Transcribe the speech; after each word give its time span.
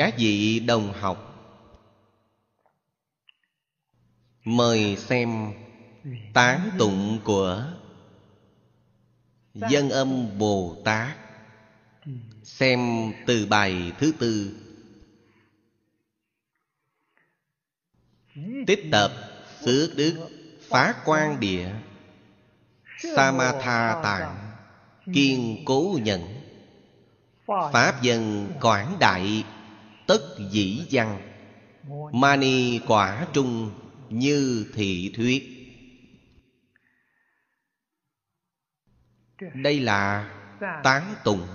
các 0.00 0.14
vị 0.18 0.60
đồng 0.60 0.92
học. 0.92 1.46
Mời 4.44 4.96
xem 4.96 5.52
tán 6.34 6.70
tụng 6.78 7.20
của 7.24 7.66
dân 9.54 9.90
âm 9.90 10.38
bồ 10.38 10.76
tát. 10.84 11.16
Xem 12.42 13.12
từ 13.26 13.46
bài 13.46 13.92
thứ 13.98 14.12
tư. 14.18 14.60
Tích 18.66 18.80
tập 18.92 19.12
xứ 19.60 19.94
đức 19.96 20.28
phá 20.68 20.94
quan 21.04 21.40
địa. 21.40 21.72
Samatha 23.16 24.00
tạng 24.02 24.52
kiên 25.14 25.62
cố 25.64 25.98
nhận 26.02 26.20
pháp 27.48 28.02
dân 28.02 28.52
quảng 28.60 28.96
đại 29.00 29.44
tất 30.10 30.36
dĩ 30.50 30.86
văn. 30.90 31.20
Mani 32.12 32.78
quả 32.86 33.26
trung 33.32 33.72
như 34.08 34.66
thị 34.74 35.12
thuyết. 35.16 35.42
Đây 39.54 39.80
là 39.80 40.30
tán 40.84 41.14
tụng 41.24 41.46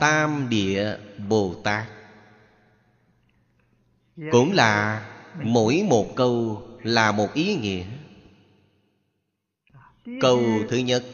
tam 0.00 0.48
địa 0.50 0.96
bồ 1.28 1.54
tát. 1.64 1.86
Cũng 4.30 4.52
là 4.52 5.06
mỗi 5.42 5.84
một 5.88 6.06
câu 6.16 6.62
là 6.82 7.12
một 7.12 7.34
ý 7.34 7.56
nghĩa. 7.56 7.86
Câu 10.20 10.42
thứ 10.68 10.76
nhất 10.76 11.04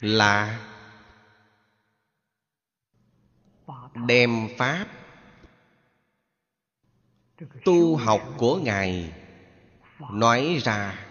là 0.00 0.66
đem 3.94 4.48
pháp 4.58 4.86
tu 7.64 7.96
học 7.96 8.34
của 8.38 8.58
ngài 8.58 9.12
nói 10.12 10.60
ra. 10.64 11.06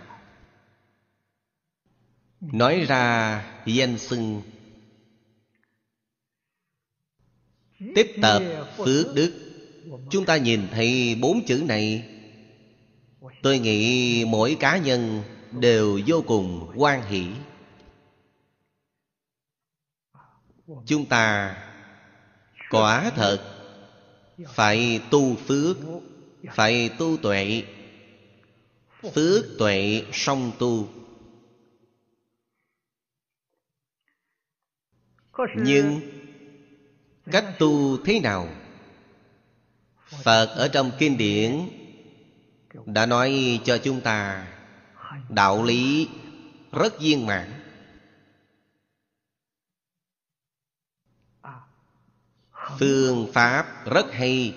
Nói 2.41 2.86
ra, 2.88 3.44
danh 3.66 3.97
xưng 3.97 4.41
tích 7.95 8.16
tập 8.21 8.44
phước 8.77 9.16
đức. 9.16 9.33
Chúng 10.09 10.25
ta 10.25 10.38
nhìn 10.38 10.67
thấy 10.71 11.17
bốn 11.21 11.45
chữ 11.45 11.64
này. 11.67 12.09
Tôi 13.41 13.59
nghĩ 13.59 14.25
mỗi 14.27 14.58
cá 14.59 14.77
nhân 14.77 15.23
đều 15.52 15.99
vô 16.08 16.23
cùng 16.27 16.71
quan 16.75 17.03
hỷ. 17.09 17.27
Chúng 20.86 21.05
ta 21.05 21.55
quả 22.69 23.11
thật, 23.15 23.39
phải 24.47 25.01
tu 25.09 25.35
phước, 25.35 25.77
phải 26.53 26.89
tu 26.97 27.17
tuệ. 27.17 27.63
Phước 29.13 29.45
tuệ 29.59 30.03
song 30.13 30.52
tu. 30.59 30.87
Nhưng 35.55 36.02
cách 37.31 37.45
tu 37.59 37.97
thế 38.05 38.19
nào? 38.19 38.47
Phật 40.23 40.45
ở 40.55 40.67
trong 40.67 40.91
kinh 40.99 41.17
điển 41.17 41.69
đã 42.85 43.05
nói 43.05 43.59
cho 43.65 43.77
chúng 43.77 44.02
ta, 44.02 44.47
đạo 45.29 45.63
lý 45.63 46.08
rất 46.71 46.99
viên 46.99 47.25
mãn. 47.25 47.58
Phương 52.80 53.27
pháp 53.33 53.65
rất 53.85 54.11
hay. 54.11 54.55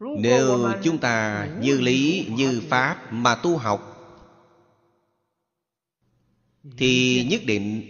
Nếu 0.00 0.72
chúng 0.82 0.98
ta 0.98 1.48
như 1.60 1.80
lý 1.80 2.28
như 2.30 2.62
pháp 2.68 3.12
mà 3.12 3.34
tu 3.34 3.56
học, 3.56 3.88
thì 6.76 7.24
nhất 7.30 7.40
định 7.46 7.82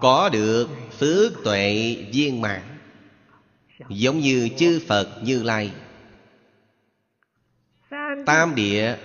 có 0.00 0.28
được 0.28 0.68
phước 0.98 1.32
tuệ 1.44 1.96
viên 2.12 2.40
mãn, 2.40 2.62
giống 3.88 4.18
như 4.18 4.48
chư 4.56 4.80
phật 4.88 5.20
như 5.22 5.42
lai. 5.42 5.72
Tam 8.26 8.54
địa 8.54 8.96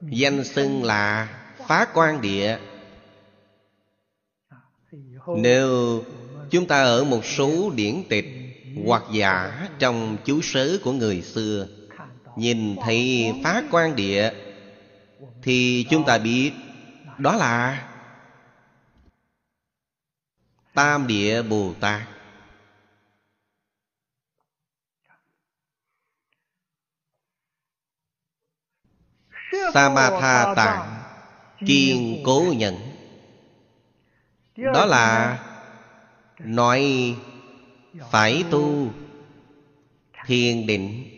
danh 0.00 0.44
xưng 0.44 0.84
là 0.84 1.28
phá 1.68 1.86
quan 1.94 2.20
địa. 2.20 2.58
Nếu 5.36 6.04
chúng 6.50 6.66
ta 6.66 6.82
ở 6.82 7.04
một 7.04 7.24
số 7.24 7.70
điển 7.70 8.02
tịch 8.08 8.26
hoặc 8.86 9.02
giả 9.12 9.68
trong 9.78 10.16
chú 10.24 10.40
sớ 10.42 10.78
của 10.82 10.92
người 10.92 11.22
xưa. 11.22 11.66
Nhìn 12.36 12.76
thấy 12.84 13.32
phá 13.44 13.62
quan 13.70 13.96
địa, 13.96 14.30
thì 15.42 15.86
chúng 15.90 16.04
ta 16.04 16.18
biết 16.18 16.52
đó 17.18 17.36
là 17.36 17.88
tam 20.74 21.06
địa 21.06 21.42
bồ 21.42 21.74
tát. 21.80 22.02
Samatha 29.74 30.54
tạng 30.56 31.02
kiên 31.66 32.22
cố 32.24 32.54
nhận 32.56 32.74
đó 34.56 34.86
là 34.86 35.38
nói, 36.38 37.16
phải 38.10 38.44
tu, 38.50 38.92
thiền 40.26 40.66
định. 40.66 41.14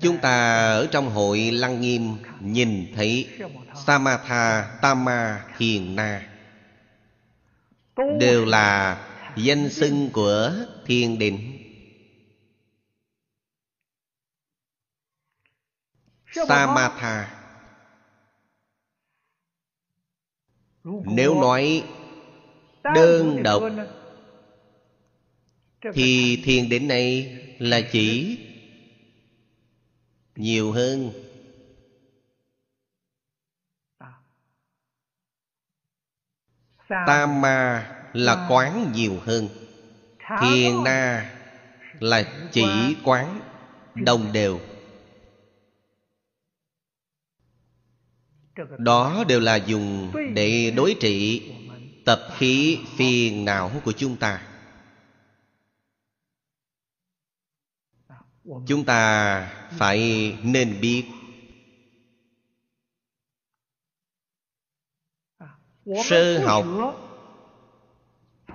Chúng 0.00 0.18
ta 0.22 0.66
ở 0.66 0.88
trong 0.92 1.10
hội 1.10 1.38
lăng 1.38 1.80
nghiêm 1.80 2.16
nhìn 2.40 2.92
thấy 2.94 3.28
samatha 3.86 4.78
tama 4.82 5.44
thiền 5.58 5.96
na. 5.96 6.28
Đều 8.20 8.44
là 8.44 8.98
danh 9.36 9.70
xưng 9.70 10.10
của 10.12 10.52
thiền 10.86 11.18
định. 11.18 11.58
Samatha 16.48 17.41
nếu 20.84 21.34
nói 21.34 21.84
đơn 22.94 23.42
độc 23.42 23.62
thì 25.92 26.42
thiền 26.44 26.68
định 26.68 26.88
này 26.88 27.38
là 27.58 27.80
chỉ 27.92 28.38
nhiều 30.36 30.72
hơn. 30.72 31.10
Tam 36.88 37.40
ma 37.40 37.88
là 38.12 38.46
quán 38.50 38.92
nhiều 38.94 39.18
hơn. 39.24 39.48
Thiền 40.40 40.84
na 40.84 41.30
là 42.00 42.48
chỉ 42.52 42.96
quán 43.04 43.40
đồng 43.94 44.32
đều 44.32 44.60
đó 48.78 49.24
đều 49.28 49.40
là 49.40 49.56
dùng 49.56 50.12
để 50.34 50.72
đối 50.76 50.96
trị 51.00 51.42
tập 52.04 52.20
khí 52.36 52.78
phiền 52.96 53.44
não 53.44 53.70
của 53.84 53.92
chúng 53.92 54.16
ta. 54.16 54.42
Chúng 58.66 58.84
ta 58.84 59.52
phải 59.70 60.32
nên 60.42 60.80
biết 60.80 61.04
sơ 66.04 66.38
học. 66.44 66.66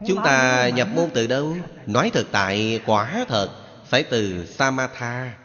Chúng 0.07 0.23
ta 0.23 0.69
nhập 0.69 0.87
môn 0.95 1.09
từ 1.13 1.27
đâu? 1.27 1.55
Nói 1.85 2.09
thực 2.13 2.27
tại, 2.31 2.81
quả 2.85 3.25
thật, 3.27 3.49
phải 3.85 4.03
từ 4.03 4.45
samatha 4.45 5.37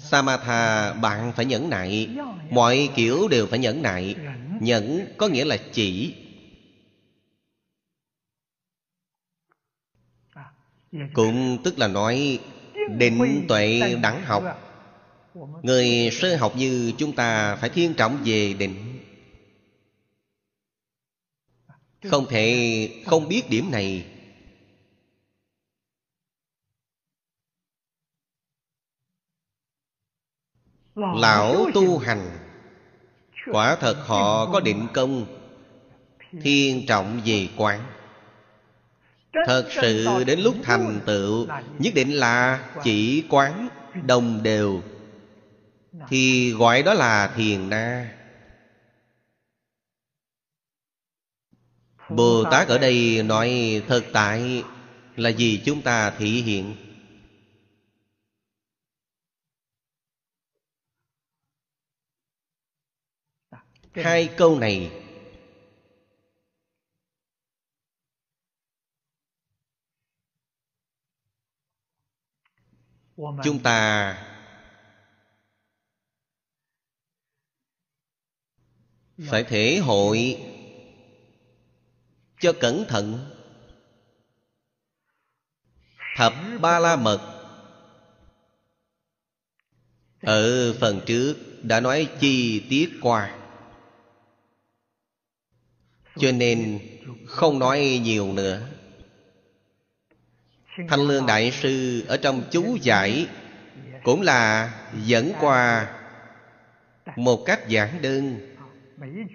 samatha, 0.00 0.92
bạn 0.92 1.32
phải 1.36 1.44
nhẫn 1.44 1.70
nại. 1.70 2.08
Mọi 2.50 2.88
kiểu 2.96 3.28
đều 3.28 3.46
phải 3.46 3.58
nhẫn 3.58 3.82
nại. 3.82 4.16
Nhẫn 4.60 5.06
có 5.16 5.28
nghĩa 5.28 5.44
là 5.44 5.56
chỉ. 5.72 6.14
Cũng 11.12 11.58
tức 11.64 11.78
là 11.78 11.88
nói, 11.88 12.38
định 12.98 13.46
tuệ 13.48 13.96
đẳng 14.02 14.22
học. 14.22 14.42
Người 15.62 16.10
sơ 16.12 16.36
học 16.36 16.56
như 16.56 16.92
chúng 16.98 17.12
ta 17.12 17.56
phải 17.56 17.70
thiên 17.70 17.94
trọng 17.94 18.18
về 18.24 18.54
định. 18.54 19.00
Không 22.10 22.26
thể 22.26 22.88
không 23.06 23.28
biết 23.28 23.50
điểm 23.50 23.70
này. 23.70 24.13
Lão 30.94 31.70
tu 31.74 31.98
hành. 31.98 32.30
Quả 33.52 33.76
thật 33.76 33.96
họ 34.06 34.46
có 34.52 34.60
định 34.60 34.86
công. 34.94 35.26
Thiên 36.42 36.86
trọng 36.86 37.20
về 37.24 37.48
quán. 37.56 37.80
Thật 39.46 39.68
sự 39.70 40.24
đến 40.24 40.40
lúc 40.40 40.54
thành 40.62 41.00
tựu 41.06 41.46
nhất 41.78 41.94
định 41.94 42.12
là 42.12 42.64
chỉ 42.82 43.24
quán 43.30 43.68
đồng 44.06 44.42
đều. 44.42 44.82
Thì 46.08 46.52
gọi 46.52 46.82
đó 46.82 46.94
là 46.94 47.32
thiền 47.36 47.68
na. 47.70 48.14
Bồ 52.08 52.44
tát 52.44 52.68
ở 52.68 52.78
đây 52.78 53.22
nói 53.22 53.82
thực 53.88 54.04
tại 54.12 54.64
là 55.16 55.28
gì 55.28 55.62
chúng 55.64 55.82
ta 55.82 56.10
thị 56.10 56.42
hiện 56.42 56.76
hai 63.94 64.34
câu 64.36 64.58
này 64.58 64.90
chúng 73.44 73.62
ta 73.62 74.18
phải 79.30 79.44
thể 79.44 79.78
hội 79.78 80.38
cho 82.40 82.52
cẩn 82.60 82.84
thận. 82.88 83.30
Thập 86.16 86.32
ba 86.60 86.78
la 86.78 86.96
mật 86.96 87.30
ở 90.20 90.72
phần 90.80 91.00
trước 91.06 91.36
đã 91.62 91.80
nói 91.80 92.08
chi 92.20 92.66
tiết 92.70 92.90
qua 93.02 93.43
cho 96.16 96.32
nên 96.32 96.78
không 97.26 97.58
nói 97.58 98.00
nhiều 98.02 98.32
nữa. 98.32 98.68
Thanh 100.88 101.00
lương 101.00 101.26
đại 101.26 101.50
sư 101.50 102.04
ở 102.08 102.16
trong 102.16 102.42
chú 102.50 102.76
giải 102.82 103.26
cũng 104.04 104.22
là 104.22 104.74
dẫn 105.04 105.32
qua 105.40 105.90
một 107.16 107.42
cách 107.46 107.68
giản 107.68 108.02
đơn. 108.02 108.54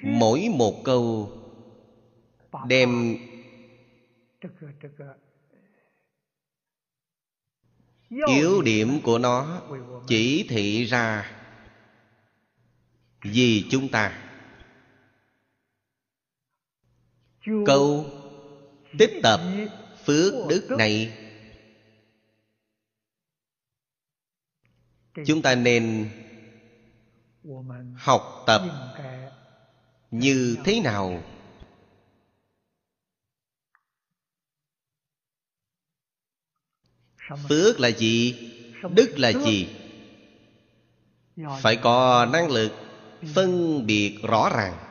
Mỗi 0.04 0.50
một 0.56 0.84
câu 0.84 1.32
đem 2.68 3.18
yếu 8.28 8.62
điểm 8.62 9.02
của 9.04 9.18
nó 9.18 9.62
chỉ 10.08 10.46
thị 10.50 10.86
ra 10.86 11.32
vì 13.22 13.66
chúng 13.72 13.88
ta. 13.88 14.29
Câu 17.66 18.06
tích 18.98 19.20
tập 19.24 19.42
phước 20.06 20.34
đức 20.50 20.68
này. 20.78 21.18
Chúng 25.26 25.42
ta 25.42 25.56
nên 25.56 26.10
học 27.96 28.44
tập 28.48 28.62
như 30.12 30.58
thế 30.66 30.80
nào? 30.80 31.24
Phước 37.50 37.80
là 37.80 37.88
gì? 37.88 38.36
Đức 38.96 39.14
là 39.18 39.32
gì? 39.34 39.76
Phải 41.62 41.76
có 41.76 42.28
năng 42.34 42.52
lực 42.52 42.72
phân 43.34 43.86
biệt 43.86 44.18
rõ 44.24 44.50
ràng. 44.56 44.89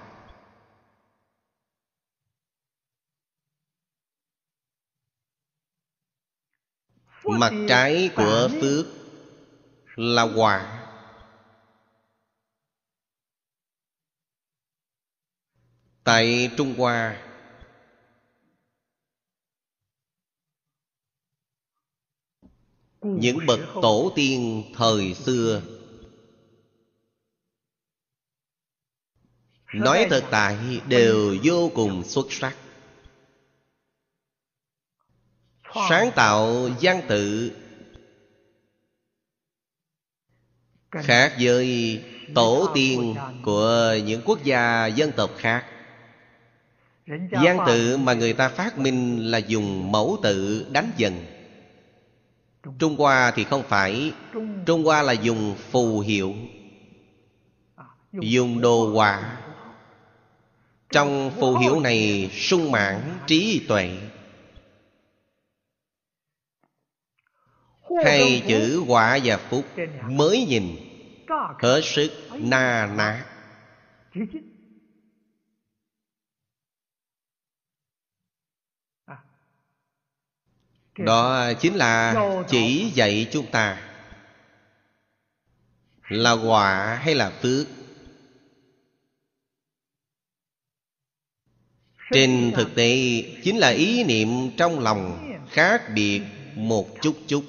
Mặt 7.28 7.52
trái 7.68 8.10
của 8.16 8.50
phước 8.60 8.86
là 9.96 10.22
quả 10.22 10.84
tại 16.04 16.50
trung 16.56 16.74
hoa 16.78 17.24
những 23.00 23.38
bậc 23.46 23.60
tổ 23.82 24.12
tiên 24.16 24.64
thời 24.74 25.14
xưa 25.14 25.62
nói 29.74 30.06
thật 30.10 30.24
tại 30.30 30.80
đều 30.88 31.36
vô 31.44 31.70
cùng 31.74 32.04
xuất 32.04 32.26
sắc 32.30 32.67
sáng 35.74 36.10
tạo 36.14 36.68
văn 36.80 37.02
tự 37.08 37.52
khác 40.90 41.32
với 41.40 42.00
tổ 42.34 42.68
tiên 42.74 43.14
của 43.42 43.94
những 44.04 44.22
quốc 44.24 44.44
gia 44.44 44.86
dân 44.86 45.12
tộc 45.12 45.30
khác. 45.38 45.64
Văn 47.30 47.58
tự 47.66 47.96
mà 47.96 48.14
người 48.14 48.32
ta 48.32 48.48
phát 48.48 48.78
minh 48.78 49.30
là 49.30 49.38
dùng 49.38 49.92
mẫu 49.92 50.18
tự 50.22 50.66
đánh 50.70 50.90
dần. 50.96 51.24
Trung 52.78 52.96
hoa 52.96 53.30
thì 53.30 53.44
không 53.44 53.62
phải. 53.68 54.12
Trung 54.66 54.84
hoa 54.84 55.02
là 55.02 55.12
dùng 55.12 55.54
phù 55.70 56.00
hiệu 56.00 56.34
dùng 58.12 58.60
đồ 58.60 58.92
họa. 58.92 59.36
Trong 60.92 61.30
phù 61.40 61.56
hiệu 61.56 61.80
này 61.80 62.30
sung 62.32 62.70
mãn 62.72 63.18
trí 63.26 63.64
tuệ 63.68 63.98
hai 68.04 68.42
chữ 68.48 68.84
quả 68.88 69.18
và 69.24 69.36
phúc 69.36 69.64
mới 70.08 70.46
nhìn. 70.48 70.76
Hết 71.58 71.80
sức 71.84 72.10
na 72.32 72.86
ná. 72.96 73.26
Đó 80.98 81.52
chính 81.60 81.74
là 81.74 82.14
chỉ 82.48 82.90
dạy 82.94 83.28
chúng 83.32 83.46
ta. 83.50 83.90
Là 86.08 86.32
quả 86.32 87.00
hay 87.02 87.14
là 87.14 87.30
phước? 87.30 87.66
Trên 92.10 92.52
thực 92.56 92.74
tế 92.74 93.22
chính 93.44 93.58
là 93.58 93.68
ý 93.68 94.04
niệm 94.04 94.28
trong 94.56 94.78
lòng 94.78 95.30
khác 95.50 95.82
biệt 95.94 96.22
một 96.54 96.88
chút 97.02 97.16
chút 97.26 97.44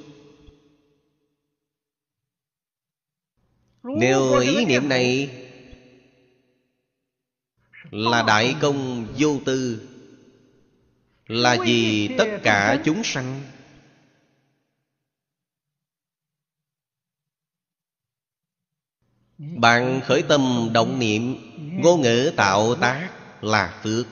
nếu 3.83 4.39
ý 4.39 4.65
niệm 4.65 4.89
này 4.89 5.29
là 7.91 8.23
đại 8.27 8.55
công 8.61 9.07
vô 9.17 9.39
tư 9.45 9.87
là 11.27 11.57
vì 11.65 12.09
tất 12.17 12.39
cả 12.43 12.81
chúng 12.85 13.03
sanh. 13.03 13.41
Bạn 19.37 20.01
khởi 20.05 20.21
tâm 20.21 20.69
động 20.73 20.99
niệm 20.99 21.35
ngôn 21.83 22.01
ngữ 22.01 22.31
tạo 22.35 22.75
tác 22.75 23.09
là 23.41 23.79
phước. 23.83 24.05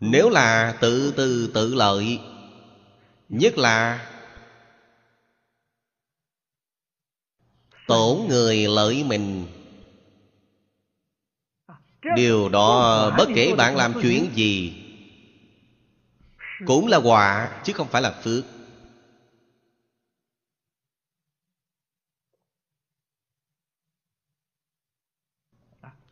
Nếu 0.00 0.30
là 0.30 0.78
tự 0.80 1.12
tư 1.16 1.50
tự 1.54 1.74
lợi 1.74 2.20
nhất 3.28 3.58
là 3.58 4.06
tổn 7.86 8.28
người 8.28 8.56
lợi 8.68 9.04
mình. 9.04 9.46
Điều 12.16 12.48
đó 12.48 13.10
bất 13.18 13.28
kể 13.34 13.54
bạn 13.58 13.76
làm 13.76 13.92
chuyện 14.02 14.28
gì 14.34 14.82
cũng 16.66 16.86
là 16.86 16.96
quả 16.96 17.60
chứ 17.64 17.72
không 17.72 17.88
phải 17.88 18.02
là 18.02 18.20
phước. 18.22 18.44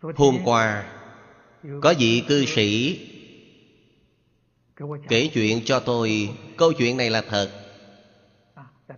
Hôm 0.01 0.39
qua 0.45 0.91
có 1.83 1.95
vị 1.99 2.23
cư 2.29 2.45
sĩ 2.47 3.01
kể 5.09 5.31
chuyện 5.35 5.63
cho 5.65 5.81
tôi. 5.81 6.37
Câu 6.57 6.73
chuyện 6.73 6.97
này 6.97 7.11
là 7.11 7.23
thật. 7.23 7.51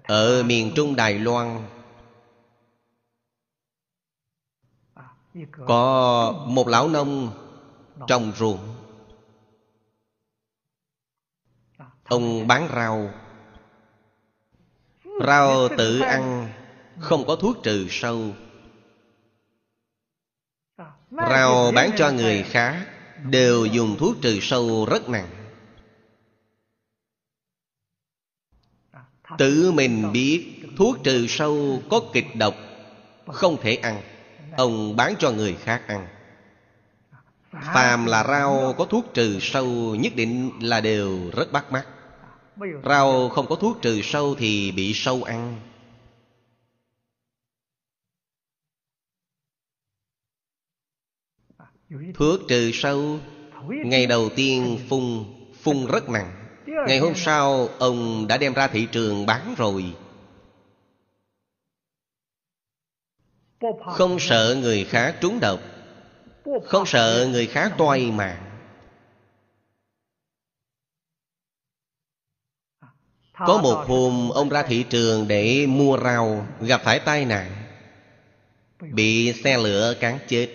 Ở 0.03 0.43
miền 0.43 0.73
trung 0.77 0.97
đài 0.97 1.15
loan 1.15 1.69
có 5.67 6.33
một 6.49 6.69
lão 6.69 6.89
nông 6.89 7.31
trồng 8.07 8.33
ruộng. 8.37 8.75
Ông 12.05 12.47
bán 12.47 12.69
rau. 12.75 13.11
Rau 15.27 15.69
tự 15.79 16.01
ăn, 16.01 16.49
không 16.99 17.25
có 17.27 17.37
thuốc 17.37 17.57
trừ 17.63 17.87
sâu. 17.91 18.35
Rau 21.11 21.73
bán 21.75 21.91
cho 21.97 22.11
người 22.11 22.43
khác 22.43 22.87
đều 23.31 23.67
dùng 23.67 23.97
thuốc 23.99 24.17
trừ 24.23 24.39
sâu 24.43 24.87
rất 24.91 25.09
nặng. 25.09 25.29
Tự 29.39 29.73
mình 29.73 30.13
biết 30.13 30.63
thuốc 30.79 30.97
trừ 31.05 31.27
sâu 31.29 31.83
có 31.91 32.01
kịch 32.13 32.27
độc, 32.35 32.55
không 33.27 33.57
thể 33.61 33.75
ăn 33.75 34.16
ông 34.57 34.97
bán 34.97 35.15
cho 35.19 35.31
người 35.31 35.55
khác 35.55 35.83
ăn. 35.87 36.07
Phàm 37.53 38.07
là 38.07 38.25
rau 38.25 38.75
có 38.79 38.85
thuốc 38.85 39.05
trừ 39.15 39.39
sâu 39.41 39.95
nhất 39.95 40.13
định 40.17 40.51
là 40.61 40.81
đều 40.81 41.31
rất 41.37 41.53
bắt 41.53 41.73
mắt. 41.73 41.87
Rau 42.85 43.29
không 43.29 43.47
có 43.47 43.57
thuốc 43.57 43.83
trừ 43.83 44.01
sâu 44.03 44.35
thì 44.39 44.73
bị 44.73 44.93
sâu 44.95 45.23
ăn. 45.23 45.61
Thuốc 52.15 52.41
trừ 52.49 52.71
sâu, 52.75 53.19
ngày 53.69 54.07
đầu 54.07 54.29
tiên 54.37 54.79
phun 54.89 55.25
phun 55.63 55.87
rất 55.87 56.09
nặng. 56.09 56.33
Ngày 56.87 56.99
hôm 56.99 57.13
sau, 57.15 57.69
ông 57.79 58.27
đã 58.29 58.39
đem 58.39 58.55
ra 58.55 58.69
thị 58.69 58.89
trường 58.93 59.27
bán 59.27 59.55
rồi. 59.59 59.85
Không 63.97 64.17
sợ 64.21 64.57
người 64.61 64.85
khác 64.85 65.17
trúng 65.21 65.41
độc. 65.41 65.61
Không 66.65 66.87
sợ 66.87 67.29
người 67.31 67.47
khác 67.47 67.73
toay 67.79 68.11
mạng. 68.11 68.43
Có 73.39 73.61
một 73.63 73.85
hôm, 73.87 74.31
ông 74.31 74.49
ra 74.49 74.63
thị 74.63 74.85
trường 74.91 75.29
để 75.29 75.67
mua 75.67 75.99
rau, 76.05 76.47
gặp 76.61 76.81
phải 76.85 76.99
tai 76.99 77.25
nạn. 77.25 77.53
Bị 78.81 79.33
xe 79.45 79.59
lửa 79.59 79.95
cán 80.01 80.19
chết. 80.29 80.49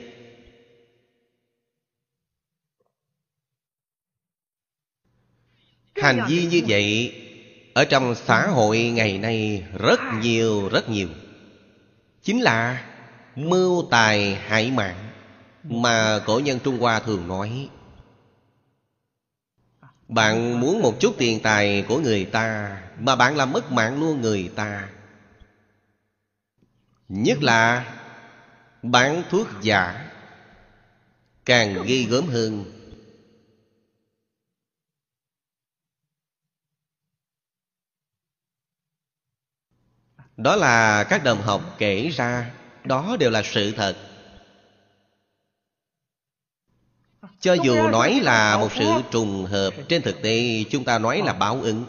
Hành 5.96 6.26
vi 6.30 6.46
như 6.46 6.62
vậy, 6.68 7.14
ở 7.74 7.86
trong 7.86 8.16
xã 8.16 8.48
hội 8.48 8.80
ngày 8.80 9.18
nay 9.18 9.64
rất 9.80 10.00
nhiều 10.22 10.70
rất 10.70 10.90
nhiều. 10.90 11.10
Chính 12.22 12.42
là 12.42 12.91
mưu 13.36 13.88
tài 13.92 14.36
hại 14.36 14.72
mạng, 14.72 15.10
mà 15.64 16.20
cổ 16.26 16.40
nhân 16.40 16.60
trung 16.64 16.80
hoa 16.80 17.00
thường 17.00 17.28
nói, 17.28 17.70
bạn 20.08 20.60
muốn 20.60 20.82
một 20.82 20.94
chút 21.00 21.16
tiền 21.18 21.40
tài 21.44 21.86
của 21.88 22.00
người 22.00 22.26
ta, 22.26 22.78
mà 23.00 23.16
bạn 23.16 23.36
làm 23.36 23.52
mất 23.52 23.72
mạng 23.72 24.00
luôn 24.00 24.22
người 24.22 24.52
ta. 24.56 24.90
Nhất 27.10 27.44
là, 27.44 27.94
bán 28.82 29.24
thuốc 29.30 29.48
giả, 29.62 30.12
càng 31.46 31.84
ghi 31.86 32.06
gớm 32.06 32.28
hơn. 32.28 32.66
Đó 40.38 40.56
là 40.56 41.04
các 41.04 41.24
đồng 41.24 41.42
học 41.42 41.76
kể 41.78 42.10
ra 42.10 42.52
đó 42.84 43.18
đều 43.20 43.30
là 43.30 43.44
sự 43.46 43.72
thật. 43.72 43.96
Cho 47.40 47.54
dù 47.54 47.88
nói 47.88 48.20
là 48.24 48.58
một 48.58 48.70
sự 48.76 48.86
trùng 49.12 49.46
hợp, 49.46 49.74
trên 49.90 50.02
thực 50.02 50.22
tế 50.22 50.64
chúng 50.70 50.84
ta 50.84 51.00
nói 51.00 51.22
là 51.26 51.34
báo 51.34 51.62
ứng. 51.62 51.86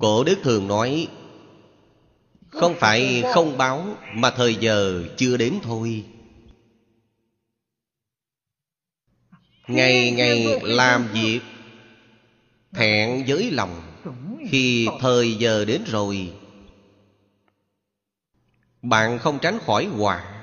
Cổ 0.00 0.24
đức 0.24 0.38
thường 0.42 0.68
nói, 0.68 1.08
không 2.48 2.74
phải 2.78 3.22
không 3.34 3.58
báo, 3.58 3.96
mà 4.14 4.30
thời 4.30 4.54
giờ 4.54 5.04
chưa 5.16 5.36
đến 5.36 5.58
thôi. 5.62 6.04
Ngày 9.68 10.10
ngày 10.10 10.60
làm 10.62 11.08
việc 11.12 11.40
thẹn 12.74 13.24
với 13.26 13.50
lòng. 13.50 13.82
Khi 14.50 14.88
thời 15.00 15.34
giờ 15.34 15.64
đến 15.64 15.84
rồi, 15.86 16.32
bạn 18.82 19.18
không 19.18 19.38
tránh 19.42 19.58
khỏi 19.66 19.86
họa 19.86 20.34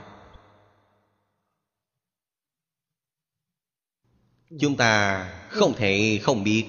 chúng 4.59 4.77
ta 4.77 5.25
không 5.49 5.73
thể 5.73 6.19
không 6.23 6.43
biết, 6.43 6.65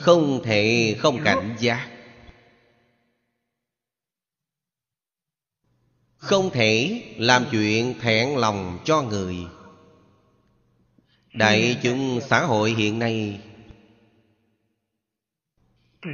không 0.00 0.40
thể 0.44 0.94
không 0.98 1.18
cảnh 1.24 1.56
giác. 1.60 1.90
Không 6.16 6.50
thể 6.50 7.02
làm 7.18 7.46
chuyện 7.50 7.94
thẹn 8.00 8.36
lòng 8.36 8.78
cho 8.84 9.02
người. 9.02 9.36
Đại 11.32 11.76
chúng 11.82 12.20
xã 12.28 12.40
hội 12.40 12.70
hiện 12.70 12.98
nay 12.98 13.40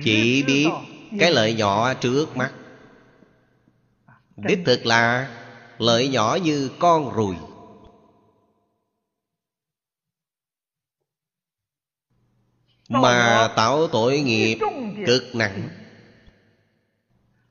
chỉ 0.02 0.42
biết 0.42 0.68
cái 1.18 1.32
lợi 1.32 1.54
nhỏ 1.54 1.94
trước 1.94 2.36
mắt. 2.36 2.52
Đích 4.36 4.58
thực 4.66 4.86
là 4.86 5.30
lợi 5.78 6.08
nhỏ 6.08 6.38
như 6.44 6.70
con 6.78 7.14
ruồi. 7.14 7.36
Mà 12.88 13.48
tạo 13.56 13.88
tội 13.88 14.20
nghiệp 14.20 14.58
cực 15.06 15.22
nặng. 15.34 15.68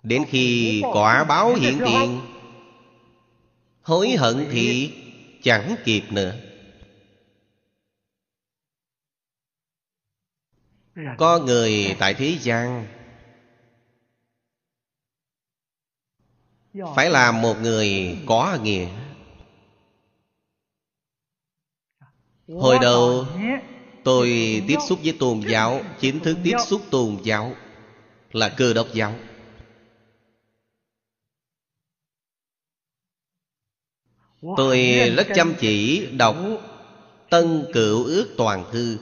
Đến 0.04 0.24
khi 0.30 0.82
quả 0.94 1.24
báo 1.24 1.54
hiện 1.54 1.80
tiền 1.86 2.22
hối 3.82 4.10
hận 4.10 4.48
thì 4.52 4.94
chẳng 5.44 5.76
kịp 5.86 6.04
nữa 6.10 6.36
có 11.18 11.40
người 11.40 11.96
tại 12.00 12.14
thế 12.14 12.38
gian. 12.42 12.88
Phải 16.96 17.10
là 17.10 17.32
một 17.32 17.56
người 17.62 18.18
có 18.28 18.58
nghĩa. 18.64 18.88
Hồi 22.48 22.78
đầu, 22.82 23.26
tôi 24.04 24.28
tiếp 24.68 24.78
xúc 24.90 25.00
với 25.04 25.16
tôn 25.20 25.42
giáo, 25.48 25.82
chính 26.00 26.20
thức 26.20 26.38
tiếp 26.44 26.56
xúc 26.68 26.82
tôn 26.92 27.18
giáo 27.24 27.56
là 28.32 28.50
cơ 28.58 28.74
đốc 28.74 28.88
giáo. 28.94 29.16
Tôi 34.58 35.00
rất 35.18 35.28
chăm 35.36 35.54
chỉ 35.60 36.08
đọc 36.12 36.36
tân 37.30 37.66
cựu 37.74 38.04
ước 38.04 38.34
toàn 38.38 38.66
thư. 38.72 38.98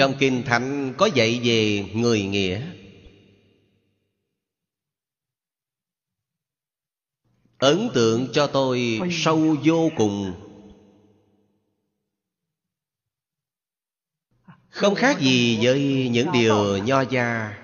Trong 0.00 0.14
Kinh 0.18 0.42
Thánh 0.44 0.94
có 0.98 1.06
dạy 1.06 1.40
về 1.44 1.84
người 1.94 2.22
nghĩa. 2.22 2.60
Ấn 7.58 7.88
tượng 7.94 8.28
cho 8.32 8.46
tôi 8.46 9.00
sâu 9.10 9.56
vô 9.64 9.90
cùng. 9.96 10.34
Không 14.68 14.94
khác 14.94 15.20
gì 15.20 15.58
với 15.62 16.08
những 16.12 16.32
điều 16.32 16.78
nho 16.78 17.00
gia. 17.00 17.58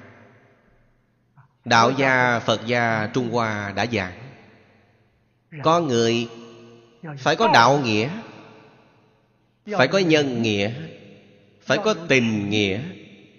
Đạo 1.64 1.92
gia, 1.98 2.40
Phật 2.40 2.66
gia, 2.66 3.10
Trung 3.14 3.30
Hoa 3.30 3.72
đã 3.72 3.86
giảng. 3.86 4.36
Có 5.62 5.80
người 5.80 6.28
phải 7.18 7.36
có 7.36 7.50
đạo 7.54 7.80
nghĩa 7.84 8.10
Phải 9.76 9.88
có 9.88 9.98
nhân 9.98 10.42
nghĩa 10.42 10.95
phải 11.66 11.78
có 11.84 11.94
tình 12.08 12.50
nghĩa 12.50 12.80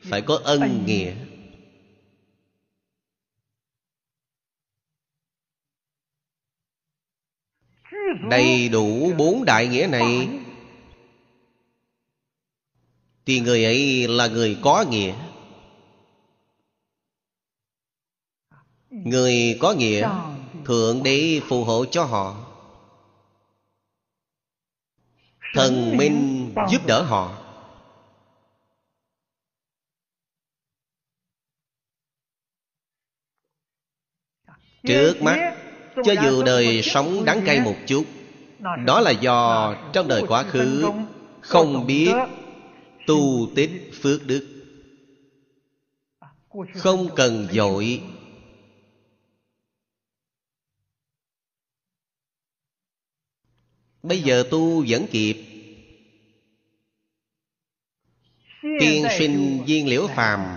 phải 0.10 0.22
có 0.22 0.39
ân 0.43 0.86
nghĩa. 0.86 1.13
Đầy 8.29 8.69
đủ 8.69 9.13
bốn 9.17 9.46
đại 9.46 9.67
nghĩa 9.67 9.88
này 9.91 10.29
thì 13.25 13.39
người 13.39 13.63
ấy 13.63 14.07
là 14.07 14.27
người 14.27 14.57
có 14.63 14.86
nghĩa. 14.89 15.15
Người 18.89 19.57
có 19.62 19.74
nghĩa 19.74 20.10
thượng 20.65 21.03
đế 21.03 21.41
phù 21.50 21.63
hộ 21.63 21.86
cho 21.86 22.03
họ. 22.03 22.43
Thần 25.53 25.98
minh 25.98 26.53
giúp 26.72 26.81
đỡ 26.88 27.03
họ 27.03 27.37
Trước 34.88 35.22
mắt 35.22 35.56
Cho 36.03 36.13
dù 36.24 36.44
đời 36.44 36.82
sống 36.84 37.25
đắng 37.25 37.41
cay 37.46 37.60
một 37.60 37.75
chút 37.88 38.06
Đó 38.86 39.01
là 39.01 39.12
do 39.12 39.75
trong 39.94 40.08
đời 40.08 40.24
quá 40.27 40.44
khứ 40.44 40.91
Không 41.41 41.88
biết 41.88 42.12
tu 43.08 43.48
tích 43.56 43.72
phước 44.01 44.25
đức. 44.25 44.53
Không 46.75 47.08
cần 47.15 47.48
dội. 47.51 48.01
Bây 54.03 54.22
giờ 54.22 54.44
tu 54.51 54.86
vẫn 54.88 55.06
kịp. 55.12 55.36
Tiên 58.79 59.06
sinh 59.20 59.63
viên 59.67 59.88
liễu 59.88 60.08
phàm 60.08 60.57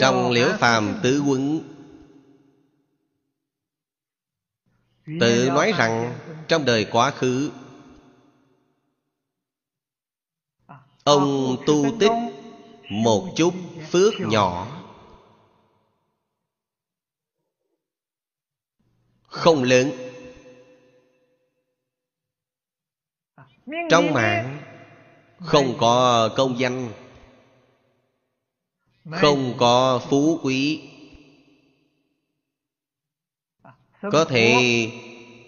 Trong 0.00 0.30
liễu 0.30 0.48
phàm 0.58 1.00
tứ 1.02 1.22
quấn. 1.26 1.60
Tự 5.20 5.48
nói 5.48 5.72
rằng 5.78 6.18
Trong 6.48 6.64
đời 6.64 6.86
quá 6.92 7.10
khứ 7.10 7.50
Ông 11.04 11.56
tu 11.66 11.84
tích 12.00 12.12
Một 12.90 13.28
chút 13.36 13.54
phước 13.90 14.12
nhỏ. 14.20 14.78
Không 19.22 19.62
lớn. 19.62 19.90
Trong 23.90 24.12
mạng 24.14 24.58
Không 25.38 25.74
có 25.78 26.28
công 26.36 26.58
danh 26.58 27.01
Không 29.10 29.54
có 29.58 30.00
phú 30.10 30.40
quý. 30.42 30.80
Có 34.12 34.24
thể 34.24 34.90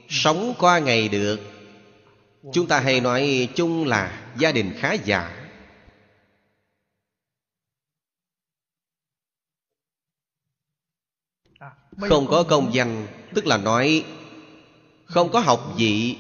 sống 0.09 0.55
qua 0.59 0.79
ngày 0.79 1.09
được. 1.09 1.41
Chúng 2.53 2.67
ta 2.67 2.81
hay 2.81 3.01
nói 3.01 3.49
chung 3.55 3.85
là 3.87 4.33
gia 4.39 4.53
đình 4.53 4.73
khá 4.77 4.93
giả 4.93 5.41
Không 12.01 12.27
có 12.27 12.43
công 12.43 12.75
danh 12.75 13.07
Tức 13.35 13.47
là 13.47 13.57
nói 13.59 14.05
Không 15.05 15.33
có 15.33 15.41
học 15.41 15.75
vị. 15.77 16.17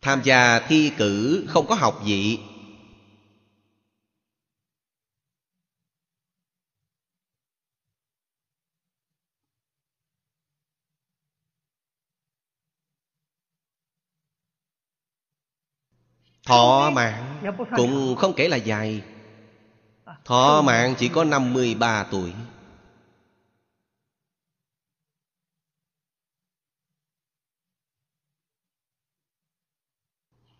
Tham 0.00 0.20
gia 0.24 0.60
thi 0.60 0.92
cử 0.98 1.44
không 1.48 1.66
có 1.66 1.74
học 1.74 2.00
vị 2.04 2.38
Thọ 16.48 16.90
mạng 16.94 17.42
cũng 17.76 18.16
không 18.16 18.32
kể 18.36 18.48
là 18.48 18.56
dài. 18.56 19.02
Thọ 20.24 20.62
mạng 20.62 20.94
chỉ 20.98 21.08
có 21.08 21.24
53 21.24 22.06
tuổi. 22.10 22.32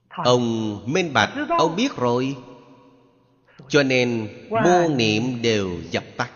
Ông 0.08 0.78
minh 0.92 1.12
bạch, 1.12 1.30
Ông 1.58 1.76
biết 1.76 1.96
rồi. 1.96 2.36
Cho 3.68 3.82
nên 3.82 4.28
vô 4.50 4.88
niệm 4.88 5.42
đều 5.42 5.70
dập 5.90 6.04
tắt. 6.16 6.30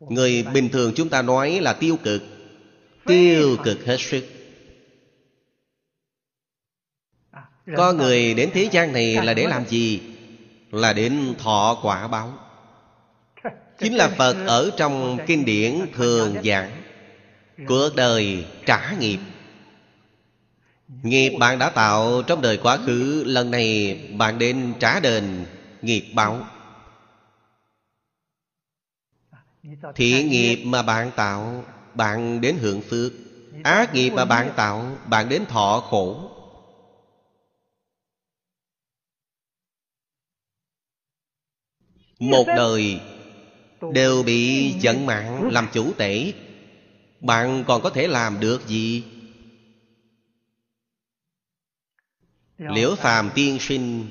Người 0.00 0.42
bình 0.54 0.68
thường 0.68 0.92
chúng 0.96 1.08
ta 1.08 1.22
nói 1.22 1.60
là 1.60 1.72
tiêu 1.72 1.96
cực. 2.02 2.22
Tiêu 3.06 3.56
cực 3.64 3.84
hết 3.84 3.96
sức. 4.00 4.41
Có 7.76 7.92
người 7.92 8.34
đến 8.34 8.50
thế 8.54 8.68
gian 8.72 8.92
này 8.92 9.14
là 9.22 9.34
để 9.34 9.46
làm 9.46 9.66
gì? 9.66 10.02
Là 10.70 10.92
đến 10.92 11.34
thọ 11.38 11.78
quả 11.82 12.08
báo. 12.08 12.32
Chính 13.78 13.94
là 13.94 14.08
Phật 14.08 14.36
ở 14.46 14.70
trong 14.76 15.18
kinh 15.26 15.44
điển 15.44 15.86
thường 15.94 16.36
giảng 16.44 16.70
Cuộc 17.68 17.88
đời 17.96 18.44
trả 18.66 18.92
nghiệp. 18.92 19.18
Nghiệp 21.02 21.36
bạn 21.38 21.58
đã 21.58 21.70
tạo 21.70 22.22
trong 22.26 22.42
đời 22.42 22.56
quá 22.56 22.78
khứ 22.86 23.24
Lần 23.26 23.50
này 23.50 24.00
bạn 24.18 24.38
đến 24.38 24.72
trả 24.80 25.00
đền 25.00 25.44
nghiệp 25.82 26.12
báo. 26.14 26.46
Thiện 29.94 30.28
nghiệp 30.28 30.64
mà 30.64 30.82
bạn 30.82 31.10
tạo 31.16 31.64
Bạn 31.94 32.40
đến 32.40 32.56
hưởng 32.60 32.80
phước. 32.80 33.12
Ác 33.64 33.94
nghiệp 33.94 34.10
mà 34.10 34.24
bạn 34.24 34.50
tạo 34.56 34.96
Bạn 35.06 35.28
đến 35.28 35.46
thọ 35.46 35.80
khổ 35.80 36.30
Một 42.22 42.46
đời 42.46 43.00
Đều 43.92 44.22
bị 44.22 44.72
giận 44.80 45.06
mạng 45.06 45.48
làm 45.52 45.68
chủ 45.72 45.92
tể. 45.98 46.32
Bạn 47.20 47.64
còn 47.66 47.82
có 47.82 47.90
thể 47.90 48.08
làm 48.08 48.40
được 48.40 48.68
gì? 48.68 49.04
Liễu 52.58 52.94
phàm 52.94 53.30
tiên 53.34 53.58
sinh, 53.60 54.10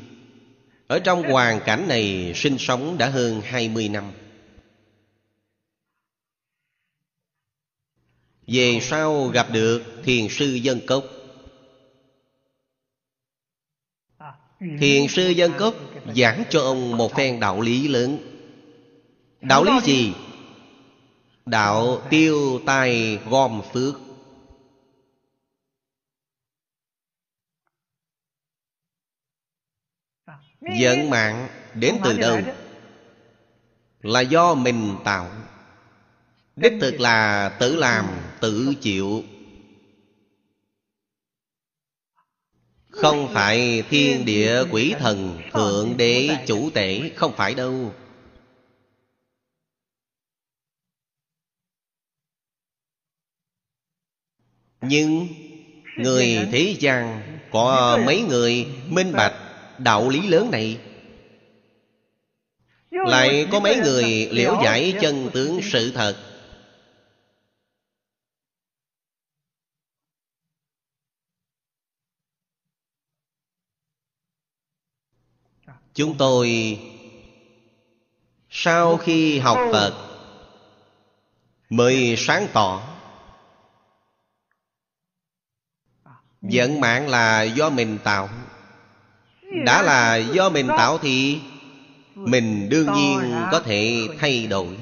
Ở 0.87 0.99
trong 0.99 1.23
hoàn 1.23 1.61
cảnh 1.65 1.87
này 1.87 2.33
sinh 2.35 2.57
sống 2.59 2.97
đã 2.97 3.09
hơn 3.09 3.41
20 3.41 3.89
năm. 3.89 4.11
Về 8.47 8.79
sau 8.81 9.27
gặp 9.27 9.47
được 9.51 9.83
thiền 10.03 10.27
sư 10.29 10.53
dân 10.53 10.79
cốc 10.87 11.05
Thiền 14.61 15.07
sư 15.07 15.29
dân 15.29 15.51
cốc 15.59 15.75
giảng 16.15 16.43
cho 16.49 16.61
ông 16.61 16.97
một 16.97 17.15
phen 17.15 17.39
đạo 17.39 17.61
lý 17.61 17.87
lớn 17.87 18.17
Đạo 19.41 19.63
lý 19.63 19.71
gì? 19.83 20.13
Đạo 21.45 22.01
tiêu 22.09 22.61
tai 22.65 23.19
gom 23.29 23.61
phước 23.73 23.93
Giận 30.79 31.09
mạng 31.09 31.47
đến 31.73 31.95
từ 32.03 32.17
đâu? 32.17 32.39
Là 34.01 34.21
do 34.21 34.55
mình 34.55 34.95
tạo 35.03 35.31
Đích 36.55 36.73
thực 36.81 36.99
là 36.99 37.49
tự 37.59 37.75
làm, 37.75 38.05
tự 38.39 38.73
chịu 38.81 39.23
Không 43.01 43.29
phải 43.33 43.83
thiên 43.89 44.25
địa 44.25 44.63
quỷ 44.71 44.93
thần, 44.99 45.39
Thượng 45.53 45.97
đế 45.97 46.29
chủ 46.47 46.69
tể, 46.73 47.11
Không 47.15 47.33
phải 47.35 47.53
đâu. 47.53 47.93
Nhưng 54.81 55.27
Người 55.97 56.47
thế 56.51 56.75
gian 56.79 57.21
Có 57.51 57.99
mấy 58.05 58.21
người 58.21 58.67
minh 58.87 59.11
bạch 59.13 59.33
đạo 59.77 60.09
lý 60.09 60.27
lớn 60.27 60.51
này? 60.51 60.77
Lại 62.91 63.47
có 63.51 63.59
mấy 63.59 63.75
người 63.75 64.29
liễu 64.31 64.57
giải 64.63 64.93
chân 65.01 65.29
tướng 65.33 65.59
sự 65.63 65.91
thật 65.91 66.30
chúng 75.93 76.17
tôi, 76.17 76.79
sau 78.49 78.97
khi 78.97 79.39
học 79.39 79.57
phật, 79.71 79.93
mới 81.69 82.15
sáng 82.17 82.47
tỏ. 82.53 82.81
Vận 86.41 86.79
mạng 86.79 87.09
là 87.09 87.43
do 87.43 87.69
mình 87.69 87.99
tạo. 88.03 88.29
Đã 89.65 89.81
là 89.81 90.15
do 90.15 90.49
mình 90.49 90.67
tạo 90.67 90.97
thì 90.97 91.41
mình 92.15 92.69
đương 92.69 92.93
nhiên 92.93 93.45
có 93.51 93.59
thể 93.59 94.07
thay 94.19 94.47
đổi. 94.47 94.77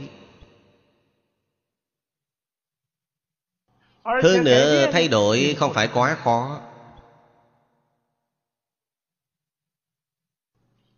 Hơn 4.04 4.44
nữa, 4.44 4.92
thay 4.92 5.08
đổi 5.08 5.56
không 5.60 5.74
phải 5.74 5.88
quá 5.88 6.18
khó. 6.24 6.62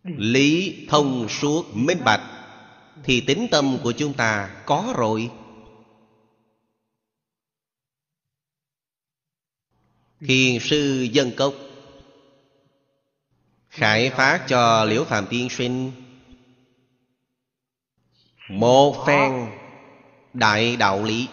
Lý 0.04 0.86
thông 0.88 1.28
suốt 1.28 1.66
minh 1.74 1.98
bạch, 2.04 2.22
thì 3.04 3.20
tính 3.20 3.48
tâm 3.50 3.78
của 3.82 3.92
chúng 3.92 4.14
ta 4.14 4.62
có 4.66 4.94
rồi. 4.96 5.30
Thiền 10.20 10.58
sư 10.60 11.08
dân 11.12 11.30
cốc, 11.36 11.54
Khải 13.68 14.10
phát 14.10 14.44
cho 14.48 14.84
Liễu 14.84 15.04
Phạm 15.04 15.26
Tiên 15.30 15.48
Sinh 15.50 15.92
Một 18.48 19.04
phen 19.06 19.46
đại 20.32 20.76
đạo 20.76 21.02
lý. 21.02 21.28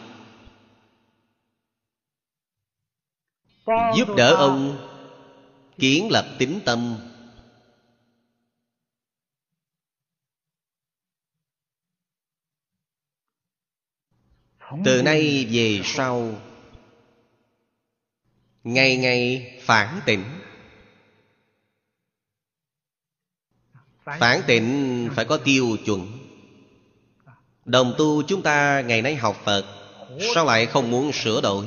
Giúp 3.95 4.08
đỡ 4.17 4.36
ông 4.36 4.77
kiến 5.79 6.08
lập 6.12 6.36
tính 6.39 6.60
tâm. 6.65 7.09
Từ 14.86 15.01
nay 15.01 15.47
về 15.51 15.82
sau 15.84 16.34
Ngày 18.63 18.97
ngày 18.97 19.51
phản 19.62 19.99
tỉnh 20.05 20.23
Phản 24.19 24.41
tịnh 24.47 25.10
phải 25.15 25.25
có 25.25 25.38
tiêu 25.38 25.77
chuẩn. 25.86 26.08
Đồng 27.65 27.93
tu 27.97 28.23
chúng 28.23 28.41
ta 28.41 28.82
ngày 28.82 29.01
nay 29.01 29.15
học 29.15 29.41
Phật 29.43 29.65
Sao 30.36 30.45
lại 30.45 30.65
không 30.65 30.91
muốn 30.91 31.12
sửa 31.12 31.41
đổi? 31.41 31.65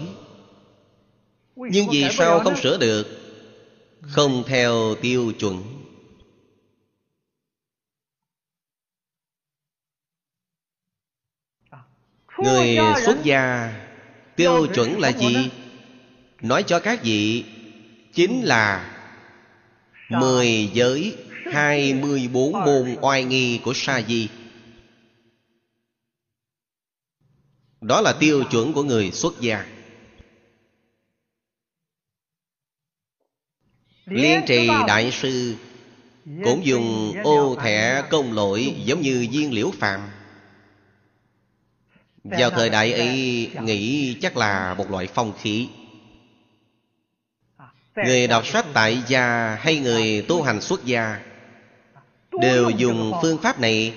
Nhưng 1.57 1.87
vì 1.91 2.09
sao 2.13 2.41
không 2.41 2.57
sửa 2.57 2.79
được? 2.79 3.07
Không 4.03 4.43
theo 4.47 4.95
tiêu 4.95 5.33
chuẩn 5.39 5.82
Người 12.39 12.79
xuất 13.05 13.25
gia 13.25 13.73
Tiêu 14.37 14.67
chuẩn 14.75 15.01
là 15.01 15.13
gì? 15.13 15.51
Nói 16.41 16.63
cho 16.67 16.81
các 16.81 17.01
vị 17.03 17.45
Chính 18.13 18.43
là 18.43 18.89
Mười 20.09 20.71
giới 20.73 21.17
hai 21.53 21.95
mươi 21.95 22.29
bốn 22.33 22.53
môn 22.53 22.97
oai 23.01 23.25
nghi 23.25 23.61
của 23.65 23.73
sa 23.75 24.03
di. 24.09 24.29
Đó 27.81 28.01
là 28.01 28.13
tiêu 28.13 28.45
chuẩn 28.51 28.73
của 28.73 28.83
người 28.83 29.11
xuất 29.11 29.41
gia. 29.41 29.67
Liên 34.05 34.41
trì 34.47 34.69
đại 34.87 35.11
sư 35.13 35.55
cũng 36.45 36.67
dùng 36.67 37.13
ô 37.25 37.57
thẻ 37.63 38.05
công 38.11 38.33
lỗi 38.33 38.75
giống 38.85 39.01
như 39.01 39.29
viên 39.33 39.53
liễu 39.53 39.71
phàm 39.71 40.01
vào 42.25 42.51
thời 42.51 42.71
đại 42.71 42.93
ấy 42.93 43.51
nghĩ 43.63 44.15
chắc 44.21 44.37
là 44.37 44.75
một 44.75 44.91
loại 44.91 45.07
phong 45.07 45.33
khí. 45.39 45.69
Người 47.97 48.27
đọc 48.27 48.47
sách 48.47 48.67
tại 48.75 49.03
gia 49.09 49.55
hay 49.61 49.79
người 49.79 50.25
tu 50.29 50.43
hành 50.43 50.61
xuất 50.61 50.85
gia 50.85 51.21
Đều 52.41 52.71
dùng 52.71 53.13
phương 53.23 53.39
pháp 53.39 53.61
này 53.61 53.95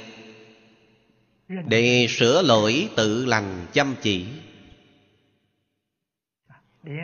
Để 1.48 2.08
sửa 2.10 2.42
lỗi 2.42 2.90
tự 2.96 3.26
lành 3.26 3.66
chăm 3.74 3.96
chỉ. 4.02 4.26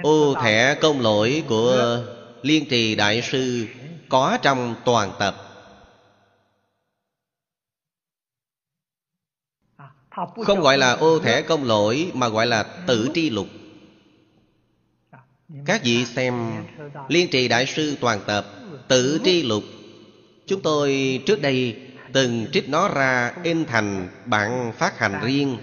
Ô 0.04 0.36
thẻ 0.44 0.76
công 0.82 1.02
lỗi 1.02 1.44
của 1.48 2.04
Liên 2.42 2.66
trì 2.70 2.96
Đại 2.96 3.22
Sư 3.22 3.68
Có 4.10 4.38
trong 4.42 4.76
toàn 4.86 5.12
tập 5.20 5.51
Không 10.46 10.62
gọi 10.62 10.78
là 10.78 10.92
ô 10.92 11.20
thẻ 11.20 11.42
công 11.42 11.64
lỗi 11.64 12.12
Mà 12.14 12.30
gọi 12.30 12.48
là 12.48 12.64
tự 12.64 13.10
tri 13.14 13.30
lục 13.30 13.48
Các 15.66 15.82
vị 15.84 16.06
xem 16.06 16.64
Liên 17.08 17.30
trì 17.30 17.48
Đại 17.48 17.66
Sư 17.66 17.96
toàn 18.02 18.20
tập 18.28 18.46
Tự 18.88 19.20
tri 19.24 19.44
lục 19.44 19.64
Chúng 20.48 20.62
tôi 20.62 21.20
trước 21.26 21.42
đây 21.42 21.76
từng 22.14 22.48
trích 22.52 22.70
nó 22.70 22.90
ra 22.90 23.34
in 23.44 23.66
thành 23.66 24.08
bản 24.26 24.72
phát 24.78 25.00
hành 25.00 25.22
riêng 25.24 25.58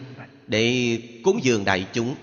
để 0.46 0.98
cúng 1.24 1.40
dường 1.42 1.64
đại 1.64 1.86
chúng. 1.92 2.14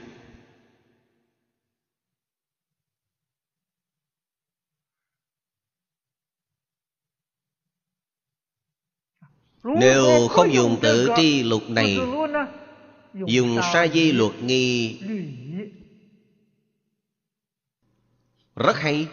Nếu 9.65 10.27
không 10.27 10.53
dùng 10.53 10.77
tự 10.81 11.09
tri 11.17 11.43
lục 11.43 11.69
này 11.69 11.99
Dùng 13.25 13.59
sa 13.73 13.87
di 13.87 14.11
luật 14.11 14.31
nghi. 14.43 14.99
Rất 18.55 18.77
hay. 18.77 19.07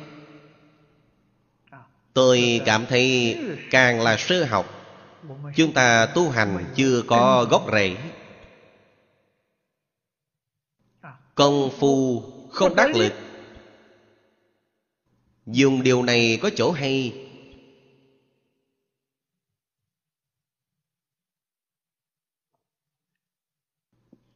Tôi 2.14 2.60
cảm 2.64 2.86
thấy 2.86 3.36
càng 3.70 4.00
là 4.00 4.16
sơ 4.16 4.44
học. 4.44 4.66
Chúng 5.56 5.72
ta 5.72 6.06
tu 6.06 6.30
hành 6.30 6.64
chưa 6.76 7.02
có 7.06 7.46
gốc 7.50 7.66
rễ. 7.72 7.96
Công 11.34 11.70
phu 11.78 12.22
không 12.50 12.76
đắc 12.76 12.96
lực. 12.96 13.12
Dùng 15.46 15.82
điều 15.82 16.02
này 16.02 16.38
có 16.42 16.50
chỗ 16.56 16.70
hay 16.70 17.21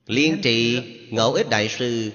Liên 0.06 0.40
trị 0.42 0.82
ngẫu 1.10 1.32
ích 1.32 1.46
đại 1.50 1.68
sư 1.68 2.12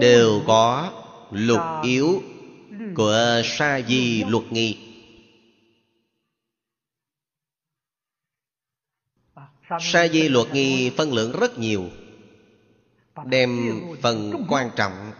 Đều 0.00 0.42
có 0.46 0.92
lục 1.30 1.60
yếu 1.82 2.22
của 2.94 3.42
sa 3.44 3.80
di 3.88 4.24
luật 4.24 4.44
nghi. 4.50 4.78
Sa 9.80 10.08
di 10.08 10.28
luật 10.28 10.46
nghi 10.52 10.90
phân 10.90 11.12
lượng 11.12 11.32
rất 11.40 11.58
nhiều, 11.58 11.84
đem 13.24 13.80
phần 14.02 14.44
quan 14.48 14.70
trọng 14.76 15.12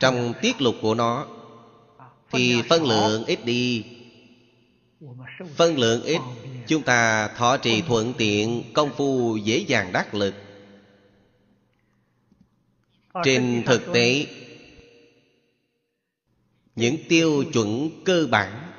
trong 0.00 0.34
tiết 0.42 0.60
lục 0.62 0.74
của 0.82 0.94
nó 0.94 1.26
thì 2.30 2.62
phân 2.68 2.84
lượng 2.84 3.24
ít 3.24 3.44
đi, 3.44 3.84
phân 5.56 5.78
lượng 5.78 6.02
ít 6.02 6.20
chúng 6.66 6.82
ta 6.82 7.28
thọ 7.28 7.56
trì 7.56 7.82
thuận 7.82 8.14
tiện, 8.18 8.72
công 8.74 8.90
phu, 8.96 9.36
dễ 9.36 9.58
dàng 9.58 9.92
đắc 9.92 10.14
lực. 10.14 10.34
Trên 13.24 13.62
thực 13.66 13.82
tế, 13.94 14.26
những 16.74 16.96
tiêu 17.08 17.44
chuẩn 17.52 17.90
cơ 18.04 18.26
bản 18.30 18.72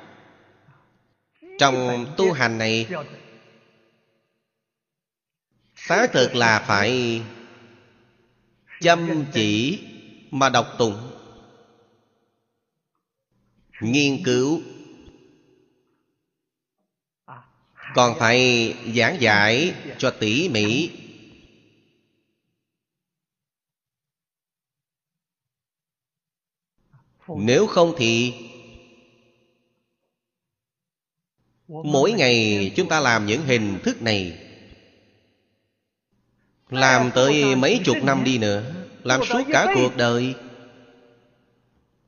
trong 1.58 2.06
tu 2.16 2.32
hành 2.32 2.58
này 2.58 2.86
xác 5.76 6.12
thực 6.12 6.34
là 6.34 6.64
phải 6.68 7.22
chăm 8.80 9.24
chỉ 9.32 9.80
mà 10.30 10.48
đọc 10.48 10.74
tụng, 10.78 11.10
nghiên 13.80 14.24
cứu 14.24 14.60
còn 17.96 18.18
phải 18.18 18.74
giảng 18.96 19.20
giải 19.20 19.74
cho 19.98 20.10
tỉ 20.10 20.48
mỉ. 20.48 20.90
Nếu 27.28 27.66
không 27.66 27.94
thì 27.98 28.34
Mỗi 31.68 32.12
ngày 32.12 32.72
chúng 32.76 32.88
ta 32.88 33.00
làm 33.00 33.26
những 33.26 33.42
hình 33.42 33.78
thức 33.84 34.02
này. 34.02 34.38
Làm 36.70 37.10
tới 37.14 37.56
mấy 37.56 37.80
chục 37.84 37.96
năm 38.02 38.24
đi 38.24 38.38
nữa, 38.38 38.74
Làm 39.02 39.20
suốt 39.24 39.42
cả 39.52 39.72
cuộc 39.74 39.96
đời. 39.96 40.34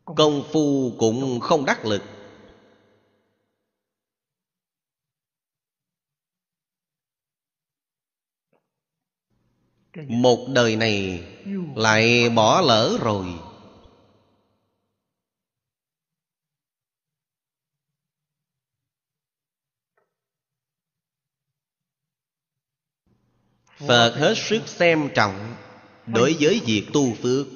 Công 0.04 0.44
phu 0.52 0.92
cũng 0.98 1.40
không 1.40 1.64
đắc 1.64 1.84
lực. 1.84 2.02
Một 10.06 10.46
đời 10.48 10.76
này 10.76 11.24
lại 11.76 12.28
bỏ 12.28 12.60
lỡ 12.60 12.98
rồi. 13.00 13.26
Phật 23.78 24.14
hết 24.16 24.34
sức 24.36 24.68
xem 24.68 25.10
trọng 25.14 25.54
Đối 26.06 26.36
với 26.40 26.60
việc 26.66 26.86
tu 26.92 27.14
phước. 27.14 27.46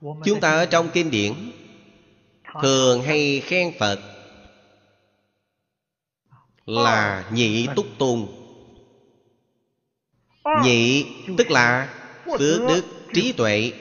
Chúng 0.00 0.40
ta 0.40 0.50
ở 0.50 0.66
trong 0.66 0.90
kinh 0.94 1.10
điển, 1.10 1.34
Thường 2.62 3.02
hay 3.02 3.40
khen 3.40 3.72
Phật 3.78 4.00
Là 6.66 7.30
nhị 7.32 7.68
túc 7.76 7.86
tôn. 7.98 8.43
Nhị 10.62 11.06
tức 11.38 11.50
là 11.50 11.94
phước 12.38 12.60
đức 12.68 12.84
trí 13.14 13.32
tuệ. 13.32 13.72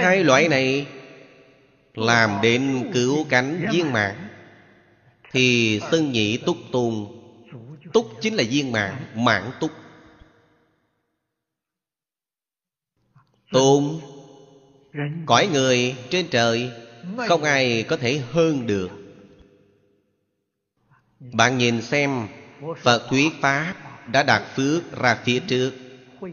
Hai 0.00 0.24
loại 0.24 0.48
này 0.48 0.86
làm 1.94 2.38
đến 2.42 2.90
cứu 2.94 3.26
cánh 3.28 3.66
viên 3.72 3.92
mãn 3.92 4.28
thì 5.32 5.80
xưng 5.90 6.12
nhị 6.12 6.36
túc 6.36 6.56
tôn 6.72 7.06
túc 7.92 8.10
chính 8.20 8.34
là 8.34 8.44
viên 8.50 8.72
mãn 8.72 8.94
mãn 9.14 9.50
túc. 9.60 9.70
Tôn 13.52 14.00
cõi 15.26 15.48
người 15.52 15.96
trên 16.10 16.28
trời 16.30 16.70
không 17.28 17.42
ai 17.42 17.82
có 17.88 17.96
thể 17.96 18.18
hơn 18.30 18.66
được. 18.66 18.90
Bạn 21.20 21.58
nhìn 21.58 21.82
xem 21.82 22.28
phật 22.82 23.06
thuyết 23.10 23.32
pháp 23.40 23.74
đã 24.12 24.22
đạt 24.22 24.42
phước 24.56 24.82
ra 25.02 25.20
phía 25.24 25.40
trước. 25.48 25.72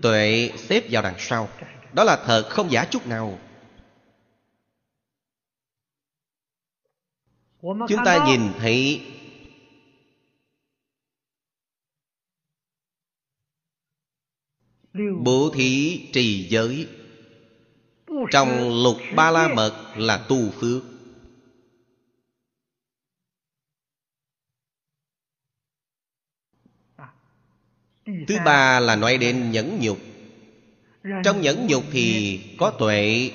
Tuệ 0.01 0.51
xếp 0.57 0.83
vào 0.91 1.03
đằng 1.03 1.15
sau. 1.17 1.49
Đó 1.93 2.03
là 2.03 2.23
thật 2.25 2.47
không 2.49 2.71
giả 2.71 2.85
chút 2.85 3.07
nào. 3.07 3.39
Chúng 7.61 8.05
ta 8.05 8.25
nhìn 8.27 8.41
thấy 8.59 9.01
bố 15.23 15.51
thí 15.55 16.01
trì 16.13 16.47
giới. 16.49 16.87
Trong 18.31 18.83
lục 18.83 18.97
ba 19.15 19.31
la 19.31 19.47
mật 19.47 19.73
là 19.97 20.17
tu 20.17 20.51
phước. 20.51 20.94
Thứ 28.05 28.35
ba 28.45 28.79
là 28.79 28.95
nói 28.95 29.17
đến 29.17 29.51
nhẫn 29.51 29.79
nhục. 29.79 29.97
Trong 31.23 31.41
nhẫn 31.41 31.67
nhục 31.67 31.83
thì 31.91 32.39
có 32.57 32.71
tuệ. 32.79 33.31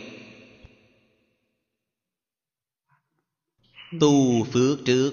Tu 4.01 4.45
phước 4.45 4.79
trước. 4.85 5.13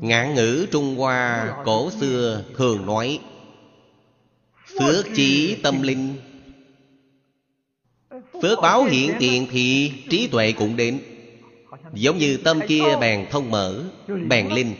Ngạn 0.00 0.34
ngữ 0.34 0.66
trung 0.70 0.96
hoa 0.96 1.54
cổ 1.64 1.90
xưa 2.00 2.44
thường 2.56 2.86
nói. 2.86 3.20
Phước 4.78 5.06
chỉ 5.14 5.56
tâm 5.62 5.82
linh. 5.82 6.16
Phước 8.42 8.58
báo 8.62 8.84
hiện 8.84 9.12
tiền 9.18 9.46
thì 9.50 9.92
trí 10.10 10.26
tuệ 10.26 10.52
cũng 10.52 10.76
đến. 10.76 11.00
Giống 11.92 12.18
như 12.18 12.36
tâm 12.36 12.60
kia 12.68 12.96
bèn 13.00 13.26
thông 13.30 13.50
mở 13.50 13.84
bèn 14.28 14.48
linh 14.48 14.74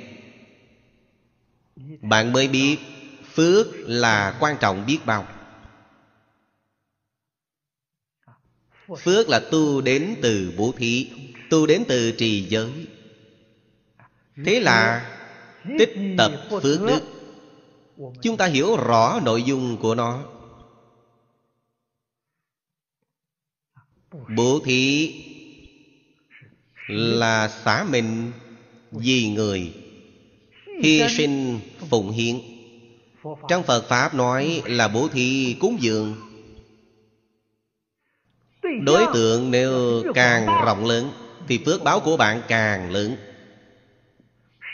bạn 2.01 2.33
mới 2.33 2.49
biết, 2.49 2.79
phước 3.35 3.67
là 3.77 4.37
quan 4.41 4.57
trọng 4.61 4.87
biết 4.87 4.99
bao. 5.07 5.29
Phước 9.03 9.29
là 9.29 9.41
tu 9.51 9.81
đến 9.81 10.17
từ 10.23 10.53
bố 10.57 10.73
thí, 10.77 11.11
tu 11.51 11.67
đến 11.67 11.85
từ 11.89 12.13
trì 12.13 12.47
giới. 12.49 12.87
Thế 14.45 14.61
là 14.61 15.13
tích 15.79 15.91
tập 16.19 16.33
phước 16.51 16.81
đức. 16.87 17.01
Chúng 18.23 18.37
ta 18.37 18.47
hiểu 18.47 18.77
rõ 18.77 19.21
nội 19.25 19.43
dung 19.43 19.77
của 19.81 19.95
nó. 19.95 20.25
Bố 24.37 24.61
thí 24.65 25.15
là 26.89 27.49
xả 27.49 27.85
mình 27.91 28.33
vì 28.91 29.29
người 29.29 29.86
hy 30.83 31.03
sinh 31.09 31.61
phụng 31.91 32.11
hiến. 32.11 32.41
Trong 33.49 33.63
phật 33.63 33.89
pháp 33.89 34.15
nói 34.15 34.63
là 34.65 34.89
bố 34.89 35.09
thí 35.09 35.57
cúng 35.61 35.77
dường. 35.81 36.15
Đối 38.83 39.07
tượng 39.15 39.51
nếu 39.51 40.03
càng 40.15 40.47
rộng 40.65 40.87
lớn 40.87 41.11
thì 41.49 41.61
phước 41.65 41.83
báo 41.83 42.01
của 42.01 42.17
bạn 42.17 42.43
càng 42.49 42.91
lớn. 42.91 43.17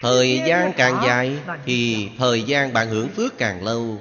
Thời 0.00 0.42
gian 0.46 0.72
càng 0.76 1.02
dài 1.06 1.38
thì 1.64 2.08
thời 2.18 2.42
gian 2.42 2.72
bạn 2.72 2.88
hưởng 2.88 3.08
phước 3.08 3.38
càng 3.38 3.64
lâu. 3.64 4.00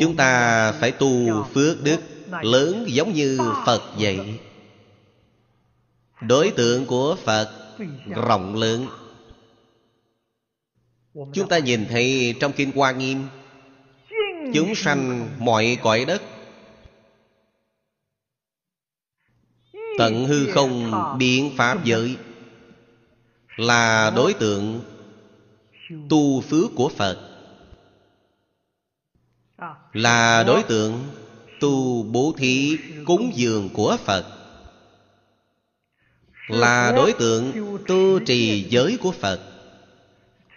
Chúng 0.00 0.16
ta 0.16 0.72
phải 0.72 0.90
tu 0.92 1.44
phước 1.54 1.82
đức 1.82 2.00
lớn 2.42 2.84
giống 2.88 3.12
như 3.12 3.38
phật 3.66 3.82
vậy. 3.98 4.38
Đối 6.20 6.50
tượng 6.50 6.86
của 6.86 7.16
phật 7.24 7.61
rộng 8.08 8.54
lớn. 8.54 8.86
Chúng 11.32 11.48
ta 11.48 11.58
nhìn 11.58 11.86
thấy 11.90 12.34
trong 12.40 12.52
kinh 12.52 12.72
hoa 12.74 12.92
nghiêm 12.92 13.28
chúng 14.54 14.74
sanh 14.74 15.28
mọi 15.38 15.78
cõi 15.82 16.04
đất 16.04 16.22
tận 19.98 20.24
hư 20.24 20.46
không 20.52 20.92
biện 21.18 21.50
pháp 21.56 21.84
giới 21.84 22.16
là 23.56 24.12
đối 24.16 24.34
tượng 24.34 24.80
tu 26.08 26.40
phước 26.40 26.70
của 26.76 26.88
phật. 26.88 27.28
Là 29.92 30.44
đối 30.46 30.62
tượng 30.62 31.02
tu 31.60 32.02
bố 32.02 32.34
thí 32.36 32.78
cúng 33.06 33.32
dường 33.34 33.68
của 33.74 33.96
phật 34.04 34.31
là 36.48 36.92
đối 36.96 37.12
tượng 37.12 37.52
tu 37.86 38.18
trì 38.20 38.66
giới 38.70 38.98
của 39.00 39.12
phật. 39.12 39.40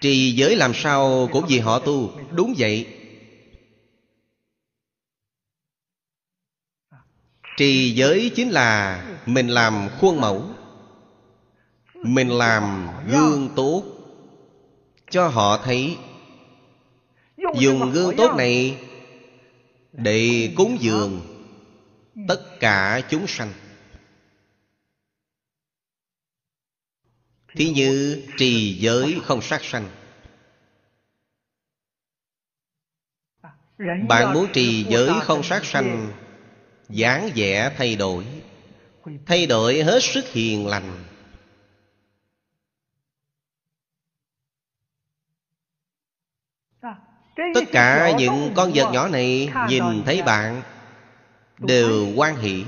Trì 0.01 0.31
giới 0.31 0.55
làm 0.55 0.73
sao 0.73 1.29
cũng 1.31 1.45
vì 1.47 1.59
họ 1.59 1.79
tu. 1.79 2.11
đúng 2.31 2.53
vậy. 2.57 2.87
Trì 7.57 7.91
giới 7.95 8.31
chính 8.35 8.49
là 8.49 9.03
mình 9.25 9.47
làm 9.47 9.89
khuôn 9.99 10.21
mẫu. 10.21 10.43
Mình 11.93 12.29
làm 12.29 12.87
gương 13.11 13.49
tốt 13.55 13.83
cho 15.09 15.27
họ 15.27 15.57
thấy. 15.57 15.97
Dùng 17.59 17.91
gương 17.91 18.15
tốt 18.17 18.35
này 18.37 18.77
để 19.91 20.49
cúng 20.55 20.77
dường 20.79 21.21
tất 22.27 22.59
cả 22.59 23.01
chúng 23.09 23.27
sanh 23.27 23.53
thí 27.55 27.69
như 27.69 28.23
trì 28.37 28.77
giới 28.79 29.19
không 29.23 29.41
sát 29.41 29.63
sanh. 29.63 29.89
Bạn 34.07 34.33
muốn 34.33 34.47
trì 34.53 34.85
giới 34.89 35.09
không 35.21 35.43
sát 35.43 35.65
sanh, 35.65 36.13
dáng 36.89 37.29
vẻ 37.35 37.73
thay 37.77 37.95
đổi. 37.95 38.25
Thay 39.25 39.45
đổi 39.45 39.83
hết 39.83 40.03
sức 40.03 40.25
hiền 40.31 40.67
lành. 40.67 41.03
Tất 47.53 47.63
cả 47.71 48.11
những 48.17 48.51
con 48.55 48.71
vật 48.75 48.91
nhỏ 48.93 49.07
này 49.07 49.49
nhìn 49.69 49.83
thấy 50.05 50.21
bạn 50.21 50.61
đều 51.59 52.13
quan 52.15 52.35
hỷ. 52.37 52.65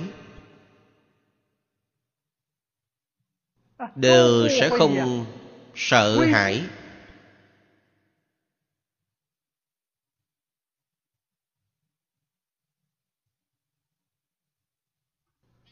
đều 3.95 4.49
sẽ 4.49 4.69
không 4.69 5.25
sợ 5.75 6.25
hãi. 6.25 6.63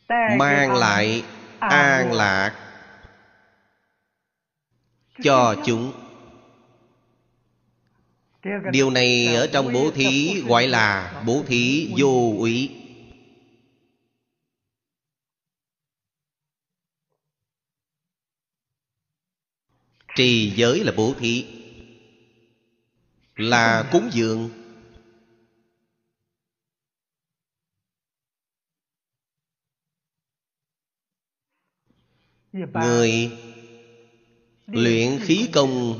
Mang 0.09 0.75
lại 0.75 1.23
an 1.59 2.13
lạc 2.13 2.53
cho 5.23 5.55
chúng. 5.65 5.91
Điều 8.71 8.89
này 8.89 9.35
ở 9.35 9.47
trong 9.47 9.73
bố 9.73 9.91
thí 9.91 10.41
gọi 10.47 10.67
là 10.67 11.21
bố 11.25 11.43
thí 11.47 11.93
vô 11.97 12.33
úy 12.37 12.84
trì 20.15 20.53
giới 20.55 20.83
là 20.83 20.91
bố 20.97 21.13
thí. 21.19 21.45
Là 23.35 23.89
cúng 23.91 24.09
dường. 24.11 24.49
Người 32.53 33.31
luyện 34.67 35.19
khí 35.21 35.49
công 35.53 35.99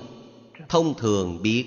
thông 0.70 0.98
thường 0.98 1.42
biết. 1.42 1.66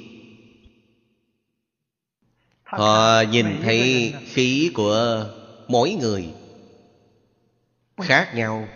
Họ 2.62 3.22
nhìn 3.30 3.46
thấy 3.62 4.14
khí 4.24 4.70
của 4.74 5.26
mỗi 5.68 5.96
người 6.00 6.28
khác 7.96 8.32
nhau 8.34 8.68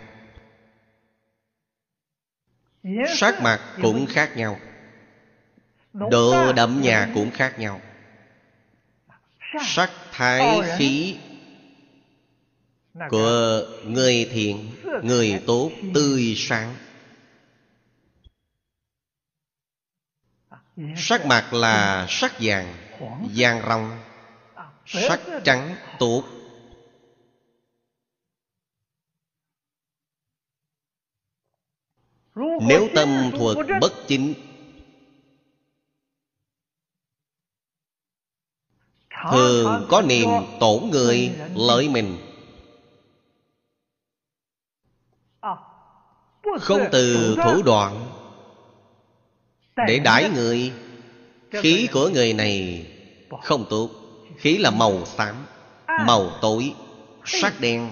sắc 3.15 3.41
mặt 3.41 3.61
cũng 3.81 4.05
khác 4.05 4.37
nhau. 4.37 4.59
Độ 5.93 6.53
đậm 6.53 6.81
nhà 6.81 7.11
cũng 7.13 7.31
khác 7.31 7.59
nhau. 7.59 7.81
Sắc. 9.65 9.91
Thái 10.11 10.61
khí 10.77 11.17
của 13.09 13.61
người 13.85 14.29
thiện 14.31 14.71
người 15.03 15.43
tốt 15.47 15.71
tươi 15.93 16.33
sáng. 16.37 16.75
Sắc 20.97 21.25
mặt 21.25 21.53
là 21.53 22.05
sắc 22.09 22.31
vàng 22.39 22.73
vàng 23.35 23.61
rong 23.67 23.99
sắc 24.85 25.19
trắng 25.43 25.75
tốt 25.99 26.23
nếu 32.35 32.87
tâm 32.95 33.31
thuật 33.37 33.57
bất 33.81 33.93
chính 34.07 34.33
thường 39.31 39.87
có 39.89 40.01
niềm 40.01 40.29
tổn 40.59 40.89
người 40.91 41.31
lợi 41.55 41.89
mình. 41.89 42.17
Không 46.59 46.81
từ 46.91 47.35
thủ 47.43 47.61
đoạn 47.61 48.05
để 49.87 49.99
đãi 49.99 50.29
người, 50.29 50.71
khí 51.51 51.87
của 51.93 52.09
người 52.09 52.33
này 52.33 52.85
không 53.43 53.65
tốt. 53.69 53.89
Khí 54.37 54.57
là 54.57 54.71
màu 54.71 55.05
xám, 55.05 55.35
màu 55.87 56.29
tối, 56.41 56.73
sắc 57.25 57.53
đen. 57.59 57.91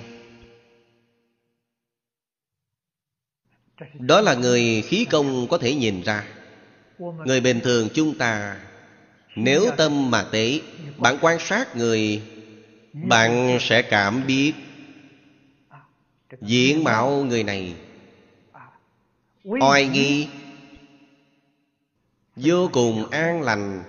Đó 4.00 4.22
là 4.22 4.34
người 4.34 4.84
khí 4.88 5.06
công 5.06 5.48
có 5.48 5.58
thể 5.58 5.76
nhìn 5.76 6.02
ra. 6.02 6.24
Người 7.00 7.42
bình 7.42 7.60
thường 7.60 7.90
chúng 7.94 8.18
ta, 8.18 8.58
nếu 9.36 9.72
tâm 9.78 10.12
mà 10.12 10.24
tế, 10.32 10.60
bạn 10.98 11.18
quan 11.22 11.40
sát 11.40 11.76
người, 11.76 12.22
bạn 12.94 13.58
sẽ 13.62 13.82
cảm 13.82 14.28
biết 14.28 14.54
diện 16.42 16.84
mạo 16.84 17.24
người 17.24 17.44
này. 17.44 17.74
Oai 19.44 19.88
nghi, 19.88 20.28
vô 22.36 22.70
cùng 22.74 23.10
an 23.10 23.42
lành. 23.42 23.84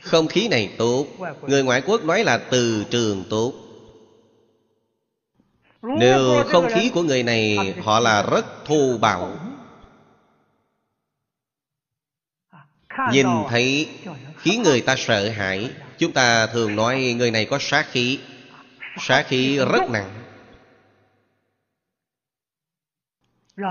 Không 0.00 0.26
khí 0.26 0.48
này 0.48 0.74
tốt, 0.78 1.06
người 1.42 1.62
ngoại 1.62 1.82
quốc 1.86 2.04
nói 2.04 2.24
là 2.24 2.38
từ 2.38 2.84
trường 2.90 3.24
tốt 3.30 3.69
nếu 5.82 6.44
không 6.48 6.68
khí 6.74 6.90
của 6.94 7.02
người 7.02 7.22
này 7.22 7.74
họ 7.84 8.00
là 8.00 8.22
rất 8.22 8.64
thô 8.64 8.98
bạo. 8.98 9.38
Nhìn 13.12 13.26
thấy 13.48 13.88
khiến 14.38 14.62
người 14.62 14.80
ta 14.80 14.94
sợ 14.98 15.28
hãi. 15.28 15.70
chúng 15.98 16.12
ta 16.12 16.46
thường 16.46 16.76
nói 16.76 17.14
người 17.18 17.30
này 17.30 17.44
có 17.44 17.58
sát 17.60 17.86
khí. 17.90 18.18
Sát 18.98 19.26
khí 19.28 19.58
rất 19.58 19.90
nặng. 19.90 20.22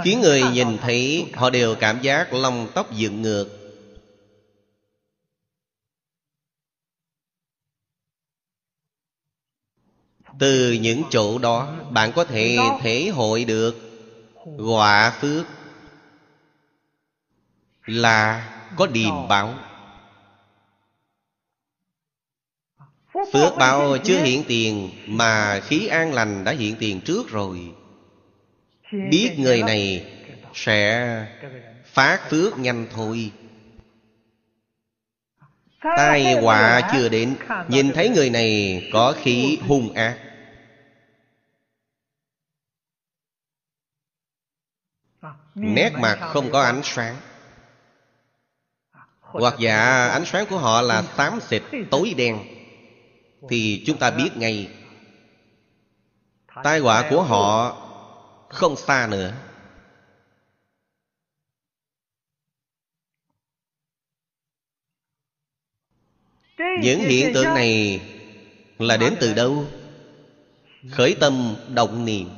Khiến 0.04 0.22
người 0.22 0.43
nhìn 0.54 0.78
thấy 0.78 1.26
họ 1.34 1.50
đều 1.50 1.76
cảm 1.76 2.02
giác 2.02 2.34
lông 2.34 2.67
tóc 2.74 2.93
dựng 2.93 3.22
ngược 3.22 3.59
từ 10.39 10.71
những 10.71 11.03
chỗ 11.09 11.37
đó 11.37 11.75
bạn 11.91 12.11
có 12.11 12.23
thể 12.23 12.57
thể 12.81 13.09
hội 13.09 13.45
được 13.45 13.75
quả 14.57 15.13
phước. 15.21 15.45
Là 17.85 18.49
có 18.77 18.87
điềm 18.87 19.27
báo. 19.29 19.53
Phước 23.33 23.57
báo 23.57 23.97
chưa 24.03 24.23
hiện 24.23 24.43
tiền 24.47 24.89
mà 25.07 25.59
khí 25.59 25.87
an 25.87 26.13
lành 26.13 26.43
đã 26.43 26.51
hiện 26.51 26.75
tiền 26.79 27.01
trước 27.01 27.29
rồi. 27.29 27.59
Biết 28.91 29.35
người 29.37 29.63
này 29.63 30.05
sẽ 30.53 31.25
phát 31.85 32.29
phước 32.29 32.59
nhanh 32.59 32.87
thôi 32.91 33.31
tai 35.81 36.33
họa 36.33 36.89
chưa 36.93 37.09
đến. 37.09 37.35
Nhìn 37.67 37.91
thấy 37.93 38.09
người 38.09 38.29
này 38.29 38.81
có 38.93 39.13
khí 39.21 39.59
hung 39.67 39.93
ác. 39.93 40.17
Nét 45.55 45.93
mặt 45.93 46.17
không 46.21 46.51
có 46.51 46.61
ánh 46.61 46.81
sáng. 46.83 47.15
Hoặc 49.19 49.53
dạ 49.59 50.07
ánh 50.07 50.25
sáng 50.25 50.45
của 50.49 50.57
họ 50.57 50.81
là 50.81 51.03
xám 51.17 51.39
xịt 51.41 51.63
tối 51.91 52.13
đen. 52.17 52.39
Thì 53.49 53.83
chúng 53.85 53.97
ta 53.97 54.11
biết 54.11 54.29
ngay. 54.35 54.69
Tai 56.63 56.79
họa 56.79 57.07
của 57.09 57.23
họ 57.23 57.77
không 58.49 58.75
xa 58.75 59.07
nữa 59.11 59.33
những 66.82 67.00
hiện 67.00 67.34
tượng 67.34 67.45
này 67.45 68.02
là 68.80 68.98
đến 68.98 69.15
từ 69.19 69.34
đâu? 69.34 69.67
Khởi 70.91 71.15
tâm 71.19 71.56
động 71.74 72.06
niệm. 72.06 72.30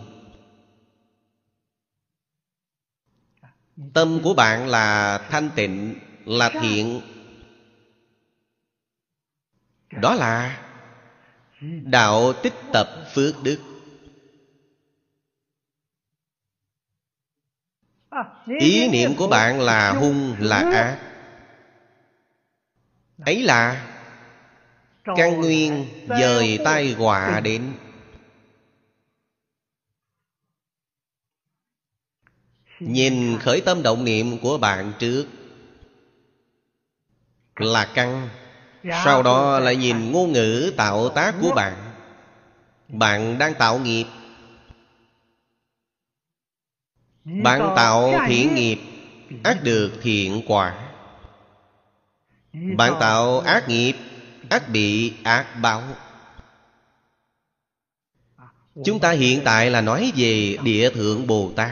Tâm 3.93 4.19
của 4.23 4.33
bạn 4.33 4.67
là 4.67 5.17
thanh 5.29 5.49
tịnh 5.55 5.99
là 6.25 6.49
thiện. 6.61 7.01
Đó 9.91 10.15
là 10.15 10.63
đạo 11.83 12.33
tích 12.33 12.53
tập 12.73 12.89
phước 13.13 13.43
đức. 13.43 13.59
Ý 18.59 18.87
niệm 18.87 19.15
của 19.17 19.27
bạn 19.27 19.61
là 19.61 19.91
hung 19.91 20.35
là 20.39 20.57
ác. 20.57 20.99
Ấy 23.25 23.41
là 23.41 23.90
căn 25.03 25.41
nguyên 25.41 25.85
dời 26.07 26.59
tai 26.65 26.93
họa 26.93 27.39
đến. 27.43 27.73
Nhìn 32.79 33.39
khởi 33.39 33.61
tâm 33.61 33.83
động 33.83 34.05
niệm 34.05 34.37
của 34.41 34.57
bạn 34.57 34.93
trước 34.99 35.25
là 37.55 37.91
căn 37.95 38.29
sau 38.83 39.23
đó 39.23 39.59
lại 39.59 39.75
nhìn 39.75 40.11
ngôn 40.11 40.31
ngữ 40.31 40.73
tạo 40.77 41.09
tác 41.09 41.35
của 41.41 41.53
bạn. 41.55 41.93
Bạn 42.87 43.37
đang 43.37 43.53
tạo 43.53 43.79
nghiệp. 43.79 44.05
Bạn 47.23 47.73
tạo 47.75 48.13
thiện 48.27 48.55
nghiệp 48.55 48.79
ác 49.43 49.63
được 49.63 49.91
thiện 50.01 50.41
quả. 50.47 50.93
bạn 52.53 52.93
tạo 52.99 53.39
ác 53.39 53.69
nghiệp 53.69 53.93
ác 54.51 54.63
bị 54.73 55.13
ác 55.23 55.45
báo. 55.61 55.81
À, 58.37 58.45
Chúng 58.85 58.99
ta 58.99 59.11
hiện 59.11 59.41
tại 59.45 59.69
là 59.69 59.81
nói 59.81 60.11
về 60.15 60.57
địa 60.63 60.89
thượng 60.89 61.27
bồ 61.27 61.51
tát. 61.55 61.71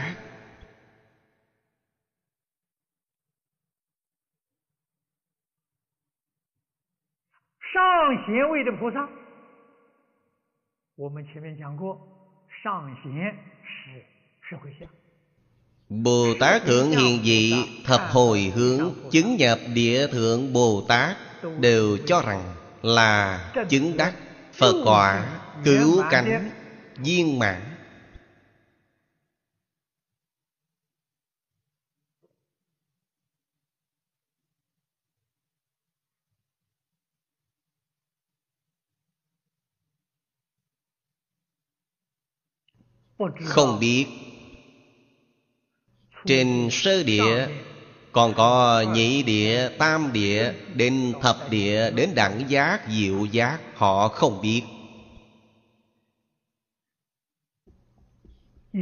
Bồ 15.88 16.34
Tát 16.40 16.62
Thượng 16.62 16.90
Hiền 16.90 17.22
Dị 17.22 17.52
Thập 17.84 18.00
Hồi 18.00 18.52
à, 18.54 18.56
Hướng 18.56 18.94
Chứng 19.10 19.36
nhập 19.36 19.58
Địa 19.74 20.06
Thượng 20.06 20.52
Bồ 20.52 20.84
Tát 20.88 21.16
Đều 21.60 21.98
cho 22.06 22.22
rằng 22.26 22.59
là 22.82 23.52
chứng 23.68 23.96
đắc 23.96 24.14
Phật 24.52 24.82
quả 24.84 25.40
Cứu 25.64 26.02
cánh 26.10 26.50
Viên 26.96 27.38
mãn. 27.38 27.70
Không 43.44 43.80
biết. 43.80 44.06
Trên 46.26 46.68
sơ 46.72 47.02
địa 47.02 47.48
còn 48.12 48.34
có 48.34 48.84
nhị 48.94 49.22
địa, 49.22 49.68
tam 49.78 50.12
địa 50.12 50.52
Đến 50.74 51.12
thập 51.22 51.50
địa, 51.50 51.90
đến 51.90 52.10
đẳng 52.14 52.44
giác, 52.48 52.80
diệu 52.88 53.24
giác 53.24 53.58
Họ 53.74 54.08
không 54.08 54.40
biết. 54.40 54.62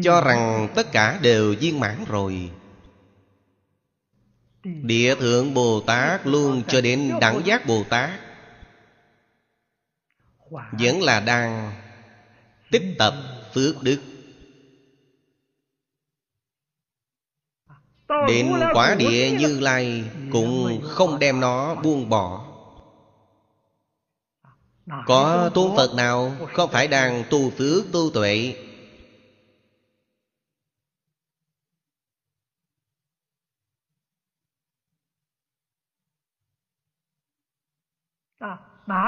Cho 0.03 0.21
rằng 0.21 0.69
tất 0.75 0.93
cả 0.93 1.19
đều 1.23 1.55
viên 1.61 1.81
mãn 1.81 2.05
rồi. 2.09 2.51
Địa 4.65 5.15
Thượng 5.15 5.55
Bồ 5.55 5.81
Tát 5.81 6.27
luôn 6.27 6.63
cho 6.69 6.81
đến 6.81 7.13
Đẳng 7.21 7.41
Giác 7.45 7.67
Bồ 7.67 7.85
Tát. 7.89 8.21
Vẫn 10.73 11.03
là 11.03 11.21
đang 11.21 11.73
tích 12.71 12.83
tập 12.99 13.15
phước 13.55 13.83
đức 13.83 14.01
Đến 18.09 18.53
quả 18.73 18.95
địa 18.95 19.31
Như 19.39 19.61
Lai 19.61 20.05
Cũng 20.33 20.81
không 20.85 21.19
đem 21.19 21.41
nó 21.41 21.75
buông 21.75 22.09
bỏ. 22.09 22.45
Có 25.07 25.51
tôn 25.55 25.77
Phật 25.77 25.95
nào 25.95 26.33
Không 26.53 26.71
phải 26.71 26.89
đang 26.89 27.25
tu 27.31 27.51
phước 27.51 27.85
tu 27.93 28.11
tuệ? 28.15 28.55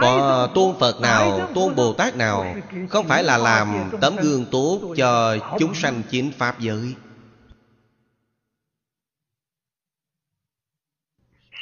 Có 0.01 0.49
tôn 0.55 0.77
Phật 0.81 1.01
nào, 1.01 1.49
tôn 1.55 1.75
Bồ 1.75 1.93
Tát 1.93 2.17
nào 2.17 2.55
Không 2.89 3.09
phải 3.09 3.25
là 3.25 3.39
làm 3.39 3.91
tấm 4.01 4.17
gương 4.17 4.45
tốt 4.51 4.81
cho 4.97 5.37
chúng 5.59 5.75
sanh 5.75 6.03
chính 6.11 6.33
Pháp 6.39 6.59
giới 6.59 6.95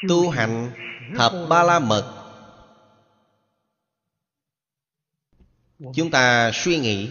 Tu 0.09 0.31
hành 0.31 0.71
thập 1.17 1.33
ba 1.49 1.63
la 1.63 1.79
mật. 1.79 2.15
Chúng 5.95 6.11
ta 6.11 6.51
suy 6.55 6.79
nghĩ. 6.79 7.11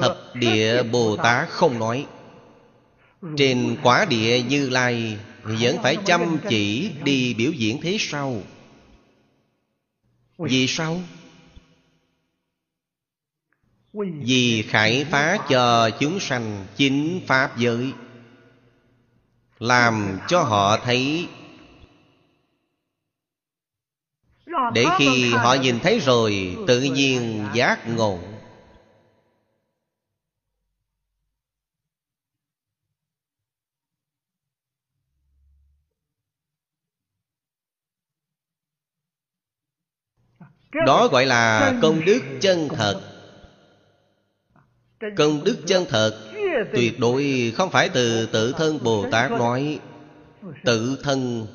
Thập 0.00 0.18
địa 0.34 0.82
Bồ 0.82 1.16
Tát 1.16 1.48
không 1.48 1.78
nói, 1.78 2.06
Trên 3.36 3.76
quả 3.82 4.04
địa 4.04 4.42
Như 4.42 4.68
Lai, 4.68 5.18
Vẫn 5.42 5.76
phải 5.82 5.96
chăm 6.06 6.38
chỉ 6.48 6.92
đi 7.04 7.34
biểu 7.34 7.52
diễn 7.52 7.80
thế 7.82 7.96
sau 8.00 8.42
Vì 10.38 10.66
sao? 10.68 11.00
Vì 14.24 14.62
khải 14.62 15.04
phá 15.04 15.38
cho 15.48 15.90
chúng 16.00 16.20
sanh 16.20 16.66
chính 16.76 17.20
Pháp 17.26 17.58
giới. 17.58 17.92
Làm 19.62 20.18
cho 20.28 20.42
họ 20.42 20.76
thấy. 20.76 21.28
Để 24.74 24.84
khi 24.98 25.32
họ 25.34 25.54
nhìn 25.54 25.80
thấy 25.80 25.98
rồi, 25.98 26.56
Tự 26.66 26.80
nhiên 26.80 27.46
giác 27.54 27.88
ngộ. 27.88 28.18
Đó 40.86 41.08
gọi 41.08 41.26
là 41.26 41.72
công 41.82 42.04
đức 42.04 42.20
chân 42.40 42.68
thật. 42.68 43.11
Công 45.16 45.44
đức 45.44 45.58
chân 45.66 45.86
thật, 45.88 46.30
Tuyệt 46.72 46.98
đối 46.98 47.52
không 47.56 47.70
phải 47.70 47.88
từ 47.88 48.26
tự 48.26 48.52
thân 48.52 48.78
Bồ 48.82 49.06
Tát 49.10 49.30
nói. 49.30 49.78
Tự 50.64 50.98
thân, 51.02 51.46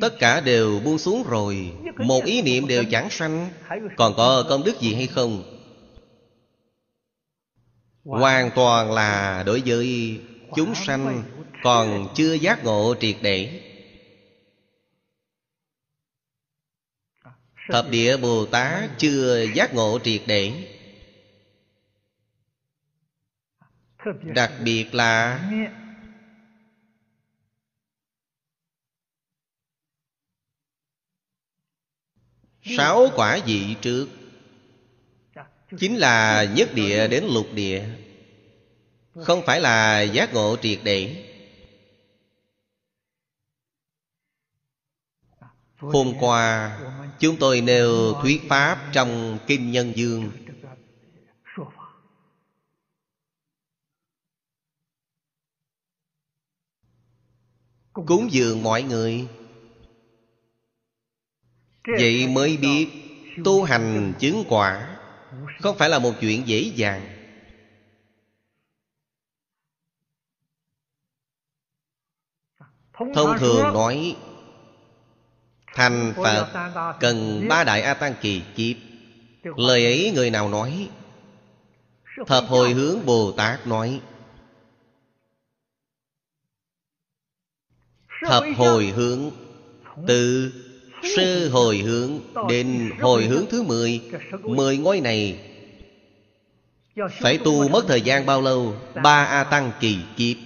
Tất 0.00 0.18
cả 0.18 0.40
đều 0.40 0.80
buông 0.84 0.98
xuống 0.98 1.24
rồi, 1.28 1.72
Một 1.96 2.24
ý 2.24 2.42
niệm 2.42 2.66
đều 2.66 2.84
chẳng 2.90 3.10
sanh. 3.10 3.50
Còn 3.96 4.14
có 4.16 4.44
công 4.48 4.64
đức 4.64 4.80
gì 4.80 4.94
hay 4.94 5.06
không? 5.06 5.42
Hoàn 8.04 8.50
toàn 8.54 8.92
là 8.92 9.42
đối 9.46 9.62
với 9.66 10.18
chúng 10.56 10.74
sanh, 10.74 11.22
Còn 11.62 12.08
chưa 12.14 12.32
giác 12.34 12.64
ngộ 12.64 12.94
triệt 13.00 13.16
để. 13.22 13.60
Thập 17.70 17.90
địa 17.90 18.16
Bồ 18.16 18.46
Tát 18.46 18.90
chưa 18.98 19.46
giác 19.54 19.74
ngộ 19.74 19.98
triệt 20.04 20.22
để. 20.26 20.77
Đặc 24.22 24.52
biệt 24.64 24.94
là 24.94 25.40
Sáu 32.76 33.08
quả 33.14 33.38
vị 33.46 33.76
trước. 33.80 34.08
Chính 35.78 35.96
là 35.96 36.44
nhất 36.44 36.74
địa 36.74 37.08
đến 37.08 37.24
lục 37.24 37.46
địa. 37.54 37.84
Không 39.14 39.42
phải 39.46 39.60
là 39.60 40.02
giác 40.02 40.34
ngộ 40.34 40.56
triệt 40.62 40.78
để. 40.84 41.24
Hôm 45.76 46.12
qua, 46.20 46.78
chúng 47.18 47.36
tôi 47.40 47.60
nêu 47.60 48.14
thuyết 48.22 48.42
pháp 48.48 48.90
trong 48.92 49.38
Kinh 49.46 49.70
Nhân 49.70 49.92
Dương. 49.96 50.30
Cúng 58.06 58.28
dường 58.30 58.62
mọi 58.62 58.82
người. 58.82 59.28
Vậy 61.98 62.26
mới 62.28 62.56
biết 62.56 62.88
Tu 63.44 63.62
hành 63.62 64.12
chứng 64.18 64.44
quả 64.48 64.96
Không 65.60 65.78
phải 65.78 65.88
là 65.88 65.98
một 65.98 66.12
chuyện 66.20 66.48
dễ 66.48 66.60
dàng. 66.60 67.14
Thông 73.14 73.38
thường 73.38 73.72
nói 73.74 74.16
Thành 75.74 76.12
Phật 76.16 76.48
cần 77.00 77.46
ba 77.48 77.64
đại 77.64 77.82
A 77.82 77.94
Tăng 77.94 78.14
kỳ 78.20 78.42
kiếp. 78.56 78.76
Lời 79.42 79.84
ấy 79.84 80.12
người 80.14 80.30
nào 80.30 80.48
nói? 80.48 80.88
Thập 82.26 82.44
hồi 82.44 82.72
hướng 82.72 83.06
Bồ 83.06 83.32
Tát 83.32 83.66
nói 83.66 84.00
Thập 88.26 88.44
hồi 88.56 88.86
hướng 88.86 89.30
Từ 90.06 90.52
sơ 91.16 91.48
hồi 91.48 91.78
hướng 91.78 92.20
Đến 92.48 92.90
hồi 93.00 93.24
hướng 93.24 93.44
thứ 93.50 93.62
mười. 93.62 94.00
Mười 94.42 94.76
ngôi 94.76 95.00
này 95.00 95.38
Phải 97.20 97.38
tu 97.38 97.68
mất 97.68 97.84
thời 97.88 98.00
gian 98.00 98.26
bao 98.26 98.42
lâu? 98.42 98.74
Ba 99.02 99.24
A 99.24 99.44
Tăng 99.44 99.72
kỳ 99.80 99.98
kiếp. 100.16 100.36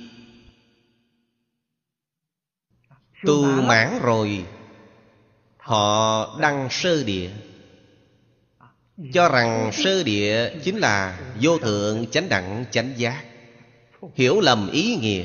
Tu 3.27 3.45
mãn 3.45 3.99
rồi, 4.03 4.45
Họ 5.57 6.39
đăng 6.41 6.69
sơ 6.71 7.05
địa. 7.05 7.31
Cho 9.13 9.29
rằng 9.29 9.71
sơ 9.73 10.03
địa 10.03 10.51
chính 10.65 10.79
là 10.79 11.21
vô 11.41 11.59
thượng 11.59 12.07
chánh 12.11 12.29
đẳng 12.29 12.65
chánh 12.71 12.93
giác. 12.97 13.25
Hiểu 14.15 14.41
lầm 14.41 14.71
ý 14.71 14.97
nghĩa. 14.97 15.25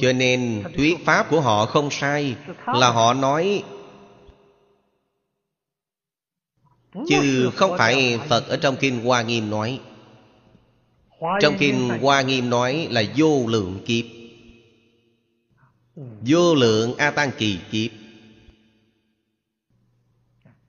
Cho 0.00 0.12
nên 0.12 0.64
thuyết 0.76 0.96
pháp 1.04 1.26
của 1.30 1.40
họ 1.40 1.66
không 1.66 1.90
sai, 1.90 2.36
Là 2.66 2.90
họ 2.90 3.14
nói, 3.14 3.62
Chứ 7.08 7.50
không 7.54 7.78
phải 7.78 8.18
Phật 8.28 8.48
ở 8.48 8.56
trong 8.56 8.76
Kinh 8.80 9.04
Hoa 9.04 9.22
Nghiêm 9.22 9.50
nói. 9.50 9.80
Trong 11.40 11.56
Kinh 11.58 11.88
Hoa 11.88 12.22
Nghiêm 12.22 12.50
nói 12.50 12.88
là 12.90 13.02
vô 13.16 13.46
lượng 13.46 13.80
kiếp, 13.86 14.04
Vô 16.20 16.54
lượng 16.54 16.94
A 16.96 17.10
Tăng 17.10 17.30
kỳ 17.38 17.58
kiếp. 17.70 17.90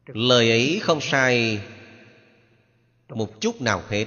Lời 0.06 0.50
ấy 0.50 0.80
không 0.84 1.02
sai 1.02 1.62
Một 3.10 3.42
chút 3.42 3.62
nào 3.62 3.82
hết. 3.90 4.06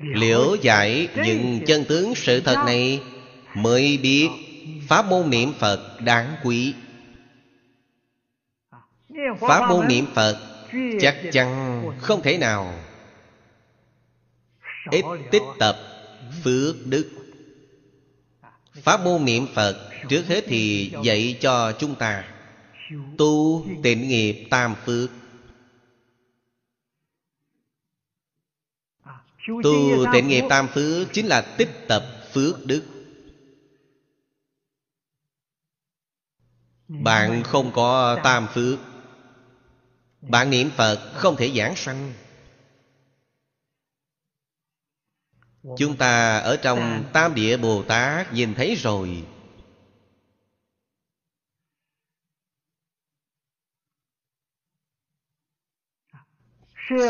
Liễu 0.00 0.56
giải 0.62 1.08
những 1.24 1.60
chân 1.66 1.84
tướng 1.84 2.14
sự 2.14 2.40
thật 2.40 2.56
này 2.66 3.02
Mới 3.54 3.98
biết 4.02 4.28
Pháp 4.88 5.06
môn 5.06 5.30
niệm 5.30 5.52
Phật 5.58 6.00
đáng 6.00 6.34
quý? 6.44 6.74
Pháp 9.40 9.68
môn 9.68 9.88
niệm 9.88 10.06
Phật 10.14 10.38
Chắc 11.00 11.16
chắn 11.32 11.82
không 11.98 12.22
thể 12.22 12.38
nào 12.38 12.74
Ít 14.90 15.04
tích 15.30 15.42
tập 15.58 15.78
phước 16.44 16.86
đức. 16.86 17.10
Pháp 18.74 19.00
môn 19.04 19.24
niệm 19.24 19.46
Phật 19.54 19.90
Trước 20.08 20.26
hết 20.26 20.44
thì 20.46 20.92
dạy 21.04 21.36
cho 21.40 21.72
chúng 21.72 21.94
ta 21.94 22.24
Tu 23.18 23.66
tịnh 23.82 24.08
nghiệp 24.08 24.46
tam 24.50 24.74
phước. 24.86 25.10
Tu 29.46 30.04
tịnh 30.12 30.28
nghiệp 30.28 30.44
tam 30.48 30.68
phước 30.68 31.08
Chính 31.12 31.26
là 31.26 31.54
tích 31.58 31.70
tập 31.88 32.02
phước 32.32 32.66
đức. 32.66 32.82
Bạn 36.88 37.42
không 37.44 37.72
có 37.74 38.20
tam 38.24 38.46
phước. 38.54 38.78
Bạn 40.20 40.50
niệm 40.50 40.70
Phật 40.70 41.12
không 41.14 41.36
thể 41.36 41.52
giảng 41.56 41.76
sanh. 41.76 42.12
Chúng 45.78 45.96
ta 45.96 46.38
ở 46.38 46.56
trong 46.56 47.04
Tam 47.12 47.34
Địa 47.34 47.56
Bồ 47.56 47.82
Tát 47.82 48.32
nhìn 48.32 48.54
thấy 48.54 48.74
rồi. 48.74 49.24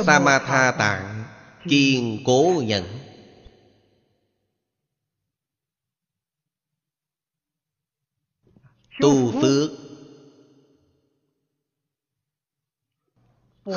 Samatha 0.07 0.73
tạng 0.79 1.20
Kiên 1.69 2.23
cố 2.27 2.63
nhận. 2.67 2.85
Tu 9.01 9.43
phước. 9.43 9.71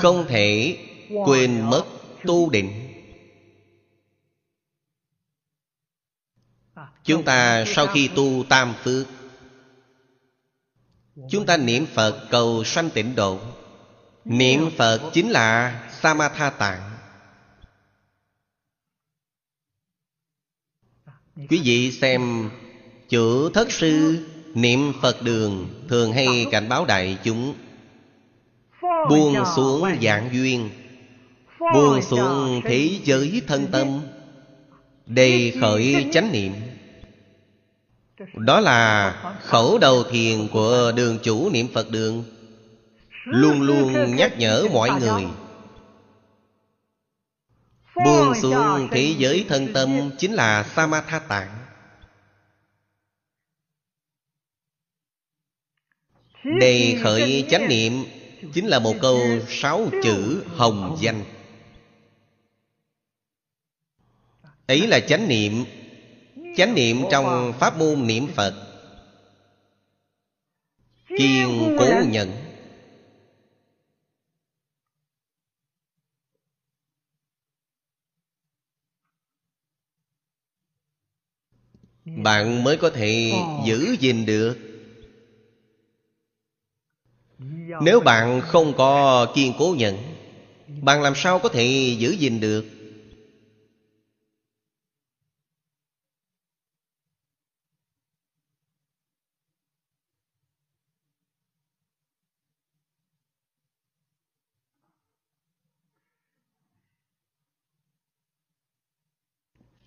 Không 0.02 0.26
thể 0.30 0.78
quên 1.26 1.62
mất 1.62 1.86
tu 2.24 2.50
định. 2.50 2.90
Chúng 7.04 7.26
ta 7.26 7.66
sau 7.68 7.88
khi 7.88 8.10
tu 8.16 8.44
tam 8.50 8.74
phước 8.84 9.08
Chúng 11.30 11.46
ta 11.46 11.58
niệm 11.58 11.86
Phật 11.86 12.28
cầu 12.32 12.64
sanh 12.64 12.90
tịnh 12.90 13.16
độ. 13.16 13.40
Niệm 14.26 14.70
Phật 14.78 15.12
chính 15.14 15.30
là 15.30 15.80
Samatha 16.02 16.50
Tạng 16.50 16.93
Quý 21.36 21.62
vị 21.64 21.92
xem 21.92 22.50
Chữ 23.10 23.50
thất 23.54 23.72
sư 23.72 24.18
Niệm 24.54 24.94
Phật 25.02 25.22
đường 25.24 25.68
Thường 25.90 26.14
hay 26.14 26.46
cảnh 26.52 26.70
báo 26.70 26.86
đại 26.86 27.18
chúng. 27.24 27.54
Buông 29.10 29.36
xuống 29.56 29.84
dạng 30.02 30.30
duyên. 30.34 30.70
Buông 31.74 32.02
xuống 32.02 32.62
thế 32.66 32.90
giới 33.04 33.42
thân 33.48 33.68
tâm. 33.72 33.88
Đầy 35.06 35.54
khởi 35.62 36.06
chánh 36.12 36.32
niệm. 36.32 36.52
Đó 38.34 38.60
là 38.60 39.14
khẩu 39.42 39.78
đầu 39.78 40.04
thiền 40.04 40.48
của 40.48 40.92
đường 40.96 41.18
chủ 41.24 41.50
niệm 41.50 41.68
Phật 41.74 41.92
đường. 41.92 42.24
Luôn 43.26 43.62
luôn 43.62 44.16
nhắc 44.16 44.40
nhở 44.40 44.68
mọi 44.74 44.90
người 45.00 45.24
Buông 47.96 48.34
xuống 48.42 48.88
thế 48.92 49.16
giới 49.18 49.46
thân 49.50 49.74
tâm 49.74 50.12
Chính 50.18 50.34
là 50.34 50.64
Samatha 50.76 51.20
Tạng. 51.20 51.66
Đầy 56.60 57.00
khởi 57.04 57.46
chánh 57.50 57.68
niệm 57.70 58.06
Chính 58.54 58.68
là 58.68 58.80
một 58.80 58.96
câu 59.02 59.20
sáu 59.48 59.90
chữ 60.04 60.44
hồng 60.56 60.98
danh. 61.02 61.24
Ấy 64.68 64.88
là 64.88 65.00
chánh 65.00 65.28
niệm 65.28 65.66
Chánh 66.58 66.76
niệm 66.76 66.98
trong 67.12 67.54
pháp 67.60 67.78
môn 67.78 68.08
niệm 68.08 68.28
Phật. 68.36 68.54
Kiên 71.08 71.76
cố 71.80 71.88
nhận 72.08 72.53
Bạn 82.06 82.64
mới 82.64 82.78
có 82.78 82.90
thể 82.90 83.32
giữ 83.66 83.96
gìn 84.00 84.26
được. 84.26 84.58
Nếu 87.82 88.00
bạn 88.00 88.42
không 88.42 88.74
có 88.78 89.26
kiên 89.36 89.54
cố 89.60 89.76
nhận 89.78 90.14
Bạn 90.82 91.02
làm 91.02 91.14
sao 91.16 91.40
có 91.40 91.50
thể 91.50 91.96
giữ 92.00 92.12
gìn 92.12 92.40
được? 92.40 92.66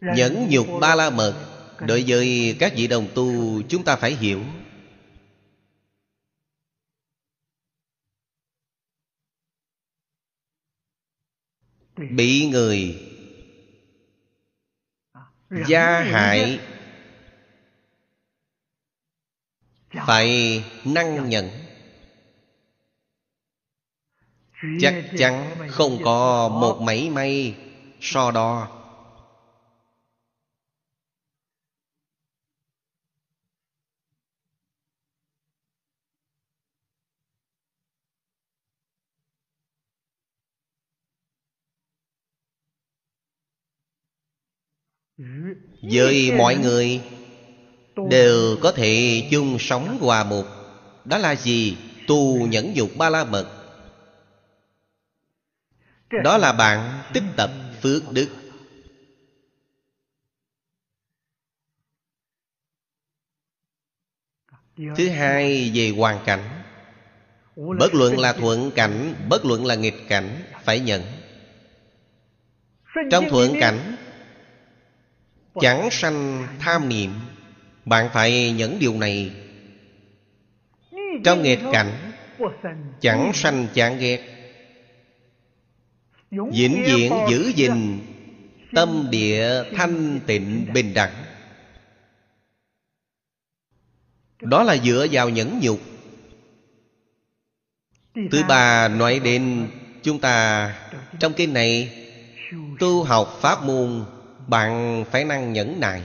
Nhẫn 0.01 0.49
nhục 0.51 0.67
ba 0.81 0.95
la 0.95 1.11
mật 1.11 1.46
Đối 1.81 2.05
với 2.07 2.57
các 2.61 2.73
vị 2.77 2.87
đồng 2.87 3.09
tu, 3.15 3.63
Chúng 3.69 3.85
ta 3.85 3.97
phải 3.97 4.15
hiểu. 4.15 4.43
Bị 12.11 12.49
người 12.49 13.03
Gia 15.69 16.01
hại 16.01 16.61
Phải 19.91 20.63
năng 20.85 21.29
nhận. 21.29 21.51
Chắc 24.81 24.95
chắn 25.19 25.69
không 25.69 25.99
có 26.05 26.49
một 26.49 26.81
mảy 26.81 27.11
may 27.11 27.57
so 28.01 28.31
đo. 28.31 28.76
Với 45.83 46.33
mọi 46.39 46.57
người 46.57 47.01
đều 48.11 48.57
có 48.63 48.73
thể 48.73 49.23
chung 49.31 49.57
sống 49.61 49.99
hòa 50.01 50.25
một. 50.25 50.45
Đó 51.05 51.19
là 51.19 51.37
gì? 51.37 51.77
Tu 52.07 52.47
nhẫn 52.47 52.77
dục 52.77 52.91
ba 52.99 53.11
la 53.11 53.25
mật 53.25 53.57
đó 56.11 56.39
là 56.39 56.53
bạn 56.53 57.03
tích 57.15 57.23
tập 57.37 57.51
phước 57.83 58.03
đức. 58.13 58.29
Thứ 64.97 65.09
hai 65.09 65.73
về 65.75 65.93
hoàn 65.97 66.25
cảnh. 66.27 66.63
Bất 67.79 67.95
luận 67.95 68.19
là 68.19 68.33
thuận 68.33 68.71
cảnh 68.75 69.15
bất 69.29 69.45
luận 69.45 69.67
là 69.67 69.75
nghịch 69.75 70.09
cảnh 70.09 70.43
phải 70.65 70.81
nhận. 70.81 71.03
Trong 73.11 73.29
thuận 73.29 73.55
cảnh 73.61 73.97
Chẳng 75.61 75.89
sanh 75.91 76.47
tham 76.59 76.89
niệm. 76.89 77.11
Bạn 77.85 78.11
phải 78.13 78.53
nhẫn 78.53 78.79
điều 78.79 78.95
này. 78.95 79.33
Trong 81.25 81.43
nghịch 81.43 81.61
cảnh, 81.73 82.13
Chẳng 83.01 83.33
sanh 83.35 83.67
chán 83.75 83.99
ghét. 83.99 84.21
Vĩnh 86.31 86.83
viễn 86.87 87.13
giữ 87.31 87.53
gìn 87.57 88.01
Tâm 88.75 89.09
địa 89.11 89.63
thanh 89.77 90.21
tịnh 90.27 90.67
bình 90.75 90.95
đẳng. 90.95 91.25
Đó 94.41 94.63
là 94.63 94.77
dựa 94.77 95.07
vào 95.11 95.29
nhẫn 95.29 95.61
nhục. 95.63 95.81
Thứ 98.15 98.43
ba 98.49 98.89
nói 98.89 99.21
đến 99.25 99.69
chúng 100.03 100.19
ta, 100.19 100.75
Trong 101.21 101.33
kinh 101.33 101.53
này, 101.53 102.03
Tu 102.79 103.05
học 103.05 103.39
pháp 103.41 103.63
môn 103.63 104.05
bạn 104.47 105.05
phải 105.11 105.25
năng 105.25 105.53
nhẫn 105.53 105.81
nại. 105.81 106.03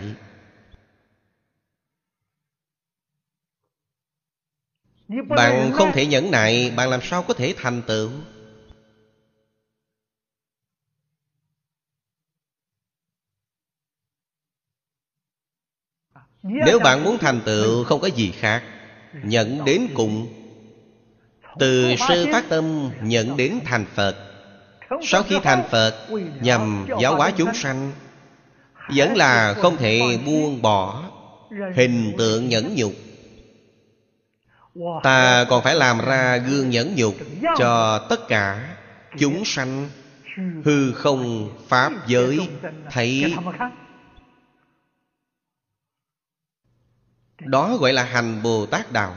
Bạn 5.29 5.71
không 5.73 5.91
thể 5.93 6.05
nhẫn 6.05 6.31
nại, 6.31 6.73
bạn 6.75 6.89
làm 6.89 6.99
sao 7.03 7.23
có 7.23 7.33
thể 7.33 7.53
thành 7.57 7.81
tựu? 7.87 8.09
Nếu 16.43 16.79
bạn 16.79 17.03
muốn 17.03 17.17
thành 17.17 17.41
tựu, 17.45 17.83
không 17.83 17.99
có 18.01 18.07
gì 18.07 18.31
khác. 18.31 18.63
Nhận 19.23 19.65
đến 19.65 19.87
cùng. 19.95 20.27
Từ 21.59 21.95
sư 22.09 22.25
phát 22.31 22.45
tâm 22.49 22.91
nhận 23.03 23.37
đến 23.37 23.59
thành 23.65 23.85
phật. 23.95 24.15
Sau 25.01 25.23
khi 25.23 25.35
thành 25.43 25.63
phật, 25.71 26.07
nhằm 26.41 26.87
giáo 27.01 27.15
hóa 27.15 27.31
chúng 27.37 27.53
sanh 27.53 27.91
vẫn 28.95 29.15
là 29.15 29.53
không 29.53 29.77
thể 29.77 30.19
buông 30.25 30.61
bỏ 30.61 31.11
hình 31.75 32.15
tượng 32.17 32.49
nhẫn 32.49 32.75
nhục. 32.75 32.91
Ta 35.03 35.45
còn 35.49 35.63
phải 35.63 35.75
làm 35.75 35.99
ra 36.05 36.37
gương 36.37 36.69
nhẫn 36.69 36.95
nhục 36.95 37.15
cho 37.57 37.99
tất 38.09 38.27
cả 38.27 38.75
chúng 39.19 39.45
sanh 39.45 39.89
hư 40.65 40.93
không 40.93 41.49
pháp 41.67 42.07
giới 42.07 42.49
thấy. 42.91 43.35
Đó 47.39 47.77
gọi 47.77 47.93
là 47.93 48.03
hành 48.03 48.43
bồ 48.43 48.65
tát 48.65 48.91
đạo. 48.91 49.15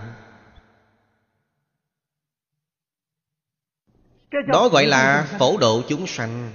Đó 4.46 4.68
gọi 4.68 4.86
là 4.86 5.26
phổ 5.38 5.56
độ 5.56 5.82
chúng 5.88 6.06
sanh 6.06 6.52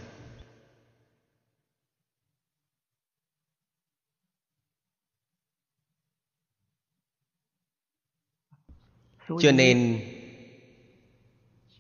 Cho 9.42 9.52
nên 9.52 10.00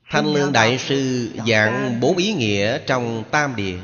Thanh 0.09 0.33
Lương 0.33 0.51
Đại 0.51 0.77
Sư 0.77 1.31
giảng 1.47 1.99
bốn 1.99 2.17
ý 2.17 2.33
nghĩa 2.33 2.79
trong 2.85 3.23
Tam 3.31 3.55
Địa. 3.55 3.79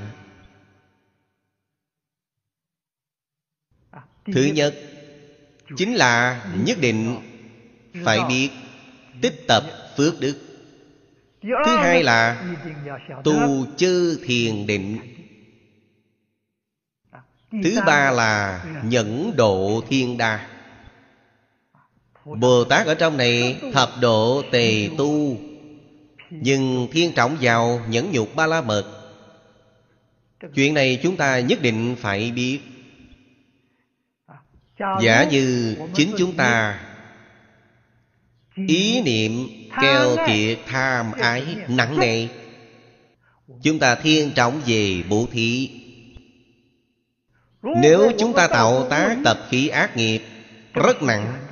À, 3.91 4.01
Thứ 4.33 4.43
nhất 4.43 4.75
Chính 5.77 5.95
là 5.95 6.45
nhất 6.65 6.77
định 6.81 7.17
phải 8.03 8.19
biết 8.29 8.49
tích 9.21 9.47
tập 9.47 9.63
phước 9.97 10.19
đức. 10.19 10.35
Thứ 11.41 11.75
hai 11.77 12.03
là 12.03 12.43
tu 13.23 13.65
chư 13.77 14.19
thiền 14.25 14.67
định. 14.67 14.97
À, 17.11 17.21
Thứ 17.63 17.81
ba 17.85 18.11
là 18.11 18.63
nhẫn 18.83 19.33
độ 19.35 19.83
thiên 19.89 20.17
đa 20.17 20.54
Bồ 22.25 22.63
Tát 22.63 22.87
ở 22.87 22.95
trong 22.95 23.17
này 23.17 23.61
thập 23.73 23.89
độ 24.01 24.43
tề 24.51 24.89
tu. 24.97 25.37
Nhưng 26.29 26.87
thiên 26.91 27.11
trọng 27.13 27.37
vào 27.41 27.81
nhẫn 27.89 28.11
nhục 28.11 28.35
ba 28.35 28.47
la 28.47 28.61
mật 28.61 28.85
Chuyện 30.55 30.73
này 30.73 30.99
chúng 31.03 31.17
ta 31.17 31.39
nhất 31.39 31.61
định 31.61 31.95
phải 31.99 32.31
biết. 32.31 32.59
Giả 35.01 35.23
như 35.31 35.75
chính 35.93 36.11
chúng 36.17 36.33
ta, 36.33 36.79
Ý 38.67 39.01
niệm 39.01 39.47
keo 39.81 40.15
kiệt 40.27 40.59
tham 40.65 41.11
ái 41.11 41.55
nặng 41.67 41.99
nề. 41.99 42.27
Chúng 43.63 43.79
ta 43.79 43.95
thiên 43.95 44.31
trọng 44.35 44.61
về 44.65 45.03
bố 45.09 45.27
thí. 45.31 45.69
Nếu 47.81 48.11
chúng 48.19 48.33
ta 48.33 48.47
tạo 48.47 48.87
tác 48.89 49.17
tập 49.23 49.39
khí 49.49 49.67
ác 49.67 49.97
nghiệp 49.97 50.21
Rất 50.73 51.01
nặng 51.01 51.45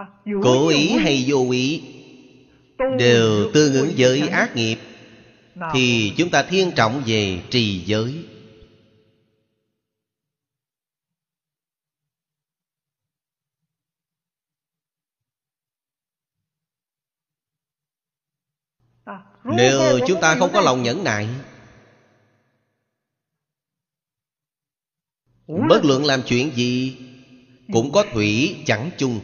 À, 0.00 0.06
Cố 0.42 0.68
ý 0.68 0.88
hay 0.88 1.24
vô 1.28 1.50
ý 1.50 1.82
Đều 2.98 3.50
tương 3.54 3.74
ứng 3.74 3.92
với 3.96 4.28
ác 4.28 4.56
nghiệp 4.56 4.78
Thì 5.72 6.12
chúng 6.16 6.30
ta 6.30 6.42
thiên 6.42 6.72
trọng 6.76 7.02
về 7.06 7.42
trì 7.50 7.84
giới. 7.86 8.24
À, 19.04 19.24
Nếu 19.44 19.98
chúng 20.06 20.20
ta 20.20 20.36
không 20.38 20.50
có 20.52 20.60
lòng 20.60 20.82
nhẫn 20.82 21.04
nại 21.04 21.28
Bất 25.68 25.84
luận 25.84 26.04
làm 26.04 26.22
chuyện 26.26 26.50
gì 26.54 26.96
Cũng 27.72 27.92
có 27.92 28.04
thủy 28.12 28.56
chẳng 28.66 28.90
chung 28.98 29.20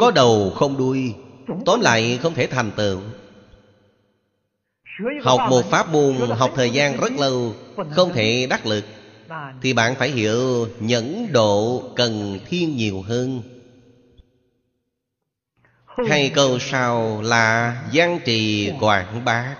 Có 0.00 0.10
đầu 0.10 0.52
không 0.56 0.76
đuôi 0.76 1.14
Tóm 1.66 1.80
lại 1.80 2.18
không 2.22 2.34
thể 2.34 2.46
thành 2.46 2.72
tựu 2.76 3.00
Học 5.22 5.40
một 5.50 5.62
pháp 5.70 5.88
môn 5.88 6.16
Học 6.16 6.50
thời 6.54 6.70
gian 6.70 7.00
rất 7.00 7.12
lâu 7.12 7.54
Không 7.90 8.12
thể 8.12 8.46
đắc 8.50 8.66
lực 8.66 8.84
Thì 9.62 9.72
bạn 9.72 9.94
phải 9.94 10.10
hiểu 10.10 10.68
Nhẫn 10.80 11.32
độ 11.32 11.82
cần 11.96 12.38
thiên 12.46 12.76
nhiều 12.76 13.02
hơn. 13.02 13.42
Hay 16.08 16.30
câu 16.34 16.58
sau 16.58 17.22
là 17.22 17.82
Giang 17.94 18.18
trì 18.24 18.72
quảng 18.80 19.24
bác 19.24 19.56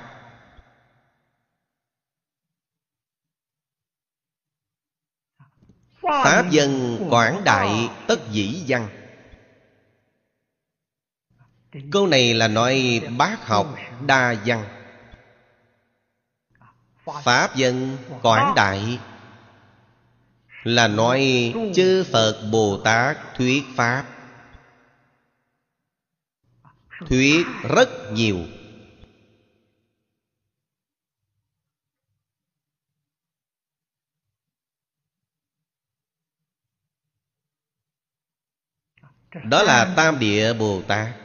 Pháp 6.02 6.50
dân 6.50 6.98
quảng 7.10 7.44
đại 7.44 7.88
tất 8.08 8.30
dĩ 8.30 8.62
văn 8.68 8.88
Câu 11.92 12.06
này 12.06 12.34
là 12.34 12.48
nói 12.48 13.02
bác 13.18 13.46
học 13.46 13.76
đa 14.06 14.34
văn. 14.44 14.64
Pháp 17.22 17.56
dân 17.56 17.96
quảng 18.22 18.52
đại 18.56 18.98
Là 20.62 20.88
nói 20.88 21.52
chư 21.74 22.04
Phật 22.12 22.48
Bồ 22.52 22.80
Tát 22.84 23.18
thuyết 23.36 23.64
Pháp. 23.76 24.04
Thuyết 27.08 27.46
rất 27.74 27.88
nhiều. 28.12 28.38
Đó 39.44 39.62
là 39.62 39.94
Tam 39.96 40.18
Địa 40.18 40.52
Bồ 40.52 40.82
Tát. 40.88 41.23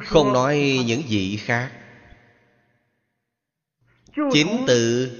Không 0.00 0.32
nói 0.32 0.78
những 0.86 1.02
vị 1.08 1.36
khác. 1.36 1.70
Chính 4.32 4.64
từ 4.66 5.10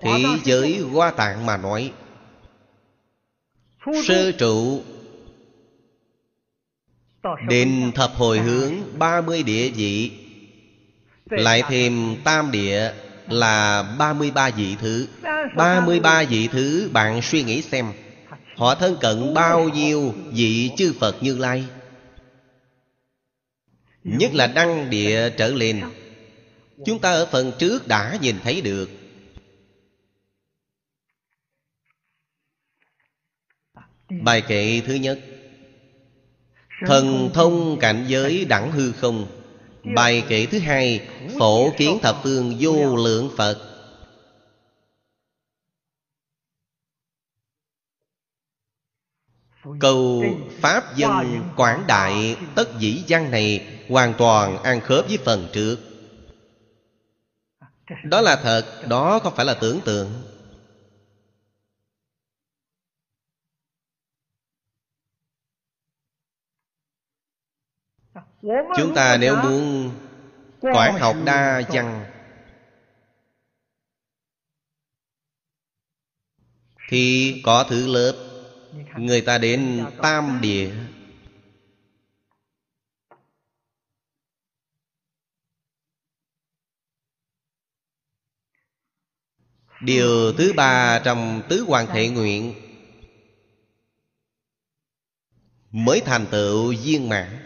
thế 0.00 0.24
giới 0.44 0.78
hoa 0.78 1.10
tạng 1.10 1.46
mà 1.46 1.56
nói, 1.56 1.92
Sơ 4.04 4.32
trụ 4.32 4.82
đền 7.48 7.92
thập 7.94 8.10
hồi 8.14 8.38
hướng 8.38 8.98
ba 8.98 9.20
mươi 9.20 9.42
địa 9.42 9.68
vị, 9.68 10.10
Lại 11.30 11.62
thêm 11.68 12.16
tam 12.24 12.50
địa 12.50 12.92
là 13.28 13.82
ba 13.98 14.12
mươi 14.12 14.30
ba 14.30 14.50
vị 14.50 14.76
thứ. 14.80 15.08
ba 15.56 15.80
mươi 15.86 16.00
ba 16.00 16.24
vị 16.24 16.48
thứ 16.52 16.90
bạn 16.92 17.22
suy 17.22 17.42
nghĩ 17.42 17.62
xem, 17.62 17.86
Họ 18.56 18.74
thân 18.74 18.96
cận 19.00 19.34
bao 19.34 19.68
nhiêu 19.68 20.14
vị 20.32 20.70
chư 20.76 20.94
Phật 21.00 21.22
Như 21.22 21.38
Lai? 21.38 21.64
Nhất 24.04 24.34
là 24.34 24.46
đăng 24.46 24.90
địa 24.90 25.30
trở 25.36 25.48
lên. 25.48 25.82
Chúng 26.86 26.98
ta 26.98 27.12
ở 27.12 27.26
phần 27.26 27.52
trước 27.58 27.88
đã 27.88 28.18
nhìn 28.22 28.36
thấy 28.42 28.60
được. 28.60 28.90
Bài 34.10 34.42
kệ 34.48 34.80
thứ 34.86 34.94
nhất. 34.94 35.18
Thần 36.86 37.30
thông 37.34 37.78
cảnh 37.80 38.04
giới 38.08 38.44
đẳng 38.44 38.72
hư 38.72 38.92
không. 38.92 39.26
Bài 39.94 40.22
kệ 40.28 40.46
thứ 40.46 40.58
hai. 40.58 41.08
Phổ 41.38 41.70
kiến 41.76 41.98
thập 42.02 42.16
phương 42.22 42.56
vô 42.60 42.96
lượng 42.96 43.30
Phật. 43.36 43.71
Câu 49.80 50.24
Pháp 50.60 50.96
dân 50.96 51.42
quảng 51.56 51.84
đại 51.86 52.36
tất 52.56 52.64
dĩ 52.78 53.04
văn 53.08 53.30
này 53.30 53.78
Hoàn 53.88 54.14
toàn 54.18 54.62
ăn 54.62 54.80
khớp 54.80 55.04
với 55.08 55.18
phần 55.24 55.48
trước. 55.52 55.76
Đó 58.04 58.20
là 58.20 58.36
thật, 58.42 58.82
Đó 58.88 59.18
không 59.18 59.34
phải 59.36 59.44
là 59.44 59.54
tưởng 59.60 59.80
tượng. 59.84 60.12
Chúng 68.76 68.94
ta 68.94 69.16
nếu 69.16 69.36
muốn 69.36 69.90
Quảng 70.60 70.98
học 70.98 71.16
đa 71.24 71.62
văn, 71.72 72.04
Thì 76.88 77.40
có 77.44 77.64
thứ 77.68 77.86
lớp. 77.86 78.31
Người 78.96 79.20
ta 79.20 79.38
đến 79.38 79.86
tam 80.02 80.38
địa. 80.42 80.74
Điều 89.80 90.32
thứ 90.38 90.52
ba 90.56 91.02
trong 91.04 91.42
tứ 91.48 91.64
hoàng 91.68 91.86
thể 91.92 92.08
nguyện. 92.08 92.54
Mới 95.70 96.00
thành 96.04 96.26
tựu 96.30 96.74
viên 96.84 97.08
mãn. 97.08 97.38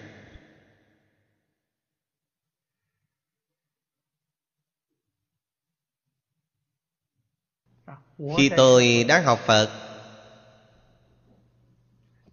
Khi 8.36 8.50
tôi 8.56 9.04
đang 9.08 9.24
học 9.24 9.40
Phật 9.46 9.86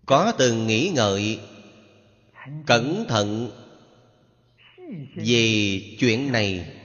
có 0.06 0.34
từng 0.38 0.68
nghĩ 0.68 0.92
ngợi 0.96 1.40
cẩn 2.66 3.06
thận 3.10 3.52
về 5.16 5.82
chuyện 6.00 6.32
này? 6.32 6.80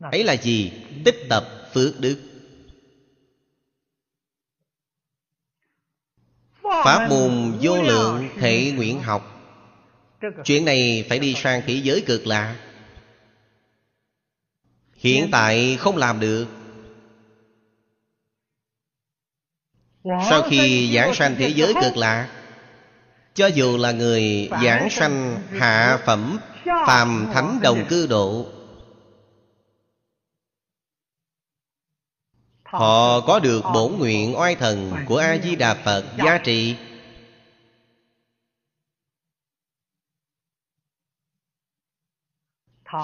Ấy 0.00 0.24
là 0.24 0.36
gì? 0.36 0.72
Tích 1.04 1.16
tập 1.28 1.70
phước 1.72 2.00
đức. 2.00 2.18
Pháp 6.62 7.08
môn 7.10 7.58
vô 7.62 7.82
lượng 7.82 8.28
hệ 8.38 8.72
nguyện 8.72 9.00
học. 9.00 9.32
Chuyện 10.44 10.64
này 10.64 11.06
phải 11.08 11.18
đi 11.18 11.34
sang 11.34 11.62
thế 11.66 11.80
giới 11.84 12.04
cực 12.06 12.26
lạ 12.26 12.65
hiện 14.96 15.28
tại 15.32 15.76
không 15.80 15.96
làm 15.96 16.20
được. 16.20 16.46
Sau 20.04 20.42
khi 20.50 20.92
giảng 20.94 21.14
sanh 21.14 21.34
thế 21.38 21.48
giới 21.48 21.74
cực 21.82 21.96
lạc 21.96 22.32
cho 23.34 23.46
dù 23.46 23.76
là 23.76 23.92
người 23.92 24.50
giảng 24.62 24.90
sanh 24.90 25.42
hạ 25.52 26.02
phẩm 26.06 26.38
phàm 26.64 27.30
thánh 27.34 27.58
đồng 27.62 27.86
cư 27.88 28.06
độ 28.06 28.46
họ 32.64 33.20
có 33.20 33.38
được 33.38 33.62
bổn 33.74 33.92
nguyện 33.98 34.36
oai 34.36 34.54
thần 34.54 34.92
của 35.06 35.16
a 35.16 35.38
di 35.38 35.56
đà 35.56 35.74
phật 35.84 36.04
giá 36.24 36.38
trị. 36.44 36.76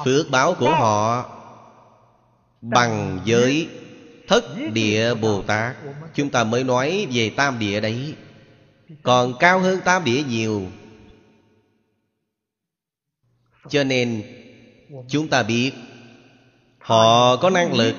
Phước 0.04 0.30
báo 0.30 0.54
của 0.58 0.70
họ 0.70 1.41
bằng 2.62 3.20
với 3.26 3.68
thất 4.28 4.44
địa 4.72 5.14
bồ 5.14 5.42
tát. 5.42 5.76
Chúng 6.14 6.30
ta 6.30 6.44
mới 6.44 6.64
nói 6.64 7.06
về 7.12 7.30
tam 7.36 7.58
địa 7.58 7.80
đấy. 7.80 8.14
Còn 9.02 9.34
cao 9.38 9.58
hơn 9.58 9.80
tam 9.84 10.04
địa 10.04 10.22
nhiều. 10.22 10.66
Cho 13.68 13.84
nên 13.84 14.22
chúng 15.08 15.28
ta 15.28 15.42
biết 15.42 15.72
họ 16.78 17.36
có 17.36 17.50
năng 17.50 17.72
lực 17.72 17.94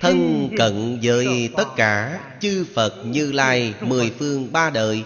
thân 0.00 0.48
cận 0.56 0.98
với 1.02 1.50
tất 1.56 1.68
cả 1.76 2.20
chư 2.40 2.66
phật 2.74 2.94
như 3.04 3.32
lai 3.32 3.74
mười 3.80 4.10
phương 4.18 4.52
ba 4.52 4.70
đời. 4.70 5.04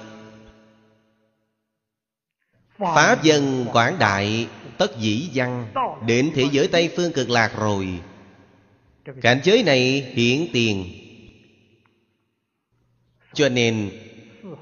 Pháp 2.79 3.23
dân 3.23 3.67
quảng 3.73 3.99
đại 3.99 4.47
tất 4.79 4.99
dĩ 4.99 5.31
văn. 5.35 5.67
Đến 6.07 6.31
thế 6.35 6.45
giới 6.53 6.69
tây 6.69 6.91
phương 6.97 7.13
cực 7.13 7.31
lạc 7.31 7.53
rồi 7.59 8.01
cảnh 9.05 9.41
giới 9.45 9.63
này 9.63 10.13
hiển 10.15 10.47
tiền. 10.53 10.85
Cho 13.35 13.49
nên 13.49 13.91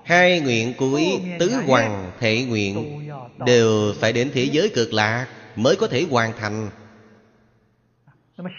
hai 0.05 0.41
nguyện 0.41 0.75
cuối 0.79 1.05
tứ 1.39 1.55
hoàng 1.67 2.13
thể 2.21 2.45
nguyện 2.45 3.09
đều 3.47 3.95
phải 4.01 4.13
đến 4.13 4.31
thế 4.35 4.45
giới 4.45 4.69
cực 4.75 4.93
lạc 4.93 5.27
mới 5.57 5.77
có 5.77 5.87
thể 5.87 6.07
hoàn 6.11 6.33
thành. 6.39 6.71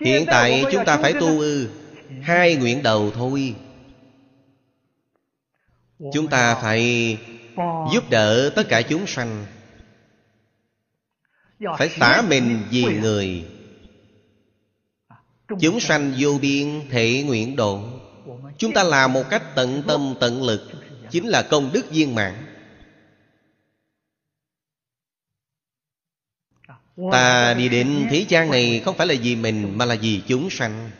Hiện 0.05 0.23
tại 0.27 0.63
chúng 0.71 0.85
ta 0.85 0.97
phải 0.97 1.13
tu 1.13 1.39
ư. 1.39 1.69
Hai 2.21 2.55
nguyện 2.55 2.83
đầu 2.83 3.11
thôi. 3.11 3.55
Chúng 6.13 6.27
ta 6.27 6.55
phải 6.55 7.17
giúp 7.93 8.09
đỡ 8.09 8.51
tất 8.55 8.63
cả 8.69 8.81
chúng 8.81 9.07
sanh. 9.07 9.45
Phải 11.77 11.89
xả 11.89 12.23
mình 12.29 12.59
vì 12.69 12.83
người 12.83 13.45
chúng 15.59 15.79
sanh 15.79 16.13
vô 16.19 16.37
biên 16.41 16.89
thể 16.89 17.23
nguyện 17.25 17.55
độ. 17.55 17.83
Chúng 18.57 18.73
ta 18.73 18.83
làm 18.83 19.13
một 19.13 19.23
cách 19.29 19.43
tận 19.55 19.83
tâm 19.87 20.15
tận 20.19 20.43
lực, 20.43 20.71
chính 21.11 21.27
là 21.27 21.47
công 21.49 21.71
đức 21.73 21.89
viên 21.89 22.15
mãn. 22.15 22.45
Ta 27.11 27.53
đi 27.53 27.69
đến 27.69 28.07
thế 28.09 28.25
gian 28.29 28.51
này 28.51 28.81
không 28.85 28.97
phải 28.97 29.07
là 29.07 29.15
vì 29.21 29.35
mình, 29.35 29.77
mà 29.77 29.85
là 29.85 29.95
vì 30.01 30.21
chúng 30.27 30.49
sanh. 30.49 30.91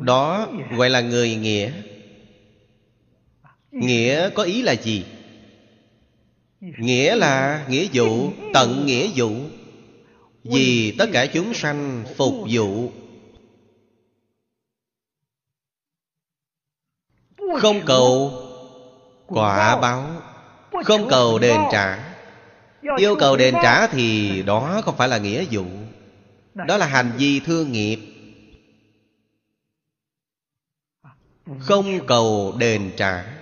Đó 0.00 0.48
gọi 0.76 0.90
là 0.90 1.00
người 1.00 1.36
nghĩa. 1.36 1.72
Nghĩa 3.70 4.30
có 4.30 4.42
ý 4.42 4.62
là 4.62 4.72
gì? 4.72 5.04
Nghĩa 6.60 7.16
là 7.16 7.66
nghĩa 7.68 7.88
vụ, 7.92 8.32
tận 8.54 8.86
nghĩa 8.86 9.10
vụ. 9.16 9.30
Vì 10.44 10.94
tất 10.98 11.06
cả 11.12 11.26
chúng 11.26 11.54
sanh 11.54 12.04
phục 12.16 12.34
vụ. 12.50 12.92
Không 17.60 17.80
cầu 17.86 18.32
quả 19.26 19.80
báo, 19.80 20.22
không 20.84 21.08
cầu 21.10 21.38
đền 21.38 21.60
trả. 21.72 22.14
Yêu 22.98 23.16
cầu 23.20 23.36
đền 23.36 23.54
trả 23.62 23.86
thì 23.86 24.42
đó 24.42 24.80
không 24.84 24.96
phải 24.96 25.08
là 25.08 25.18
nghĩa 25.18 25.44
vụ. 25.50 25.64
Đó 26.54 26.76
là 26.76 26.86
hành 26.86 27.12
vi 27.18 27.40
thương 27.40 27.72
nghiệp. 27.72 27.98
Không 31.60 32.06
cầu 32.06 32.54
đền 32.58 32.90
trả. 32.96 33.39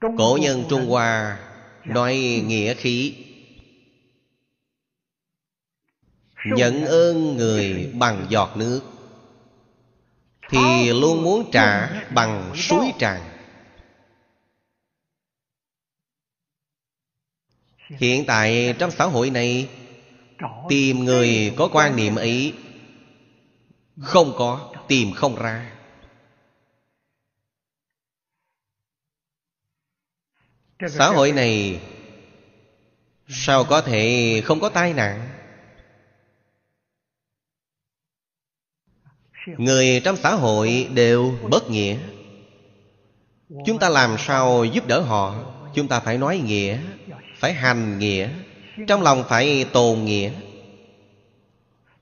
Cổ 0.00 0.38
nhân 0.40 0.64
trung 0.70 0.86
hoa 0.86 1.38
nói 1.84 2.42
nghĩa 2.46 2.74
khí. 2.74 3.14
Nhận 6.44 6.84
ơn 6.84 7.36
người 7.36 7.92
bằng 7.94 8.26
giọt 8.28 8.56
nước. 8.56 8.80
Thì 10.48 10.92
luôn 10.92 11.22
muốn 11.22 11.50
trả 11.52 11.88
bằng 12.10 12.52
suối 12.56 12.92
tràn. 12.98 13.20
Hiện 17.88 18.24
tại 18.26 18.74
trong 18.78 18.90
xã 18.90 19.04
hội 19.04 19.30
này 19.30 19.68
tìm 20.68 21.04
người 21.04 21.54
có 21.56 21.68
quan 21.72 21.96
niệm 21.96 22.14
ấy 22.14 22.54
không 24.00 24.32
có 24.36 24.74
tìm 24.88 25.12
không 25.12 25.36
ra 25.36 25.75
xã 30.88 31.08
hội 31.08 31.32
này 31.32 31.80
sao 33.28 33.64
có 33.64 33.80
thể 33.80 34.42
không 34.44 34.60
có 34.60 34.68
tai 34.68 34.92
nạn? 34.92 35.28
Người 39.46 40.00
trong 40.04 40.16
xã 40.16 40.30
hội 40.34 40.88
đều 40.94 41.34
bất 41.50 41.70
nghĩa. 41.70 41.96
Chúng 43.66 43.78
ta 43.78 43.88
làm 43.88 44.16
sao 44.18 44.64
giúp 44.64 44.86
đỡ 44.86 45.00
họ? 45.00 45.52
Chúng 45.74 45.88
ta 45.88 46.00
phải 46.00 46.18
nói 46.18 46.38
nghĩa 46.38 46.78
phải 47.38 47.52
hành 47.52 47.98
nghĩa 47.98 48.28
trong 48.88 49.02
lòng 49.02 49.24
phải 49.28 49.64
tồn 49.72 50.04
nghĩa. 50.04 50.30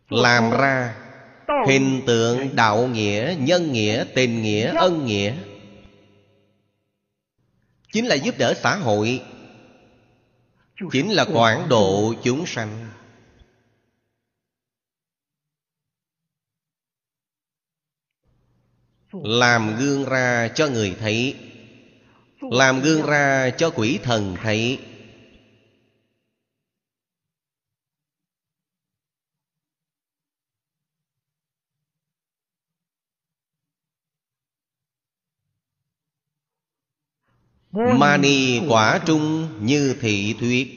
Làm 0.08 0.50
ra 0.50 0.94
hình 1.68 2.02
tượng 2.06 2.56
đạo 2.56 2.86
nghĩa 2.86 3.34
nhân 3.38 3.72
nghĩa 3.72 4.04
tình 4.14 4.42
nghĩa 4.42 4.72
ân 4.74 5.06
nghĩa 5.06 5.34
chính 7.94 8.06
là 8.06 8.14
giúp 8.14 8.34
đỡ 8.38 8.54
xã 8.62 8.76
hội. 8.76 9.22
Chính 10.92 11.10
là 11.10 11.24
quản 11.32 11.68
độ 11.68 12.14
chúng 12.24 12.46
sanh. 12.46 12.88
Làm 19.12 19.76
gương 19.76 20.04
ra 20.04 20.48
cho 20.54 20.68
người 20.68 20.96
thấy. 21.00 21.36
Làm 22.40 22.80
gương 22.80 23.06
ra 23.06 23.50
cho 23.50 23.70
quỷ 23.70 23.98
thần 24.02 24.36
thấy. 24.42 24.78
Mani 37.74 38.60
quả 38.68 39.00
trung 39.06 39.48
như 39.66 39.96
thị 40.00 40.36
thuyết. 40.40 40.68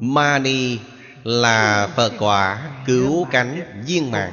Mani 0.00 0.78
là 1.24 1.92
Phật 1.96 2.12
quả 2.18 2.70
cứu 2.86 3.26
cánh 3.30 3.82
viên 3.86 4.10
mãn. 4.10 4.32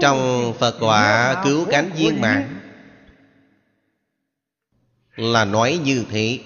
Trong 0.00 0.52
Phật 0.58 0.76
quả 0.80 1.40
cứu 1.44 1.66
cánh 1.70 1.90
viên 1.96 2.20
mãn 2.20 2.67
là 5.18 5.44
nói 5.44 5.80
như 5.84 6.04
thế. 6.10 6.40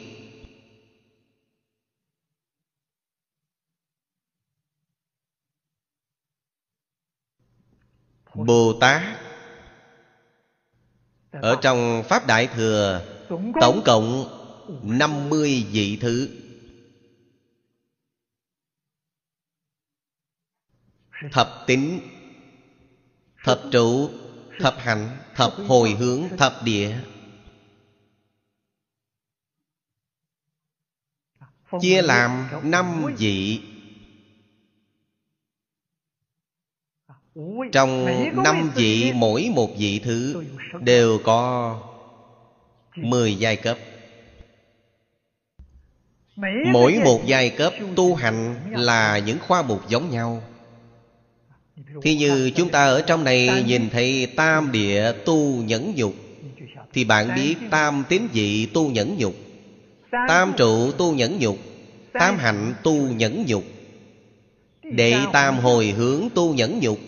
Bồ 8.35 8.79
Tát 8.81 9.03
Ở 11.31 11.57
trong 11.63 12.03
Pháp 12.09 12.27
Đại 12.27 12.47
Thừa, 12.47 13.05
Tổng 13.61 13.83
cộng 13.85 14.25
50 14.83 15.67
vị 15.71 15.99
thứ. 16.01 16.29
Thập 21.33 21.65
tính 21.67 22.01
Thập 23.45 23.61
trụ, 23.73 24.11
Thập 24.61 24.75
hạnh, 24.79 25.19
Thập 25.35 25.53
hồi 25.69 25.91
hướng, 25.91 26.23
Thập 26.39 26.63
địa. 26.65 26.97
Chia 31.81 32.03
làm 32.03 32.49
năm 32.63 33.15
vị. 33.19 33.61
Trong 37.73 38.07
năm 38.45 38.71
vị 38.75 39.13
mỗi 39.15 39.51
một 39.55 39.71
vị 39.79 40.01
thứ 40.05 40.45
Đều 40.81 41.19
có 41.25 41.79
mười 42.97 43.35
giai 43.35 43.57
cấp. 43.57 43.79
Mỗi 46.73 47.01
một 47.05 47.21
giai 47.27 47.51
cấp 47.51 47.73
tu 47.97 48.15
hành 48.15 48.55
là 48.71 49.19
những 49.19 49.39
khoa 49.39 49.63
mục 49.63 49.89
giống 49.89 50.11
nhau. 50.11 50.43
Thì 52.03 52.17
như 52.17 52.51
chúng 52.57 52.71
ta 52.71 52.85
ở 52.85 53.03
trong 53.03 53.25
này 53.25 53.65
nhìn 53.67 53.91
thấy 53.91 54.33
tam 54.37 54.73
địa 54.73 55.13
tu 55.25 55.63
nhẫn 55.63 55.95
nhục. 55.97 56.15
Thì 56.93 57.05
bạn 57.05 57.35
biết 57.37 57.55
tam 57.71 58.05
tín 58.09 58.27
vị 58.33 58.67
tu 58.67 58.91
nhẫn 58.91 59.17
nhục 59.19 59.35
Tam 60.13 60.53
trụ 60.57 60.93
tu 60.93 61.15
nhẫn 61.15 61.39
nhục, 61.39 61.59
Tam 62.13 62.39
hạnh 62.39 62.75
tu 62.83 62.95
nhẫn 62.95 63.45
nhục. 63.47 63.65
Đệ 64.83 65.17
tam 65.33 65.59
hồi 65.59 65.87
hướng 65.87 66.29
tu 66.35 66.55
nhẫn 66.55 66.81
nhục. 66.81 66.99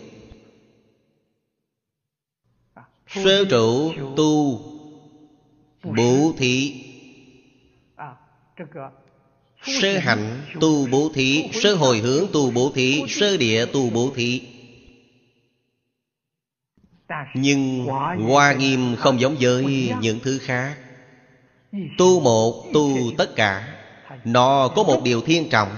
Sơ 3.06 3.44
trụ 3.50 3.92
tu, 4.16 4.60
bố 5.82 6.34
thí. 6.38 6.84
Sơ 9.62 9.98
hạnh 9.98 10.40
tu 10.60 10.86
bố 10.86 11.10
thí, 11.14 11.44
Sơ 11.52 11.74
hồi 11.74 11.98
hướng 11.98 12.26
tu 12.32 12.50
bố 12.50 12.72
thí, 12.74 13.02
Sơ 13.08 13.36
địa 13.36 13.66
tu 13.72 13.90
bố 13.90 14.12
thí. 14.16 14.42
Nhưng 17.34 17.84
Hoa 18.28 18.52
nghiêm 18.52 18.96
không 18.98 19.20
giống 19.20 19.36
với 19.40 19.92
những 20.00 20.20
thứ 20.22 20.38
khác. 20.38 20.83
Tu 21.98 22.20
một 22.20 22.64
tu 22.72 22.98
tất 23.18 23.36
cả. 23.36 23.68
Nó 24.24 24.68
có 24.68 24.82
một 24.82 25.02
điều 25.02 25.20
thiên 25.20 25.48
trọng. 25.48 25.68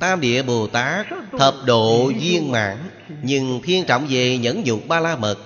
Tam 0.00 0.20
địa 0.20 0.42
Bồ 0.42 0.66
Tát 0.66 1.06
Thập 1.38 1.54
độ 1.66 2.12
viên 2.20 2.52
mãn 2.52 2.76
Nhưng 3.22 3.60
thiên 3.64 3.84
trọng 3.84 4.06
về 4.08 4.38
nhẫn 4.38 4.64
nhục 4.64 4.88
ba 4.88 5.00
la 5.00 5.16
mật. 5.16 5.38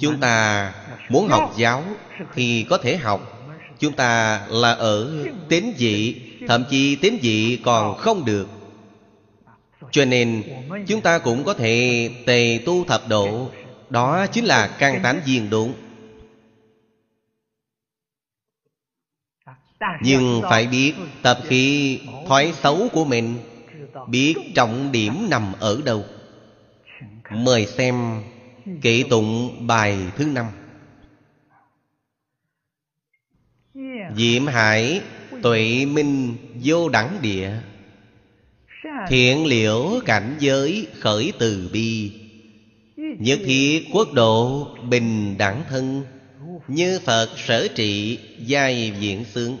Chúng 0.00 0.20
ta 0.20 0.72
muốn 1.08 1.28
học 1.28 1.52
giáo 1.56 1.82
Thì 2.34 2.66
có 2.70 2.78
thể 2.78 2.96
học. 2.96 3.34
Chúng 3.78 3.92
ta 3.92 4.40
là 4.48 4.72
ở 4.72 5.10
tín 5.48 5.72
dị, 5.76 6.14
Thậm 6.48 6.64
chí 6.70 6.96
tín 6.96 7.18
dị 7.22 7.58
còn 7.64 7.96
không 7.96 8.24
được. 8.24 8.48
Cho 9.90 10.04
nên 10.04 10.42
chúng 10.86 11.00
ta 11.00 11.18
cũng 11.18 11.44
có 11.44 11.54
thể 11.54 12.10
tề 12.26 12.60
tu 12.66 12.84
thập 12.84 13.08
độ. 13.08 13.50
Đó 13.90 14.26
chính 14.26 14.44
là 14.44 14.66
căn 14.66 15.00
tánh 15.02 15.20
viên 15.26 15.50
đúng 15.50 15.72
Nhưng 20.02 20.42
phải 20.42 20.66
biết, 20.66 20.94
tập 21.22 21.38
khí 21.44 22.00
thói 22.28 22.52
xấu 22.62 22.88
của 22.92 23.04
mình, 23.04 23.38
Biết 24.08 24.34
trọng 24.54 24.92
điểm 24.92 25.30
nằm 25.30 25.52
ở 25.60 25.82
đâu. 25.84 26.04
Mời 27.30 27.66
xem 27.66 28.22
Kỵ 28.82 29.02
tụng 29.02 29.66
bài 29.66 29.98
thứ 30.16 30.24
năm. 30.24 30.46
Diệm 34.16 34.46
hải 34.46 35.00
tuệ 35.42 35.86
minh 35.86 36.36
vô 36.64 36.88
đẳng 36.88 37.18
địa, 37.22 37.52
Thiện 39.08 39.46
liễu 39.46 40.00
cảnh 40.06 40.36
giới 40.38 40.86
khởi 41.00 41.32
từ 41.38 41.70
bi, 41.72 42.12
Nhất 42.96 43.38
thiết 43.44 43.86
quốc 43.92 44.08
độ 44.12 44.68
bình 44.88 45.38
đẳng 45.38 45.62
thân, 45.68 46.02
Như 46.68 47.00
Phật 47.04 47.28
sở 47.36 47.68
trị 47.74 48.18
giai 48.38 48.92
diễn 49.00 49.24
xướng. 49.24 49.56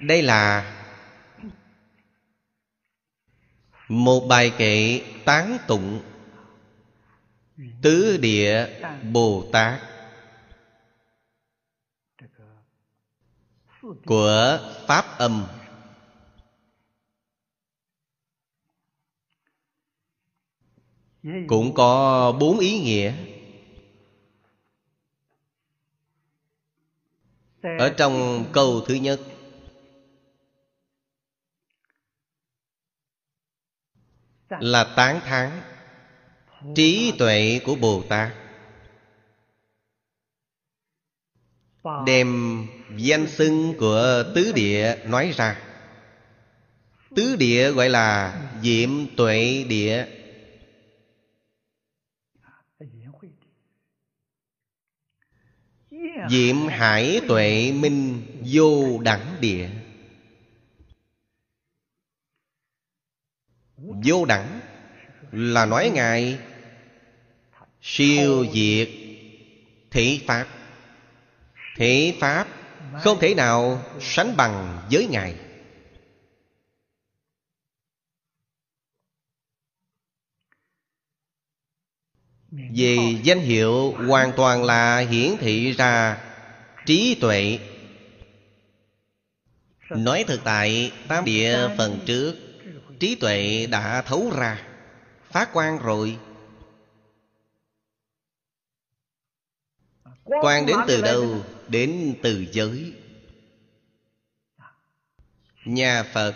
Đây 0.00 0.22
là 0.22 0.72
Một 3.88 4.26
bài 4.28 4.52
kệ 4.58 5.00
tán 5.24 5.58
tụng 5.66 6.02
Tứ 7.82 8.18
địa 8.22 8.66
Bồ 9.12 9.44
Tát 9.52 9.80
Của 14.06 14.58
Pháp 14.86 15.18
âm. 15.18 15.46
Cũng 21.48 21.74
có 21.74 22.32
bốn 22.40 22.58
ý 22.58 22.80
nghĩa. 22.80 23.14
Ở 27.62 27.94
trong 27.96 28.44
câu 28.52 28.80
thứ 28.86 28.94
nhất 28.94 29.20
là 34.60 34.84
tán 34.96 35.20
thán. 35.24 35.50
Trí 36.74 37.12
tuệ 37.18 37.60
của 37.64 37.74
bồ 37.74 38.02
tát. 38.08 38.32
Đem 42.06 42.58
danh 42.96 43.26
xưng 43.26 43.74
của 43.78 44.24
tứ 44.34 44.52
địa 44.52 44.96
nói 45.06 45.32
ra. 45.36 45.60
Tứ 47.16 47.36
địa 47.36 47.72
gọi 47.72 47.88
là 47.88 48.40
diệm 48.62 49.16
tuệ 49.16 49.64
địa. 49.68 50.06
Diệm 56.30 56.56
hải 56.68 57.20
tuệ 57.28 57.72
minh 57.72 58.22
vô 58.52 58.98
đẳng 59.02 59.36
địa 59.40 59.68
Vô 64.04 64.24
đẳng 64.24 64.60
Là 65.32 65.66
nói 65.66 65.90
Ngài, 65.94 66.38
Siêu 67.82 68.46
diệt 68.52 68.88
Thị 69.90 70.24
Pháp 70.26 70.46
Thị 71.76 72.14
Pháp 72.20 72.46
Không 73.00 73.18
thể 73.20 73.34
nào 73.34 73.84
sánh 74.00 74.36
bằng 74.36 74.80
với 74.90 75.06
Ngài. 75.06 75.34
Vì 82.50 83.18
danh 83.22 83.40
hiệu 83.40 83.92
hoàn 83.92 84.32
toàn 84.36 84.64
là 84.64 84.98
hiển 84.98 85.36
thị 85.40 85.72
ra 85.72 86.18
trí 86.86 87.16
tuệ. 87.20 87.58
Nói 89.90 90.24
thực 90.26 90.44
tại 90.44 90.92
Tam 91.08 91.24
địa 91.24 91.68
phần 91.78 92.00
trước 92.06 92.51
trí 93.02 93.14
tuệ 93.14 93.66
đã 93.66 94.02
thấu 94.02 94.30
ra 94.36 94.66
phát 95.30 95.50
quan 95.52 95.78
rồi. 95.78 96.18
Quan 100.24 100.66
đến 100.66 100.76
từ 100.88 101.02
đâu? 101.02 101.44
Đến 101.68 102.14
từ 102.22 102.46
giới. 102.52 102.94
Nhà 105.64 106.02
phật 106.02 106.34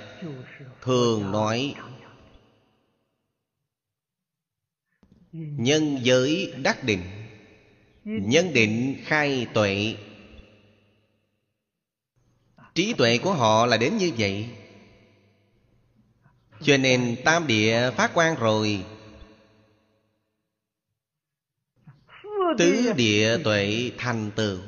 thường 0.83 1.33
nói, 1.33 1.75
nhân 5.33 5.99
giới 6.03 6.55
đắc 6.63 6.85
định, 6.85 7.03
nhân 8.05 8.53
định 8.53 9.03
khai 9.05 9.47
tuệ. 9.55 9.97
Trí 12.75 12.95
tuệ 12.99 13.19
của 13.19 13.35
họ 13.35 13.67
là 13.67 13.77
đến 13.77 13.97
như 13.97 14.13
vậy 14.19 14.56
cho 16.63 16.77
nên 16.77 17.17
tam 17.25 17.47
địa 17.47 17.91
phát 17.91 18.11
quan 18.15 18.35
rồi. 18.35 18.85
Tứ 22.59 22.93
địa 22.97 23.39
tuệ 23.45 23.91
thành 23.99 24.31
tựu. 24.37 24.59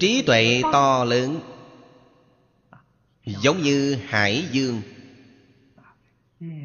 Trí 0.00 0.22
tuệ 0.22 0.62
to 0.72 1.04
lớn, 1.04 1.40
Giống 3.26 3.62
như 3.62 3.98
hải 4.08 4.44
dương. 4.52 4.82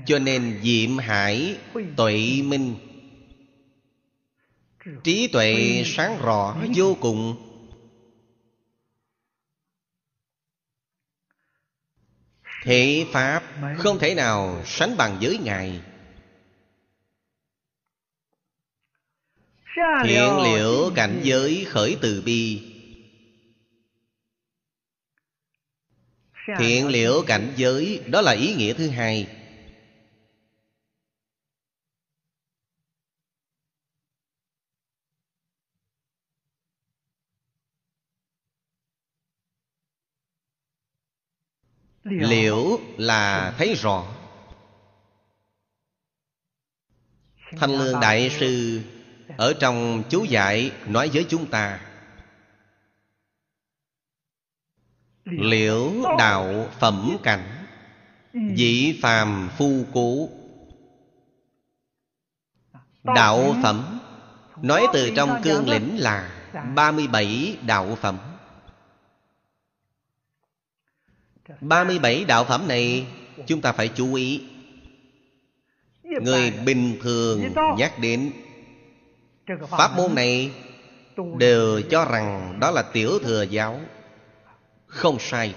Cho 0.05 0.19
nên 0.19 0.59
diệm 0.63 0.97
hải 0.97 1.57
tuệ 1.97 2.41
minh. 2.43 2.75
Trí 5.03 5.27
tuệ 5.27 5.83
sáng 5.85 6.21
rõ 6.21 6.57
vô 6.75 6.97
cùng. 7.01 7.48
Thế 12.63 13.05
Pháp 13.11 13.43
không 13.77 13.99
thể 13.99 14.15
nào 14.15 14.61
sánh 14.65 14.97
bằng 14.97 15.17
với 15.21 15.37
Ngài. 15.37 15.81
Thiện 20.03 20.37
liễu 20.43 20.91
cảnh 20.95 21.19
giới 21.23 21.65
khởi 21.69 21.97
từ 22.01 22.21
bi. 22.25 22.61
Thiện 26.57 26.87
liễu 26.87 27.23
cảnh 27.27 27.53
giới 27.55 28.01
Đó 28.07 28.21
là 28.21 28.31
ý 28.31 28.53
nghĩa 28.53 28.73
thứ 28.73 28.89
hai. 28.89 29.38
Liễu 42.09 42.79
là 42.97 43.53
thấy 43.57 43.75
rõ? 43.75 44.05
Thanh 47.57 47.71
Lương 47.71 47.99
Đại 47.99 48.29
Sư 48.39 48.81
Ở 49.37 49.53
trong 49.59 50.03
chú 50.09 50.23
giải 50.23 50.71
nói 50.87 51.09
với 51.13 51.25
chúng 51.29 51.45
ta. 51.45 51.79
Liễu 55.25 55.91
đạo 56.17 56.69
phẩm 56.79 57.17
cảnh 57.23 57.65
Dĩ 58.55 58.99
phàm 59.01 59.49
phu 59.57 59.85
cố 59.93 60.29
Đạo 63.03 63.55
phẩm 63.63 63.99
Nói 64.61 64.87
từ 64.93 65.11
trong 65.15 65.41
cương 65.43 65.69
lĩnh 65.69 65.99
là 65.99 66.31
37 66.75 67.57
đạo 67.61 67.97
phẩm 68.01 68.28
37 71.61 72.25
đạo 72.25 72.43
phẩm 72.43 72.67
này, 72.67 73.05
Chúng 73.47 73.61
ta 73.61 73.71
phải 73.71 73.87
chú 73.87 74.13
ý. 74.13 74.41
Người 76.03 76.51
bình 76.65 76.97
thường 77.01 77.53
nhắc 77.77 77.99
đến 77.99 78.31
Pháp 79.69 79.91
môn 79.97 80.15
này 80.15 80.51
Đều 81.37 81.81
cho 81.81 82.05
rằng 82.05 82.57
đó 82.61 82.71
là 82.71 82.81
tiểu 82.81 83.19
thừa 83.19 83.43
giáo. 83.43 83.79
Không 84.85 85.19
sai, 85.19 85.55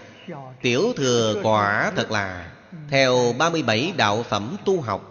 Tiểu 0.62 0.92
thừa 0.96 1.40
quả 1.42 1.92
thật 1.96 2.10
là 2.10 2.52
Theo 2.88 3.32
37 3.38 3.92
đạo 3.96 4.22
phẩm 4.22 4.56
tu 4.64 4.80
học. 4.80 5.08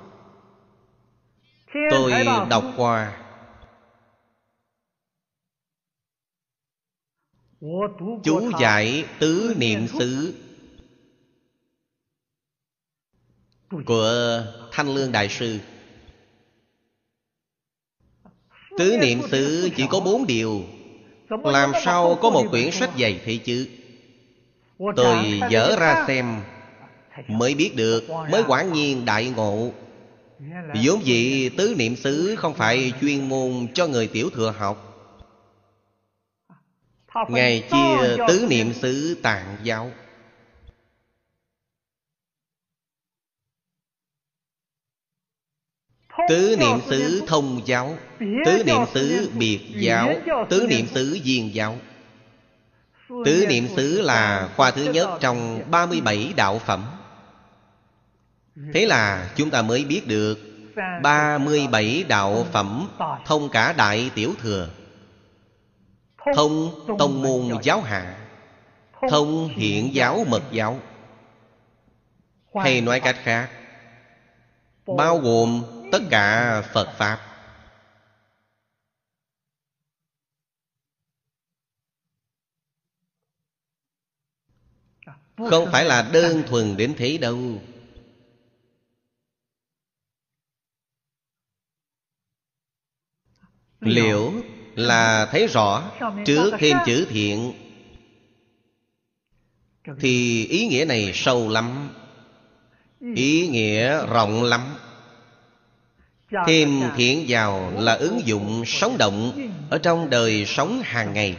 Tôi 1.91 2.13
đọc 2.49 2.63
qua. 2.77 3.17
Chú 8.23 8.51
giải 8.59 9.05
tứ 9.19 9.55
niệm 9.57 9.87
xứ. 9.87 10.33
Của 13.85 14.43
Thanh 14.71 14.95
Lương 14.95 15.11
Đại 15.11 15.29
Sư. 15.29 15.59
Tứ 18.77 18.97
niệm 19.01 19.21
xứ 19.31 19.69
chỉ 19.77 19.87
có 19.89 19.99
bốn 19.99 20.27
điều. 20.27 20.61
Làm 21.43 21.71
sao 21.85 22.17
có 22.21 22.29
một 22.29 22.45
quyển 22.51 22.71
sách 22.71 22.89
dày 22.99 23.21
thế 23.25 23.37
chứ? 23.37 23.67
Tôi 24.95 25.39
dở 25.49 25.75
ra 25.79 26.03
xem, 26.07 26.41
Mới 27.27 27.55
biết 27.55 27.75
được, 27.75 28.09
Mới 28.09 28.43
quả 28.47 28.63
nhiên 28.63 29.05
đại 29.05 29.29
ngộ. 29.35 29.71
Vốn 30.85 31.05
dĩ 31.05 31.49
tứ 31.49 31.75
niệm 31.77 31.95
xứ 31.95 32.35
Không 32.35 32.53
phải 32.53 32.93
chuyên 33.01 33.29
môn 33.29 33.67
cho 33.73 33.87
người 33.87 34.07
tiểu 34.07 34.29
thừa 34.29 34.53
học. 34.57 34.87
Ngài 37.29 37.63
chia 37.71 38.17
tứ 38.27 38.45
niệm 38.49 38.73
xứ 38.73 39.17
tạng 39.23 39.57
giáo 39.63 39.91
Tứ 46.29 46.55
niệm 46.59 46.79
xứ 46.89 47.23
thông 47.27 47.61
giáo. 47.65 47.95
Tứ 48.19 48.63
niệm 48.65 48.81
xứ 48.93 49.29
biệt 49.33 49.59
giáo. 49.75 50.13
Tứ 50.49 50.67
niệm 50.69 50.87
xứ 50.87 51.19
viên 51.23 51.53
giáo. 51.53 51.77
Tứ 53.25 53.45
niệm 53.49 53.67
xứ 53.75 54.01
là 54.01 54.49
khoa 54.55 54.71
thứ 54.71 54.83
nhất 54.83 55.09
trong 55.19 55.61
37 55.71 56.33
đạo 56.35 56.59
phẩm. 56.59 56.85
Thế 58.73 58.85
là 58.85 59.29
chúng 59.35 59.49
ta 59.49 59.61
mới 59.61 59.85
biết 59.85 60.07
được 60.07 60.39
37 61.03 62.05
đạo 62.07 62.45
phẩm 62.51 62.89
thông 63.25 63.49
cả 63.49 63.73
đại 63.77 64.11
tiểu 64.15 64.33
thừa. 64.41 64.69
Thông 66.35 66.71
tông 66.99 67.21
môn 67.21 67.61
giáo. 67.61 67.81
hạ. 67.81 68.15
Thông 69.09 69.47
hiện 69.47 69.93
giáo. 69.93 70.25
mật 70.29 70.43
giáo. 70.51 70.79
Hay 72.55 72.81
nói 72.81 72.99
cách 72.99 73.15
khác 73.23 73.49
Bao 74.97 75.17
gồm 75.17 75.63
tất 75.91 76.01
cả 76.09 76.61
Phật 76.73 76.93
Pháp. 76.97 77.31
Không 85.49 85.69
phải 85.71 85.85
là 85.85 86.09
đơn 86.13 86.43
thuần 86.47 86.77
đến 86.77 86.93
thế 86.97 87.17
đâu. 87.17 87.61
Liễu 93.79 94.33
là 94.75 95.27
thấy 95.31 95.47
rõ 95.47 95.91
Trước 96.25 96.51
thêm 96.59 96.77
chữ 96.85 97.07
thiện, 97.09 97.53
Thì 99.99 100.45
ý 100.45 100.67
nghĩa 100.67 100.85
này 100.85 101.11
sâu 101.13 101.49
lắm, 101.49 101.89
Ý 103.15 103.47
nghĩa 103.47 104.05
rộng 104.05 104.43
lắm. 104.43 104.75
Thêm 106.47 106.81
thiện 106.95 107.25
vào 107.27 107.71
là 107.75 107.93
ứng 107.93 108.21
dụng 108.25 108.63
sống 108.65 108.95
động 108.99 109.49
Ở 109.69 109.77
trong 109.77 110.09
đời 110.09 110.45
sống 110.45 110.81
hàng 110.83 111.13
ngày. 111.13 111.37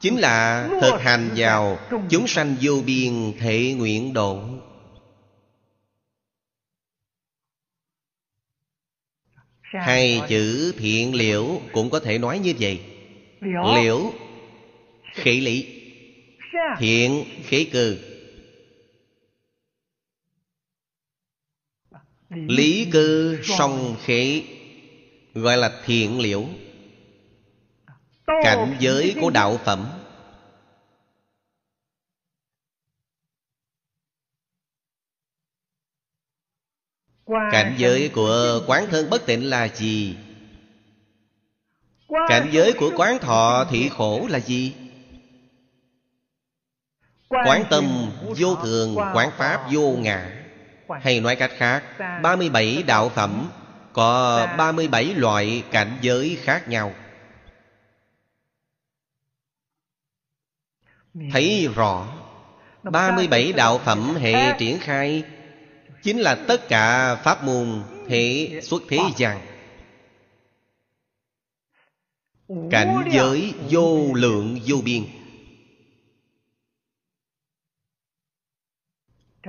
Chính 0.00 0.16
là 0.16 0.68
thực 0.80 1.00
hành 1.00 1.30
vào 1.36 1.78
Chúng 2.10 2.26
sanh 2.26 2.56
vô 2.60 2.82
biên 2.86 3.32
thể 3.38 3.74
nguyện 3.78 4.12
độ. 4.12 4.42
Hai 9.62 10.20
chữ 10.28 10.74
thiện 10.78 11.14
liễu 11.14 11.60
cũng 11.72 11.90
có 11.90 12.00
thể 12.00 12.18
nói 12.18 12.38
như 12.38 12.54
vậy. 12.58 12.80
Liễu 13.74 14.12
Khỉ 15.14 15.40
lý 15.40 15.80
Thiện 16.78 17.24
khế 17.44 17.66
cơ 17.72 17.96
Lý 22.34 22.88
cư 22.92 23.38
song 23.42 23.96
khế 24.04 24.42
Gọi 25.34 25.56
là 25.56 25.80
thiện 25.84 26.20
liễu 26.20 26.44
Cảnh 28.26 28.76
giới 28.80 29.14
của 29.20 29.30
đạo 29.30 29.58
phẩm 29.64 29.86
Cảnh 37.26 37.74
giới 37.78 38.10
của 38.14 38.60
quán 38.66 38.86
thân 38.90 39.10
bất 39.10 39.26
tịnh 39.26 39.50
là 39.50 39.68
gì? 39.68 40.16
Cảnh 42.28 42.48
giới 42.52 42.72
của 42.72 42.90
quán 42.96 43.18
thọ 43.18 43.66
thị 43.70 43.88
khổ 43.88 44.26
là 44.30 44.40
gì? 44.40 44.74
Quán 47.28 47.64
tâm 47.70 47.84
vô 48.36 48.54
thường, 48.54 48.96
quán 49.14 49.30
pháp 49.38 49.68
vô 49.72 49.96
ngã 49.98 50.43
hay 51.02 51.20
nói 51.20 51.36
cách 51.36 51.50
khác 51.56 51.82
37 52.22 52.84
đạo 52.86 53.08
phẩm, 53.08 53.50
Có 53.92 54.46
37 54.58 55.04
loại 55.04 55.62
cảnh 55.70 55.98
giới 56.00 56.38
khác 56.42 56.68
nhau. 56.68 56.92
Thấy 61.32 61.68
rõ 61.74 62.06
37 62.82 63.52
đạo 63.52 63.78
phẩm 63.78 64.14
hệ 64.14 64.58
triển 64.58 64.78
khai 64.78 65.24
Chính 66.04 66.18
là 66.18 66.34
tất 66.34 66.68
cả 66.68 67.14
pháp 67.14 67.44
môn 67.44 67.82
hệ 68.08 68.60
xuất 68.60 68.82
thế 68.88 68.98
gian. 69.16 69.40
Cảnh 72.70 73.04
giới 73.12 73.54
vô 73.70 74.14
lượng 74.14 74.58
vô 74.66 74.76
biên. 74.84 75.04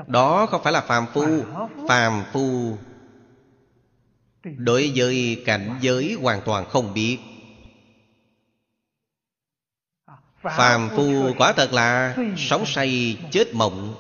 Đó 0.07 0.45
không 0.45 0.63
phải 0.63 0.73
là 0.73 0.81
phàm 0.81 1.05
phu. 1.13 1.43
Phàm 1.87 2.23
phu. 2.33 2.77
Đối 4.43 4.91
với 4.95 5.43
cảnh 5.45 5.77
giới 5.81 6.17
hoàn 6.21 6.41
toàn 6.45 6.65
không 6.65 6.93
biết. 6.93 7.17
Phàm 10.41 10.89
phu 10.95 11.33
quả 11.37 11.53
thật 11.53 11.73
là 11.73 12.15
Sống 12.37 12.65
say 12.65 13.17
chết 13.31 13.53
mộng. 13.53 13.95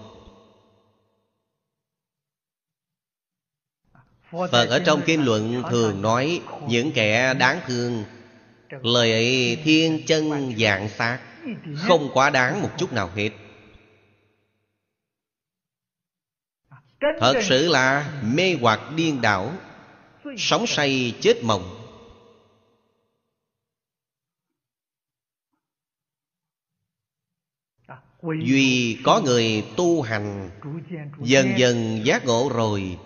Phật 4.31 4.69
ở 4.69 4.79
trong 4.85 5.01
kinh 5.05 5.25
luận 5.25 5.63
thường 5.69 6.01
nói 6.01 6.41
Những 6.67 6.91
kẻ 6.91 7.33
đáng 7.33 7.59
thương. 7.67 8.03
Lời 8.69 9.11
ấy 9.11 9.61
thiên 9.63 10.05
chân 10.07 10.53
dạng 10.57 10.89
sát 10.89 11.19
Không 11.77 12.09
quá 12.13 12.29
đáng 12.29 12.61
một 12.61 12.69
chút 12.77 12.93
nào 12.93 13.09
hết 13.15 13.29
Thật 16.99 17.33
sự 17.41 17.67
là 17.67 18.13
mê 18.23 18.57
hoặc 18.61 18.79
điên 18.95 19.21
đảo 19.21 19.53
Sống 20.37 20.67
say 20.67 21.13
chết 21.21 21.43
mộng. 21.43 21.81
Duy 28.45 28.97
có 29.03 29.21
người 29.21 29.65
tu 29.77 30.01
hành 30.01 30.49
Dần 31.21 31.47
dần 31.57 32.01
giác 32.05 32.25
ngộ 32.25 32.51
rồi. 32.55 32.97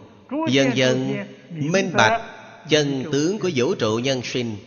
Dần 0.49 0.69
dần 0.75 1.17
minh 1.49 1.91
bạch 1.93 2.21
Chân 2.69 3.03
tướng 3.11 3.39
của 3.39 3.49
vũ 3.55 3.75
trụ 3.75 3.99
nhân 4.03 4.21
sinh. 4.23 4.57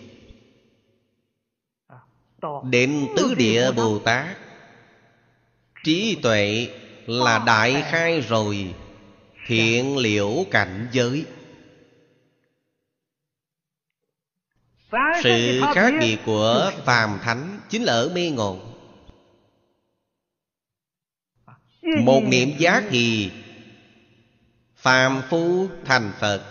Đến 2.71 3.07
tứ 3.17 3.35
địa 3.35 3.73
Bồ 3.77 3.99
Tát. 3.99 4.37
Trí 5.85 6.19
tuệ 6.23 6.69
là 7.07 7.43
đại 7.47 7.83
khai 7.91 8.21
rồi 8.21 8.75
Thiện 9.47 9.97
liễu 9.97 10.45
cảnh 10.51 10.89
giới. 10.93 11.27
Sự 15.23 15.63
khác 15.75 15.93
biệt 16.01 16.19
của 16.27 16.73
phàm 16.85 17.19
thánh 17.23 17.61
Chính 17.69 17.83
là 17.83 17.93
ở 17.93 18.09
mê 18.15 18.31
ngộ. 18.31 18.59
Một 21.83 22.23
niệm 22.27 22.51
giác 22.59 22.85
thì 22.91 23.31
Phàm 24.77 25.23
phu 25.31 25.69
thành 25.85 26.13
Phật. 26.21 26.43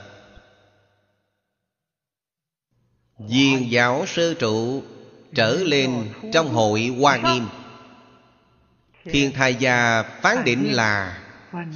Viên 3.18 3.72
giáo 3.72 4.06
sơ 4.06 4.34
trụ 4.34 4.84
Trở 5.36 5.56
lên 5.56 6.14
trong 6.34 6.50
hội 6.50 6.96
Hoa 7.00 7.18
Nghiêm. 7.18 7.48
Thiên 9.04 9.32
thai 9.32 9.56
gia 9.56 10.04
phán 10.04 10.44
định 10.46 10.74
là 10.74 11.20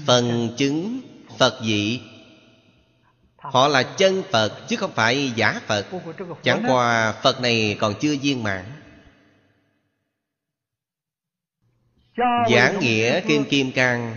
Phần 0.05 0.49
chứng 0.57 1.01
Phật 1.38 1.59
dị. 1.63 2.01
Họ 3.38 3.67
là 3.67 3.84
chân 3.84 4.23
Phật 4.32 4.67
chứ 4.67 4.76
không 4.76 4.91
phải 4.95 5.32
giả 5.36 5.61
Phật. 5.65 5.86
Chẳng 6.43 6.63
qua 6.67 7.13
Phật 7.23 7.41
này 7.41 7.78
còn 7.80 7.93
chưa 7.99 8.15
viên 8.21 8.43
mãn. 8.43 8.65
Giảng 12.51 12.80
nghĩa 12.80 13.21
kim 13.21 13.43
Kim 13.45 13.71
Cang 13.71 14.15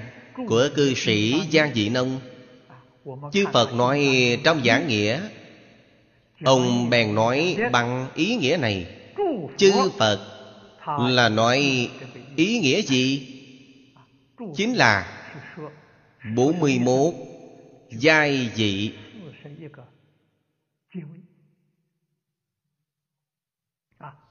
Của 0.49 0.69
cư 0.75 0.95
sĩ 0.95 1.35
Giang 1.53 1.75
Dị 1.75 1.89
Nông. 1.89 2.21
Chư 3.33 3.47
Phật 3.53 3.75
nói 3.75 4.09
trong 4.45 4.65
giảng 4.65 4.89
nghĩa, 4.89 5.21
Ông 6.45 6.91
bèn 6.91 7.15
nói 7.15 7.57
bằng 7.73 8.09
ý 8.15 8.37
nghĩa 8.37 8.57
này. 8.61 8.87
Chư 9.57 9.73
Phật 9.99 10.21
là 10.99 11.29
nói 11.29 11.91
ý 12.37 12.59
nghĩa 12.59 12.83
gì? 12.83 13.35
Chính 14.57 14.75
là 14.75 15.18
41 16.35 17.15
giai 17.91 18.51
dị. 18.55 18.93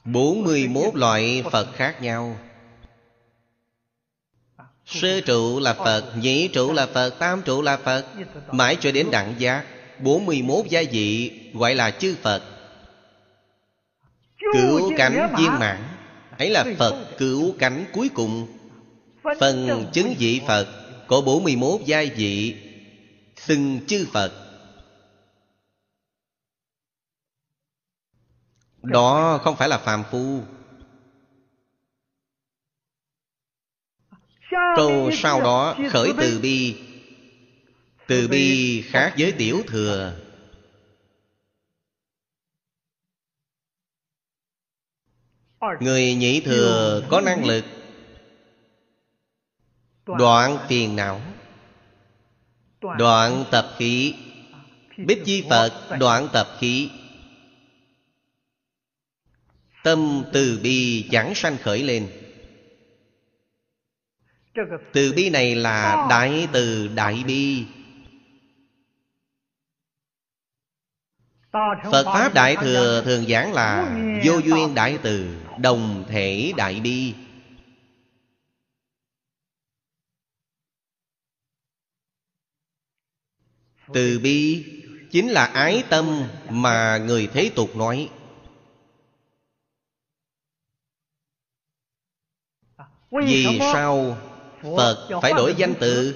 bốn 0.06 0.44
mươi 0.44 0.68
mốt 0.68 0.96
loại 0.96 1.44
Phật 1.52 1.68
khác 1.76 2.02
nhau. 2.02 2.38
Sơ 4.86 5.22
trụ 5.22 5.60
là 5.60 5.74
Phật 5.74 6.14
nhĩ 6.22 6.48
trụ 6.48 6.74
là 6.74 6.86
Phật, 6.86 7.10
Tam 7.20 7.42
trụ 7.42 7.62
là 7.62 7.78
Phật. 7.78 8.06
Mãi 8.52 8.78
cho 8.80 8.92
đến 8.92 9.12
đẳng 9.12 9.34
giác 9.38 9.66
41 10.00 10.66
gia 10.70 10.84
vị 10.92 11.32
gọi 11.54 11.76
là 11.76 11.92
chư 11.92 12.16
Phật. 12.22 12.44
Cứu 14.54 14.92
cánh 14.98 15.36
viên 15.38 15.52
mãn. 15.60 15.84
Ấy 16.38 16.50
là 16.50 16.66
Phật 16.78 17.06
cứu 17.18 17.56
cánh 17.60 17.86
cuối 17.94 18.10
cùng. 18.14 18.48
Phần 19.40 19.86
chứng 19.94 20.14
vị 20.20 20.42
Phật. 20.48 20.87
Có 21.08 21.22
41 21.22 21.82
gia 21.86 22.04
vị 22.16 22.56
Xưng 23.36 23.80
chư 23.88 24.08
Phật. 24.14 24.44
Đó 28.84 29.40
không 29.44 29.56
phải 29.58 29.70
là 29.70 29.78
phàm 29.78 30.04
phu. 30.12 30.42
Câu 34.76 35.12
sau 35.14 35.42
đó 35.42 35.78
khởi 35.90 36.12
từ 36.18 36.40
bi. 36.40 36.76
Từ 38.08 38.28
bi 38.28 38.82
khác 38.82 39.14
với 39.18 39.34
tiểu 39.38 39.62
thừa. 39.68 40.20
Người 45.80 46.16
nhị 46.16 46.42
thừa 46.42 47.04
có 47.10 47.22
năng 47.22 47.46
lực 47.46 47.66
Đoạn 50.08 50.58
tiền 50.68 50.96
não. 50.96 51.22
Đoạn 52.98 53.46
tập 53.52 53.66
khí. 53.78 54.16
Bích 54.98 55.22
chi 55.26 55.46
Phật 55.50 55.98
đoạn 56.00 56.28
tập 56.34 56.48
khí. 56.60 56.90
Tâm 59.84 60.24
từ 60.34 60.60
bi 60.64 61.08
chẳng 61.12 61.36
sanh 61.36 61.58
khởi 61.58 61.84
lên. 61.84 62.08
Từ 64.94 65.14
bi 65.16 65.30
này 65.30 65.56
là 65.56 66.08
đại 66.10 66.48
từ 66.52 66.88
đại 66.88 67.24
bi. 67.28 67.66
Phật 71.92 72.04
Pháp 72.06 72.34
Đại 72.34 72.56
Thừa 72.56 73.02
thường 73.06 73.26
giảng 73.28 73.54
là 73.54 73.98
Vô 74.26 74.38
duyên 74.38 74.76
đại 74.76 74.98
từ 75.04 75.36
Đồng 75.60 76.06
thể 76.08 76.54
đại 76.58 76.80
bi 76.80 77.14
Từ 83.94 84.20
bi 84.20 84.66
Chính 85.12 85.30
là 85.30 85.46
ái 85.46 85.84
tâm 85.90 86.24
Mà 86.50 86.98
người 86.98 87.28
thế 87.34 87.52
tục 87.56 87.76
nói. 87.76 88.10
Vì 93.12 93.60
sao 93.60 94.18
Phật 94.62 95.20
phải 95.22 95.34
đổi 95.34 95.56
danh 95.58 95.74
từ? 95.80 96.16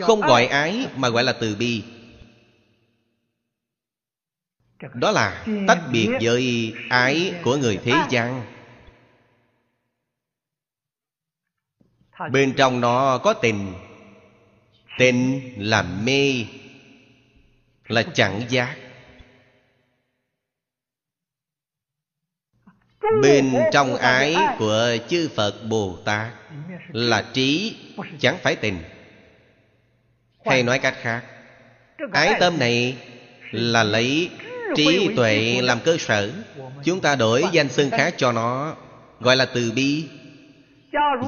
Không 0.00 0.20
gọi 0.20 0.46
ái 0.46 0.86
mà 0.96 1.08
gọi 1.08 1.24
là 1.24 1.32
từ 1.32 1.56
bi. 1.56 1.84
Đó 4.94 5.10
là 5.10 5.46
tách 5.68 5.82
biệt 5.92 6.08
với 6.20 6.74
ái 6.90 7.34
của 7.44 7.56
người 7.56 7.78
thế 7.84 7.92
gian. 8.10 8.42
Bên 12.32 12.54
trong 12.56 12.80
nó 12.80 13.18
có 13.18 13.32
tình 13.32 13.87
Tình 14.98 15.40
là 15.56 15.82
mê, 15.82 16.44
Là 17.88 18.02
chẳng 18.14 18.42
giác. 18.48 18.76
Bên 23.22 23.54
trong 23.72 23.96
ái 23.96 24.36
của 24.58 24.96
chư 25.08 25.28
Phật 25.34 25.54
Bồ 25.68 25.98
Tát 26.04 26.32
Là 26.92 27.24
trí, 27.32 27.76
chẳng 28.18 28.38
phải 28.42 28.56
tình. 28.56 28.78
Hay 30.44 30.62
nói 30.62 30.78
cách 30.78 30.94
khác, 31.00 31.22
Ái 32.12 32.34
tâm 32.40 32.58
này 32.58 32.96
là 33.52 33.82
lấy 33.84 34.30
trí 34.76 35.08
tuệ 35.16 35.60
làm 35.62 35.80
cơ 35.84 35.96
sở. 35.98 36.30
Chúng 36.84 37.00
ta 37.00 37.16
đổi 37.16 37.44
danh 37.52 37.68
xưng 37.68 37.90
khác 37.90 38.14
cho 38.16 38.32
nó, 38.32 38.76
Gọi 39.20 39.36
là 39.36 39.46
từ 39.54 39.72
bi. 39.72 40.04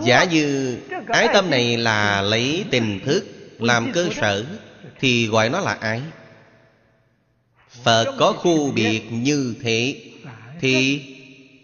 Giả 0.05 0.25
như 0.25 0.79
ái 1.09 1.29
tâm 1.35 1.51
này 1.51 1.77
là 1.77 2.23
lấy 2.23 2.65
tình 2.71 3.01
thức 3.05 3.40
làm 3.63 3.93
cơ 3.93 4.09
sở 4.13 4.47
Thì 4.99 5.27
gọi 5.27 5.51
nó 5.51 5.61
là 5.61 5.75
ái. 5.75 6.03
Phật 7.69 8.17
có 8.19 8.33
khu 8.33 8.73
biệt 8.73 9.03
như 9.11 9.57
thế 9.63 10.11
Thì 10.61 11.03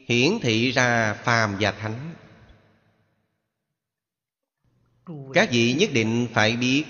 hiển 0.06 0.38
thị 0.42 0.70
ra 0.70 1.14
phàm 1.14 1.56
và 1.60 1.72
thánh. 1.72 2.14
Các 5.34 5.48
vị 5.50 5.74
nhất 5.78 5.90
định 5.92 6.28
phải 6.34 6.56
biết, 6.56 6.84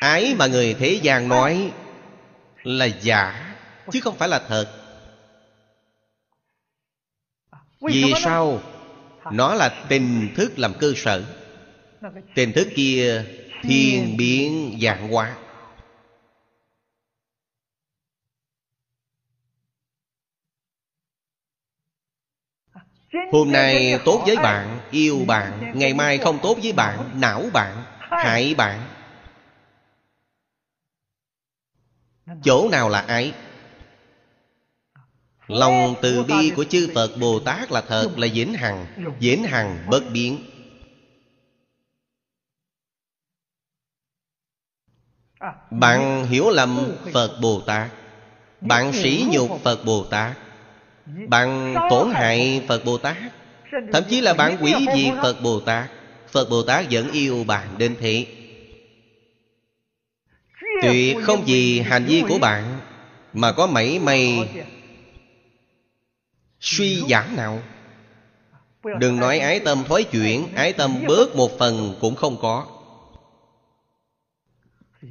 ái 0.00 0.34
mà 0.38 0.46
người 0.46 0.74
thế 0.74 1.00
gian 1.02 1.28
nói 1.28 1.70
là 2.62 2.84
giả, 2.84 3.54
chứ 3.92 4.00
không 4.00 4.16
phải 4.16 4.28
là 4.28 4.42
thật. 4.48 4.66
Vì 7.80 8.12
sao? 8.16 8.60
Nó 9.32 9.54
là 9.54 9.84
tình 9.88 10.34
thức 10.36 10.58
làm 10.58 10.74
cơ 10.74 10.92
sở. 10.96 11.24
Tình 12.34 12.52
thức 12.52 12.68
kia 12.74 13.24
thiên 13.66 14.16
biến 14.16 14.78
dạng 14.82 15.08
hóa. 15.08 15.36
Hôm 23.32 23.52
nay 23.52 23.98
tốt 24.04 24.22
với 24.26 24.36
bạn 24.36 24.78
Yêu 24.90 25.24
bạn 25.26 25.72
Ngày 25.74 25.94
mai 25.94 26.18
không 26.18 26.38
tốt 26.42 26.58
với 26.62 26.72
bạn 26.72 27.10
Não 27.20 27.42
bạn 27.52 27.82
Hại 27.98 28.54
bạn. 28.54 28.80
Chỗ 32.44 32.68
nào 32.68 32.88
là 32.88 33.00
ái 33.00 33.32
Lòng 35.46 35.94
từ 36.02 36.24
bi 36.24 36.52
của 36.56 36.64
chư 36.64 36.88
Phật 36.94 37.10
Bồ 37.20 37.40
Tát 37.40 37.72
là 37.72 37.80
thật 37.80 38.18
là 38.18 38.28
vĩnh 38.32 38.54
hằng 38.54 38.86
Vĩnh 39.20 39.44
hằng 39.44 39.86
bất 39.90 40.02
biến 40.12 40.38
Bạn 45.70 46.26
hiểu 46.26 46.50
lầm 46.50 46.96
Phật 47.12 47.38
Bồ 47.40 47.60
Tát. 47.60 47.90
Bạn 48.60 48.92
sỉ 48.92 49.24
nhục 49.32 49.62
Phật 49.62 49.84
Bồ 49.84 50.04
Tát. 50.04 50.36
Bạn 51.28 51.74
tổn 51.90 52.10
hại 52.10 52.64
Phật 52.68 52.84
Bồ 52.84 52.98
Tát. 52.98 53.16
Thậm 53.92 54.02
chí 54.08 54.20
là 54.20 54.34
bạn 54.34 54.56
quỷ 54.60 54.74
diệt 54.96 55.14
Phật 55.22 55.42
Bồ 55.42 55.60
Tát. 55.60 55.90
Phật 56.28 56.50
Bồ 56.50 56.62
Tát 56.62 56.86
vẫn 56.90 57.10
yêu 57.12 57.44
bạn 57.44 57.68
đến 57.78 57.96
thế. 58.00 58.26
Tuyệt 60.82 61.16
không 61.22 61.42
vì 61.46 61.80
hành 61.80 62.04
vi 62.04 62.22
của 62.28 62.38
bạn 62.38 62.80
Mà 63.32 63.52
có 63.52 63.66
mảy 63.66 63.98
may 63.98 64.48
suy 66.60 67.02
giảm 67.08 67.36
nào 67.36 67.62
Đừng 69.00 69.16
nói 69.16 69.38
ái 69.38 69.60
tâm 69.60 69.84
thoái 69.88 70.04
chuyển, 70.04 70.54
Ái 70.54 70.72
tâm 70.72 71.04
bớt 71.08 71.36
một 71.36 71.58
phần 71.58 71.94
cũng 72.00 72.14
không 72.14 72.36
có. 72.40 72.75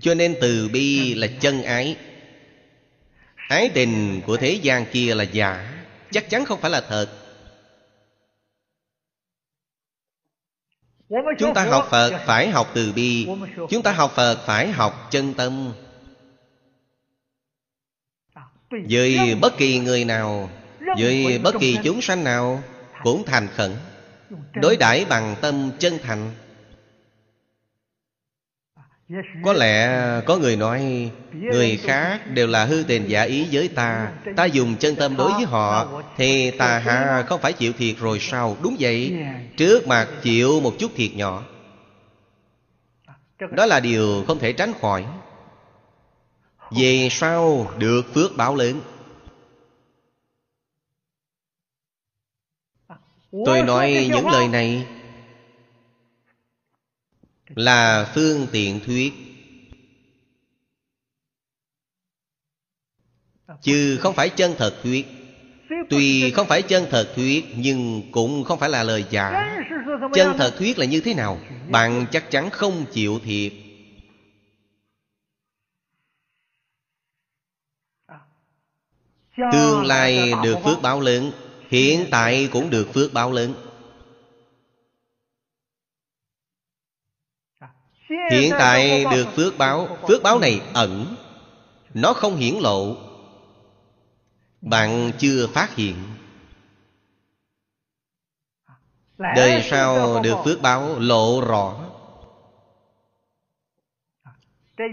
Cho 0.01 0.13
nên 0.13 0.35
từ 0.41 0.69
bi 0.73 1.13
là 1.13 1.27
chân 1.41 1.63
ái. 1.63 1.97
Ái 3.49 3.69
tình 3.73 4.21
của 4.25 4.37
thế 4.37 4.51
gian 4.51 4.85
kia 4.91 5.15
là 5.15 5.23
giả, 5.23 5.71
Chắc 6.11 6.29
chắn 6.29 6.45
không 6.45 6.61
phải 6.61 6.71
là 6.71 6.81
thật. 6.81 7.07
Chúng 11.39 11.53
ta 11.53 11.65
học 11.65 11.87
Phật 11.91 12.23
phải 12.25 12.49
học 12.49 12.71
từ 12.73 12.93
bi. 12.93 13.27
Chúng 13.69 13.83
ta 13.83 13.91
học 13.91 14.11
Phật 14.15 14.43
phải 14.45 14.71
học 14.71 15.07
chân 15.11 15.33
tâm. 15.33 15.73
Với 18.89 19.35
bất 19.41 19.57
kỳ 19.57 19.79
người 19.79 20.05
nào, 20.05 20.49
Với 20.99 21.39
bất 21.43 21.55
kỳ 21.59 21.77
chúng 21.83 22.01
sanh 22.01 22.23
nào 22.23 22.63
Cũng 23.03 23.23
thành 23.25 23.47
khẩn, 23.55 23.71
Đối 24.53 24.77
đãi 24.77 25.05
bằng 25.05 25.35
tâm 25.41 25.71
chân 25.79 25.97
thành. 26.03 26.31
Có 29.43 29.53
lẽ 29.53 29.89
có 30.25 30.37
người 30.37 30.55
nói, 30.55 31.11
Người 31.31 31.77
khác 31.77 32.21
đều 32.33 32.47
là 32.47 32.65
hư 32.65 32.83
tình 32.87 33.09
giả 33.09 33.21
ý 33.21 33.47
với 33.51 33.67
ta. 33.67 34.11
Ta 34.35 34.45
dùng 34.45 34.75
chân 34.75 34.95
tâm 34.95 35.17
đối 35.17 35.31
với 35.31 35.45
họ, 35.45 36.03
Thì 36.17 36.51
ta 36.51 36.79
hà 36.79 37.23
không 37.27 37.41
phải 37.41 37.53
chịu 37.53 37.73
thiệt 37.73 37.95
rồi 37.99 38.19
sao? 38.19 38.57
Đúng 38.61 38.75
vậy, 38.79 39.13
Trước 39.57 39.87
mặt 39.87 40.07
chịu 40.21 40.61
một 40.61 40.73
chút 40.79 40.91
thiệt 40.95 41.15
nhỏ. 41.15 41.43
Đó 43.51 43.65
là 43.65 43.79
điều 43.79 44.23
không 44.27 44.39
thể 44.39 44.53
tránh 44.53 44.73
khỏi. 44.81 45.05
Về 46.71 47.07
sau, 47.11 47.71
được 47.77 48.13
phước 48.13 48.37
báo 48.37 48.55
lớn. 48.55 48.81
Tôi 53.45 53.63
nói 53.63 54.09
những 54.13 54.27
lời 54.27 54.47
này 54.47 54.85
là 57.49 58.11
phương 58.15 58.47
tiện 58.51 58.79
thuyết. 58.85 59.13
Chứ 63.61 63.97
không 64.01 64.15
phải 64.15 64.29
chân 64.29 64.55
thật 64.57 64.73
thuyết. 64.83 65.05
Tuy 65.89 66.31
không 66.31 66.47
phải 66.47 66.61
chân 66.61 66.87
thật 66.89 67.11
thuyết, 67.15 67.45
Nhưng 67.55 68.03
cũng 68.11 68.43
không 68.43 68.59
phải 68.59 68.69
là 68.69 68.83
lời 68.83 69.05
giả. 69.09 69.57
Chân 70.13 70.37
thật 70.37 70.55
thuyết 70.57 70.79
là 70.79 70.85
như 70.85 71.01
thế 71.01 71.13
nào? 71.13 71.39
Bạn 71.69 72.05
chắc 72.11 72.31
chắn 72.31 72.49
không 72.49 72.85
chịu 72.91 73.19
thiệt. 73.25 73.53
Tương 79.51 79.85
lai 79.85 80.33
được 80.43 80.55
phước 80.65 80.81
báo 80.81 81.01
lớn, 81.01 81.31
Hiện 81.69 82.07
tại 82.11 82.49
cũng 82.51 82.69
được 82.69 82.93
phước 82.93 83.13
báo 83.13 83.31
lớn. 83.31 83.53
Hiện 88.31 88.51
tại 88.59 89.05
được 89.11 89.25
phước 89.35 89.57
báo 89.57 89.97
Phước 90.07 90.23
báo 90.23 90.39
này 90.39 90.61
ẩn. 90.73 91.15
Nó 91.93 92.13
không 92.13 92.35
hiển 92.35 92.53
lộ. 92.61 92.97
Bạn 94.61 95.11
chưa 95.17 95.47
phát 95.47 95.75
hiện. 95.75 95.95
Đời 99.17 99.63
sau 99.69 100.19
được 100.23 100.35
phước 100.45 100.61
báo 100.61 100.99
lộ 100.99 101.41
rõ. 101.41 101.75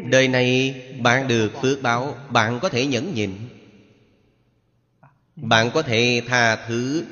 Đời 0.04 0.28
này 0.28 0.74
bạn 1.00 1.28
được 1.28 1.52
phước 1.62 1.82
báo 1.82 2.14
Bạn 2.28 2.58
có 2.60 2.68
thể 2.68 2.86
nhẫn 2.86 3.14
nhịn. 3.14 3.30
Bạn 5.36 5.70
có 5.74 5.82
thể 5.82 6.22
tha 6.26 6.56
thứ 6.56 7.04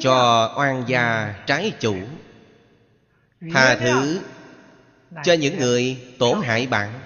cho 0.00 0.48
oan 0.56 0.84
gia 0.86 1.34
trái 1.46 1.72
chủ. 1.80 1.96
Tha 3.52 3.76
thứ 3.76 4.20
cho 5.24 5.32
những 5.32 5.58
người 5.58 6.02
tổn 6.18 6.40
hại 6.42 6.66
bạn. 6.66 7.00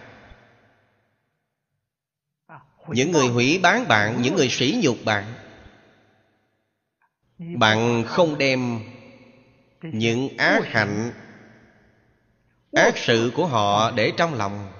Những 2.89 3.13
người 3.13 3.29
hủy 3.29 3.59
bán 3.63 3.89
bạn 3.89 4.23
Những 4.23 4.35
người 4.35 4.49
sỉ 4.49 4.81
nhục 4.83 4.97
bạn. 5.05 5.25
Bạn 7.39 8.05
không 8.07 8.39
đem 8.39 8.81
những 9.83 10.37
ác 10.37 10.61
hạnh 10.65 11.13
Ác 12.77 12.97
sự 12.97 13.33
của 13.35 13.47
họ 13.47 13.91
để 13.91 14.13
trong 14.17 14.35
lòng. 14.35 14.73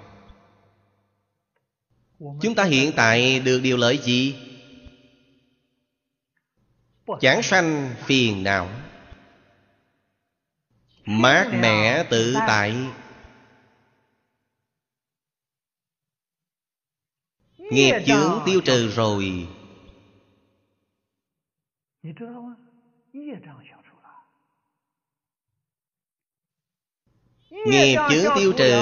Chúng 2.19 2.55
ta 2.55 2.63
hiện 2.63 2.91
tại 2.95 3.39
được 3.39 3.59
điều 3.63 3.77
lợi 3.77 3.97
gì? 3.97 4.35
Chẳng 7.19 7.43
sanh 7.43 7.95
phiền 8.05 8.43
não. 8.43 8.69
Mát 11.05 11.47
mẻ 11.53 12.03
tự 12.09 12.35
tại 12.47 12.75
Nghiệp 17.71 17.93
chướng 18.05 18.41
tiêu 18.45 18.61
trừ 18.65 18.87
rồi. 18.87 19.47
Nghiệp 27.49 27.97
chướng 28.09 28.25
tiêu 28.35 28.53
trừ 28.57 28.73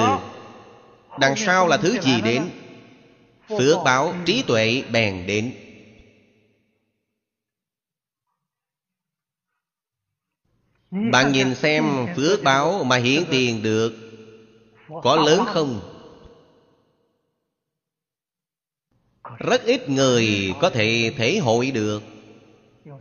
Đằng 1.20 1.36
sau 1.38 1.68
là 1.68 1.78
thứ 1.78 2.02
gì 2.02 2.22
đến? 2.22 2.49
Phước 3.48 3.78
báo 3.86 4.14
trí 4.26 4.44
tuệ 4.48 4.84
bèn 4.91 5.26
đến. 5.28 5.53
Bạn 11.12 11.32
nhìn 11.32 11.56
xem 11.56 12.07
phước 12.16 12.44
báo 12.44 12.84
mà 12.84 12.98
hiển 12.98 13.24
tiền 13.32 13.64
được 13.64 13.94
Có 15.03 15.16
lớn 15.16 15.45
không? 15.45 15.95
Rất 19.39 19.65
ít 19.65 19.89
người 19.89 20.53
có 20.61 20.69
thể 20.69 21.14
thể 21.18 21.38
hội 21.38 21.72
được. 21.72 22.03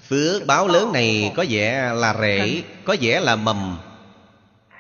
Phước 0.09 0.47
báo 0.47 0.69
lớn 0.69 0.93
này 0.93 1.33
có 1.37 1.45
vẻ 1.49 1.93
là 1.95 2.17
rễ, 2.21 2.63
Có 2.85 2.97
vẻ 3.01 3.21
là 3.21 3.37
mầm. 3.37 3.79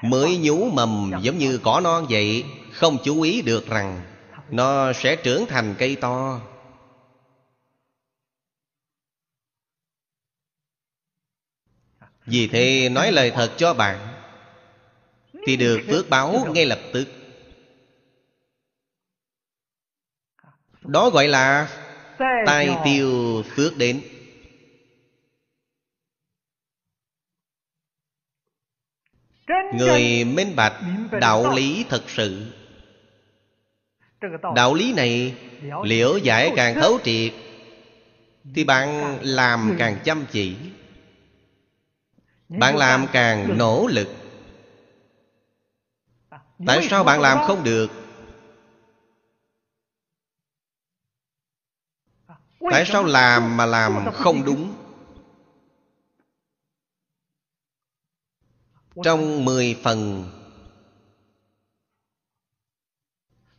Mới 0.02 0.36
nhú 0.36 0.70
mầm 0.70 1.12
giống 1.22 1.38
như 1.38 1.58
cỏ 1.58 1.80
non 1.84 2.06
vậy, 2.10 2.44
Không 2.72 2.98
chú 3.04 3.20
ý 3.20 3.42
được 3.42 3.68
rằng 3.68 4.02
Nó 4.50 4.92
sẽ 4.92 5.16
trưởng 5.16 5.46
thành 5.46 5.74
cây 5.78 5.96
to. 5.96 6.40
Vì 12.26 12.46
thế 12.46 12.88
nói 12.88 13.12
lời 13.12 13.30
thật 13.30 13.52
cho 13.56 13.74
bạn, 13.74 14.08
Thì 15.46 15.56
được 15.56 15.80
phước 15.88 16.10
báo 16.10 16.46
ngay 16.54 16.66
lập 16.66 16.80
tức. 16.92 17.08
Đó 20.84 21.10
gọi 21.10 21.28
là 21.28 21.68
Tai 22.46 22.76
tiêu 22.84 23.42
phước 23.42 23.76
đến. 23.76 24.00
Người 29.74 30.24
minh 30.24 30.56
bạch 30.56 30.80
đạo 31.20 31.52
lý 31.56 31.84
thật 31.88 32.02
sự. 32.08 32.46
Đạo 34.54 34.74
lý 34.74 34.92
này 34.92 35.34
liễu 35.82 36.18
giải 36.18 36.52
càng 36.56 36.74
thấu 36.74 36.98
triệt 37.04 37.32
Thì 38.54 38.64
bạn 38.64 39.18
làm 39.22 39.76
càng 39.78 39.98
chăm 40.04 40.24
chỉ. 40.30 40.56
Bạn 42.48 42.76
làm 42.76 43.06
càng 43.12 43.58
nỗ 43.58 43.86
lực. 43.86 44.08
Tại 46.66 46.86
sao 46.90 47.04
bạn 47.04 47.20
làm 47.20 47.38
không 47.46 47.64
được 47.64 48.03
Tại 52.70 52.84
sao 52.86 53.04
làm 53.04 53.56
mà 53.56 53.66
làm 53.66 54.12
không 54.12 54.44
đúng? 54.44 54.74
Trong 59.04 59.44
mười 59.44 59.76
phần 59.82 60.30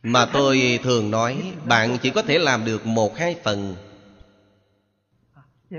Mà 0.02 0.26
tôi 0.32 0.80
thường 0.82 1.10
nói 1.10 1.52
Bạn 1.64 1.98
chỉ 2.02 2.10
có 2.10 2.22
thể 2.22 2.38
làm 2.38 2.64
được 2.64 2.86
một 2.86 3.16
hai 3.16 3.36
phần. 3.42 3.76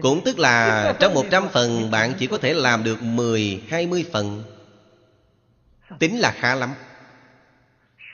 Cũng 0.01 0.21
tức 0.25 0.39
là 0.39 0.93
trong 0.99 1.13
100 1.13 1.49
phần 1.49 1.91
bạn 1.91 2.13
chỉ 2.19 2.27
có 2.27 2.37
thể 2.37 2.53
làm 2.53 2.83
được 2.83 3.01
10, 3.01 3.63
20 3.67 4.05
phần. 4.11 4.43
Tính 5.99 6.19
là 6.19 6.31
khá 6.31 6.55
lắm 6.55 6.73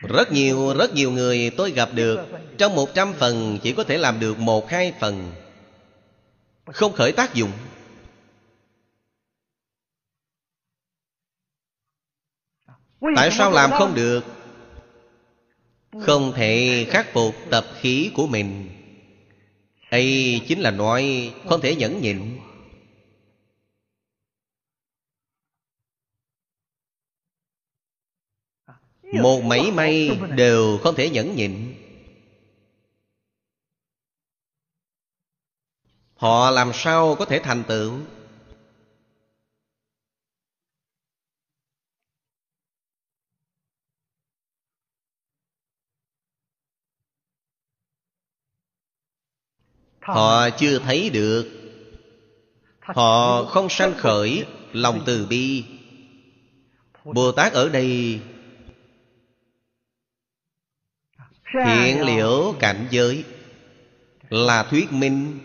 rất 0.09 0.31
nhiều, 0.31 0.73
rất 0.73 0.93
nhiều 0.93 1.11
người 1.11 1.51
tôi 1.57 1.71
gặp 1.71 1.89
được. 1.93 2.19
Trong 2.57 2.75
100 2.75 3.13
phần 3.13 3.59
chỉ 3.63 3.73
có 3.73 3.83
thể 3.83 3.97
làm 3.97 4.19
được 4.19 4.39
một 4.39 4.69
hai 4.69 4.93
phần. 4.99 5.31
Không 6.65 6.93
khởi 6.93 7.11
tác 7.11 7.33
dụng. 7.33 7.51
Tại 13.15 13.31
sao 13.31 13.51
làm 13.51 13.71
không 13.71 13.95
được? 13.95 14.23
Không 16.01 16.33
thể 16.35 16.85
khắc 16.89 17.13
phục 17.13 17.35
tập 17.49 17.65
khí 17.81 18.11
của 18.13 18.27
mình. 18.27 18.69
Ấy 19.89 20.41
chính 20.47 20.59
là 20.59 20.71
nói 20.71 21.33
không 21.49 21.61
thể 21.61 21.75
nhẫn 21.75 22.01
nhịn. 22.01 22.37
Một 29.21 29.41
mảy 29.43 29.71
may 29.71 30.19
đều 30.35 30.77
không 30.83 30.95
thể 30.95 31.09
nhẫn 31.09 31.35
nhịn. 31.35 31.75
Họ 36.15 36.51
làm 36.51 36.71
sao 36.73 37.15
có 37.19 37.25
thể 37.25 37.39
thành 37.39 37.63
tựu? 37.67 37.93
Họ 49.99 50.49
chưa 50.49 50.79
thấy 50.79 51.09
được. 51.09 51.51
Họ 52.79 53.43
không 53.45 53.69
sanh 53.69 53.93
khởi 53.97 54.45
lòng 54.73 55.03
từ 55.05 55.25
bi. 55.29 55.65
Bồ 57.03 57.31
tát 57.31 57.53
ở 57.53 57.69
đây 57.69 58.19
hiện 61.53 62.01
liễu 62.01 62.55
cảnh 62.59 62.87
giới 62.91 63.23
là 64.29 64.63
thuyết 64.63 64.91
minh. 64.91 65.39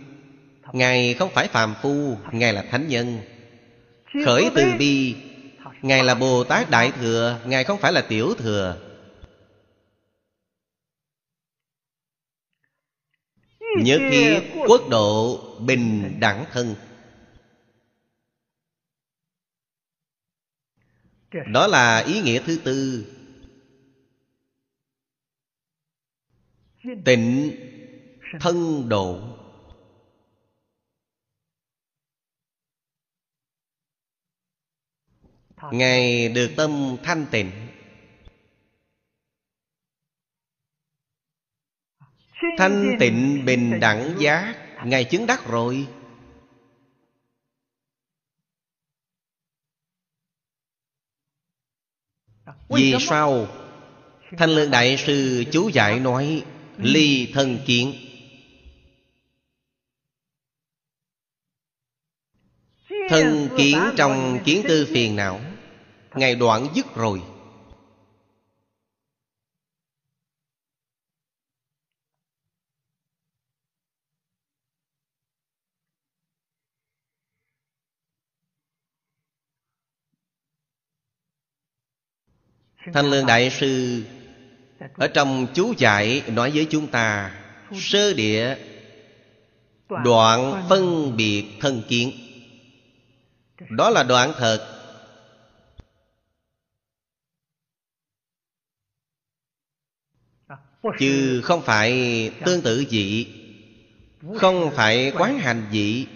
Ngài 0.72 1.14
không 1.14 1.30
phải 1.34 1.48
phàm 1.48 1.74
phu 1.82 2.16
ngài 2.32 2.52
là 2.52 2.62
thánh 2.70 2.88
nhân. 2.88 3.20
Khởi 4.24 4.50
từ 4.54 4.64
bi 4.78 5.16
ngài 5.82 6.04
là 6.04 6.14
bồ 6.14 6.44
tát 6.44 6.70
đại 6.70 6.90
thừa 6.90 7.40
ngài 7.46 7.64
không 7.64 7.78
phải 7.78 7.92
là 7.92 8.00
tiểu 8.00 8.34
thừa. 8.34 8.76
Nhất 13.78 14.00
thiết 14.10 14.40
quốc 14.68 14.82
độ 14.90 15.40
bình 15.60 16.16
đẳng 16.20 16.44
thân. 16.52 16.74
Đó 21.52 21.66
là 21.66 21.98
ý 21.98 22.20
nghĩa 22.20 22.40
thứ 22.46 22.58
tư 22.64 23.06
Tịnh 27.04 27.56
thân 28.40 28.88
độ. 28.88 29.20
Ngài 35.72 36.28
được 36.28 36.50
tâm 36.56 36.96
thanh 37.02 37.26
tịnh. 37.30 37.50
Thanh 42.58 42.96
tịnh 43.00 43.44
bình 43.46 43.80
đẳng 43.80 44.16
giác, 44.20 44.54
Ngài 44.84 45.04
chứng 45.04 45.26
đắc 45.26 45.44
rồi. 45.46 45.86
Vì 52.68 52.94
sao? 53.00 53.46
Thanh 54.38 54.50
Lương 54.50 54.70
Đại 54.70 54.96
Sư 54.96 55.44
chú 55.52 55.68
giải 55.68 56.00
nói 56.00 56.44
Ly 56.78 57.30
thân 57.34 57.58
kiến. 57.66 57.94
Thân 63.08 63.48
kiến 63.56 63.78
trong 63.96 64.38
kiến 64.44 64.62
tư 64.68 64.88
phiền 64.92 65.16
não. 65.16 65.40
Ngài 66.14 66.34
đoạn 66.34 66.66
dứt 66.74 66.86
rồi. 66.94 67.22
Thanh 82.94 83.10
Lương 83.10 83.26
Đại 83.26 83.50
Sư 83.50 84.04
ở 84.78 85.08
trong 85.08 85.46
chú 85.54 85.74
giải 85.78 86.22
nói 86.26 86.50
với 86.54 86.66
chúng 86.70 86.86
ta, 86.86 87.34
Sơ 87.72 88.14
địa, 88.14 88.56
Đoạn 90.04 90.66
phân 90.68 91.16
biệt 91.16 91.44
thân 91.60 91.82
kiến. 91.88 92.12
Đó 93.70 93.90
là 93.90 94.02
đoạn 94.02 94.32
thật. 94.38 94.74
Chứ 100.98 101.40
không 101.44 101.62
phải 101.62 101.92
tương 102.44 102.62
tự 102.62 102.84
dị 102.90 103.26
Không 104.36 104.70
phải 104.74 105.12
quán 105.18 105.38
hành 105.38 105.68
dị 105.72 106.06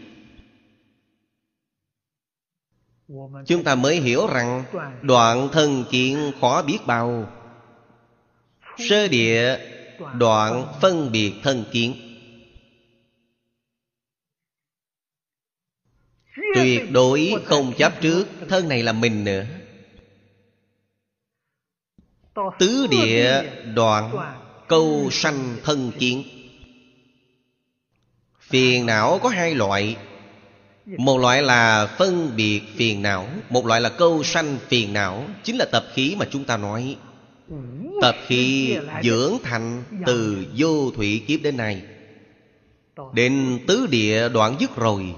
Chúng 3.47 3.65
ta 3.65 3.75
mới 3.75 4.01
hiểu 4.01 4.27
rằng 4.27 4.65
Đoạn 5.03 5.49
thân 5.53 5.85
kiến 5.91 6.33
khó 6.41 6.63
biết 6.63 6.79
bao. 6.87 7.42
Sơ 8.79 9.09
địa, 9.09 9.59
Đoạn 10.19 10.67
phân 10.81 11.13
biệt 11.13 11.33
thân 11.43 11.65
kiến. 11.73 11.95
Tuyệt 16.55 16.91
đối 16.91 17.35
không 17.45 17.73
chấp 17.79 17.93
trước 18.01 18.27
Thân 18.49 18.69
này 18.69 18.83
là 18.83 18.93
mình 18.93 19.25
nữa. 19.25 19.45
Tứ 22.59 22.87
địa, 22.91 23.43
đoạn 23.75 24.35
Câu 24.69 25.09
sanh 25.11 25.57
thân 25.65 25.93
kiến. 25.99 26.25
Phiền 28.41 28.87
não 28.87 29.19
có 29.23 29.29
hai 29.29 29.55
loại. 29.55 29.97
Một 30.87 31.19
loại 31.19 31.43
là 31.43 31.87
phân 31.99 32.37
biệt 32.37 32.63
phiền 32.77 33.03
não, 33.03 33.29
Một 33.51 33.67
loại 33.67 33.81
là 33.81 33.89
câu 33.89 34.23
sanh 34.23 34.59
phiền 34.69 34.93
não. 34.93 35.27
Chính 35.43 35.57
là 35.57 35.65
tập 35.73 35.85
khí 35.95 36.15
mà 36.19 36.27
chúng 36.31 36.45
ta 36.45 36.57
nói. 36.57 36.97
Tập 38.01 38.17
khí 38.27 38.77
dưỡng 39.03 39.39
thành 39.43 39.85
từ 40.07 40.47
vô 40.57 40.91
thủy 40.91 41.25
kiếp 41.27 41.41
đến 41.43 41.57
nay, 41.57 41.83
Đến 43.15 43.61
tứ 43.67 43.87
địa 43.87 44.29
đoạn 44.29 44.57
dứt 44.61 44.77
rồi. 44.77 45.15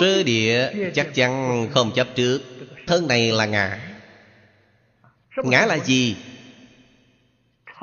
Sơ 0.00 0.22
địa 0.22 0.90
chắc 0.94 1.10
chắn 1.14 1.66
không 1.70 1.92
chấp 1.94 2.08
trước, 2.16 2.40
Thân 2.86 3.06
này 3.08 3.32
là 3.32 3.46
ngã. 3.46 3.94
Ngã 5.44 5.66
là 5.66 5.78
gì? 5.78 6.16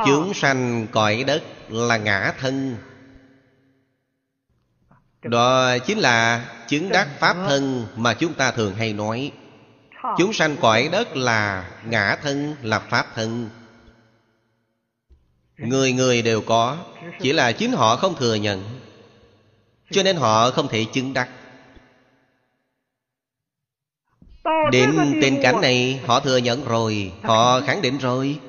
Chúng 0.05 0.33
sanh 0.33 0.87
cõi 0.91 1.23
đất 1.27 1.43
là 1.69 1.97
ngã 1.97 2.33
thân. 2.39 2.77
Đó 5.25 5.77
chính 5.77 5.99
là 5.99 6.45
chứng 6.67 6.89
đắc 6.89 7.07
Pháp 7.19 7.37
thân 7.47 7.85
mà 7.95 8.13
chúng 8.13 8.33
ta 8.33 8.51
thường 8.51 8.75
hay 8.75 8.93
nói. 8.93 9.31
Chúng 10.17 10.33
sanh 10.33 10.57
cõi 10.61 10.89
đất 10.91 11.15
là 11.15 11.69
ngã 11.85 12.17
thân, 12.23 12.55
là 12.61 12.79
Pháp 12.79 13.15
thân. 13.15 13.49
Người 15.57 15.93
người 15.93 16.21
đều 16.21 16.41
có 16.41 16.77
Chỉ 17.21 17.33
là 17.33 17.51
chính 17.51 17.71
họ 17.71 17.95
không 17.95 18.15
thừa 18.15 18.35
nhận. 18.35 18.63
Cho 19.91 20.03
nên 20.03 20.15
họ 20.15 20.51
không 20.51 20.67
thể 20.67 20.85
chứng 20.93 21.13
đắc. 21.13 21.29
Đến 24.71 25.19
tình 25.21 25.39
cảnh 25.43 25.61
này 25.61 25.99
họ 26.05 26.19
thừa 26.19 26.37
nhận 26.37 26.65
rồi 26.65 27.11
Họ 27.23 27.61
khẳng 27.61 27.81
định 27.81 27.97
rồi. 27.97 28.39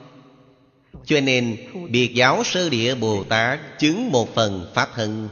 Cho 1.04 1.20
nên 1.20 1.56
Biệt 1.90 2.14
giáo 2.14 2.44
sơ 2.44 2.68
địa 2.68 2.94
Bồ 2.94 3.24
Tát 3.24 3.60
Chứng 3.78 4.10
một 4.12 4.34
phần 4.34 4.70
Pháp 4.74 4.88
thân 4.94 5.28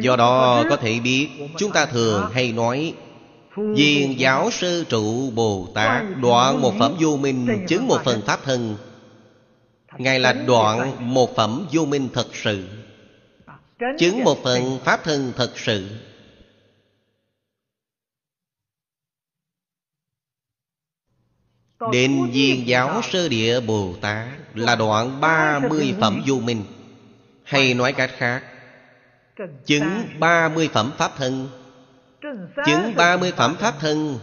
Do 0.00 0.16
đó 0.16 0.64
có 0.70 0.76
thể 0.76 1.00
biết 1.00 1.28
Chúng 1.58 1.72
ta 1.72 1.86
thường 1.86 2.30
hay 2.32 2.52
nói 2.52 2.94
Viên 3.56 4.18
giáo 4.18 4.50
sư 4.50 4.84
trụ 4.88 5.30
Bồ 5.30 5.68
Tát 5.74 6.04
Đoạn 6.22 6.62
một 6.62 6.74
phẩm 6.78 6.94
vô 7.00 7.16
minh 7.16 7.64
Chứng 7.68 7.86
một 7.86 7.98
phần 8.04 8.22
Pháp 8.26 8.40
thân. 8.44 8.76
Ngài 9.98 10.20
là 10.20 10.32
đoạn 10.32 10.96
một 11.14 11.36
phẩm 11.36 11.66
vô 11.72 11.84
minh 11.84 12.08
thật 12.12 12.26
sự. 12.32 12.68
Chứng 13.98 14.24
một 14.24 14.38
phần 14.42 14.78
Pháp 14.84 15.04
thân 15.04 15.32
thật 15.36 15.52
sự. 15.56 15.88
Đến 21.92 22.30
viên 22.32 22.68
giáo 22.68 23.02
sơ 23.02 23.28
địa 23.28 23.60
Bồ 23.60 23.94
Tát 24.00 24.28
Là 24.54 24.76
đoạn 24.76 25.20
30 25.20 25.94
phẩm 26.00 26.22
vô 26.26 26.34
minh. 26.38 26.64
Hay 27.44 27.74
nói 27.74 27.92
cách 27.92 28.10
khác 28.16 28.42
Chứng 29.66 30.08
30 30.18 30.68
phẩm 30.72 30.92
Pháp 30.98 31.12
thân. 31.16 31.48
Chứng 32.66 32.94
30 32.96 33.32
phẩm 33.32 33.56
Pháp 33.58 33.74
thân 33.80 34.18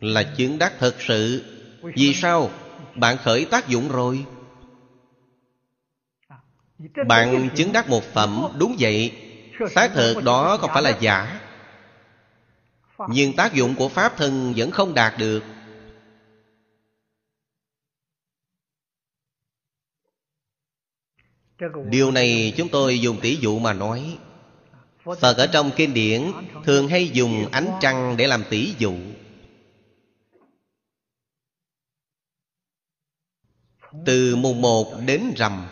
Là 0.00 0.22
chứng 0.22 0.58
đắc 0.58 0.72
thật 0.78 0.94
sự. 0.98 1.44
Vì 1.82 2.14
sao? 2.14 2.50
Bạn 2.94 3.16
khởi 3.16 3.44
tác 3.44 3.68
dụng 3.68 3.88
rồi. 3.88 4.24
Bạn 7.06 7.48
chứng 7.56 7.72
đắc 7.72 7.88
một 7.88 8.04
phẩm 8.04 8.42
Đúng 8.58 8.76
vậy. 8.78 9.12
Xác 9.74 9.90
thực 9.94 10.24
đó 10.24 10.56
không 10.56 10.70
phải 10.74 10.82
là 10.82 10.98
giả 11.00 11.40
Nhưng 13.08 13.36
tác 13.36 13.54
dụng 13.54 13.74
của 13.74 13.88
Pháp 13.88 14.16
thân 14.16 14.52
Vẫn 14.56 14.70
không 14.70 14.94
đạt 14.94 15.18
được 15.18 15.42
Điều 21.90 22.10
này 22.10 22.54
chúng 22.56 22.68
tôi 22.68 23.00
dùng 23.00 23.20
tỷ 23.20 23.36
dụ 23.36 23.58
mà 23.58 23.72
nói. 23.72 24.18
Phật 25.04 25.36
ở 25.36 25.46
trong 25.46 25.70
kinh 25.76 25.94
điển 25.94 26.32
Thường 26.64 26.88
hay 26.88 27.08
dùng 27.08 27.46
ánh 27.52 27.70
trăng 27.80 28.16
để 28.16 28.26
làm 28.26 28.44
tỷ 28.50 28.74
dụ. 28.78 28.94
Từ 34.06 34.36
mùng 34.36 34.60
một 34.60 34.94
đến 35.06 35.32
rằm. 35.36 35.66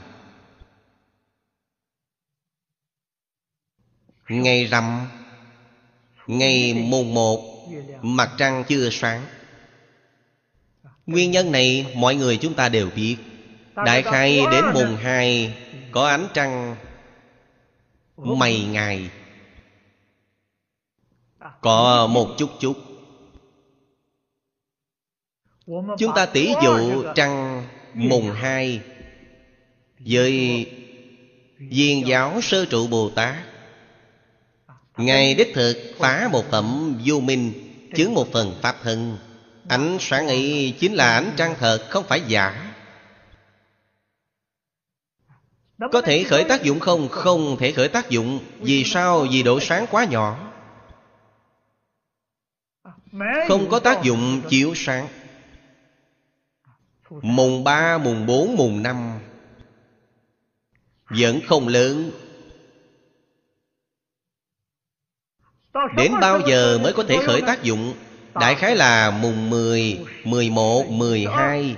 Ngày 4.28 4.64
rằm, 4.64 5.08
Ngày 6.26 6.74
mùng 6.74 7.14
một, 7.14 7.68
Mặt 8.02 8.30
trăng 8.38 8.64
chưa 8.68 8.90
sáng. 8.90 9.26
Nguyên 11.06 11.30
nhân 11.30 11.52
này 11.52 11.86
mọi 11.96 12.14
người 12.14 12.36
chúng 12.36 12.54
ta 12.54 12.68
đều 12.68 12.90
biết. 12.96 13.16
Đại 13.84 14.02
khai 14.02 14.40
đến 14.50 14.64
mùng 14.74 14.96
hai 14.96 15.54
có 15.98 16.06
ánh 16.06 16.28
trăng 16.34 16.76
Mày 18.16 18.64
ngày 18.64 19.10
Có 21.60 22.06
một 22.06 22.34
chút 22.38 22.50
chút. 22.60 22.76
Chúng 25.98 26.12
ta 26.14 26.26
tỉ 26.26 26.54
dụ 26.62 27.04
trăng 27.14 27.66
mùng 27.94 28.30
hai 28.30 28.80
Với 29.98 30.66
viên 31.58 32.06
giáo 32.06 32.40
sơ 32.40 32.64
trụ 32.64 32.86
Bồ 32.86 33.10
Tát. 33.10 33.36
Ngài 34.96 35.34
đích 35.34 35.54
thực 35.54 35.94
phá 35.98 36.28
một 36.32 36.44
phẩm 36.50 36.98
vô 37.04 37.20
minh, 37.20 37.52
Chứng 37.96 38.14
một 38.14 38.32
phần 38.32 38.54
Pháp 38.62 38.76
thân. 38.82 39.18
Ánh 39.68 39.96
sáng 40.00 40.26
ấy 40.26 40.74
chính 40.80 40.94
là 40.94 41.14
ánh 41.14 41.32
trăng 41.36 41.54
thật, 41.58 41.86
Không 41.90 42.04
phải 42.04 42.20
giả. 42.26 42.67
Có 45.78 46.02
thể 46.02 46.24
khởi 46.24 46.44
tác 46.44 46.62
dụng 46.62 46.80
không? 46.80 47.08
Không 47.08 47.56
thể 47.58 47.72
khởi 47.72 47.88
tác 47.88 48.10
dụng. 48.10 48.40
Vì 48.60 48.84
sao? 48.84 49.26
Vì 49.30 49.42
độ 49.42 49.60
sáng 49.60 49.86
quá 49.90 50.04
nhỏ. 50.04 50.52
Không 53.48 53.68
có 53.70 53.80
tác 53.80 54.02
dụng 54.02 54.42
chiếu 54.48 54.72
sáng. 54.74 55.08
Mùng 57.10 57.64
ba, 57.64 57.98
mùng 57.98 58.26
bốn, 58.26 58.56
mùng 58.56 58.82
năm. 58.82 59.18
Vẫn 61.10 61.40
không 61.46 61.68
lớn. 61.68 62.10
Đến 65.96 66.12
bao 66.20 66.40
giờ 66.48 66.78
mới 66.82 66.92
có 66.92 67.04
thể 67.08 67.18
khởi 67.26 67.40
tác 67.40 67.62
dụng? 67.62 67.94
Đại 68.34 68.54
khái 68.54 68.76
là 68.76 69.10
mùng 69.10 69.50
10, 69.50 69.98
11, 70.24 70.86
12 70.88 71.76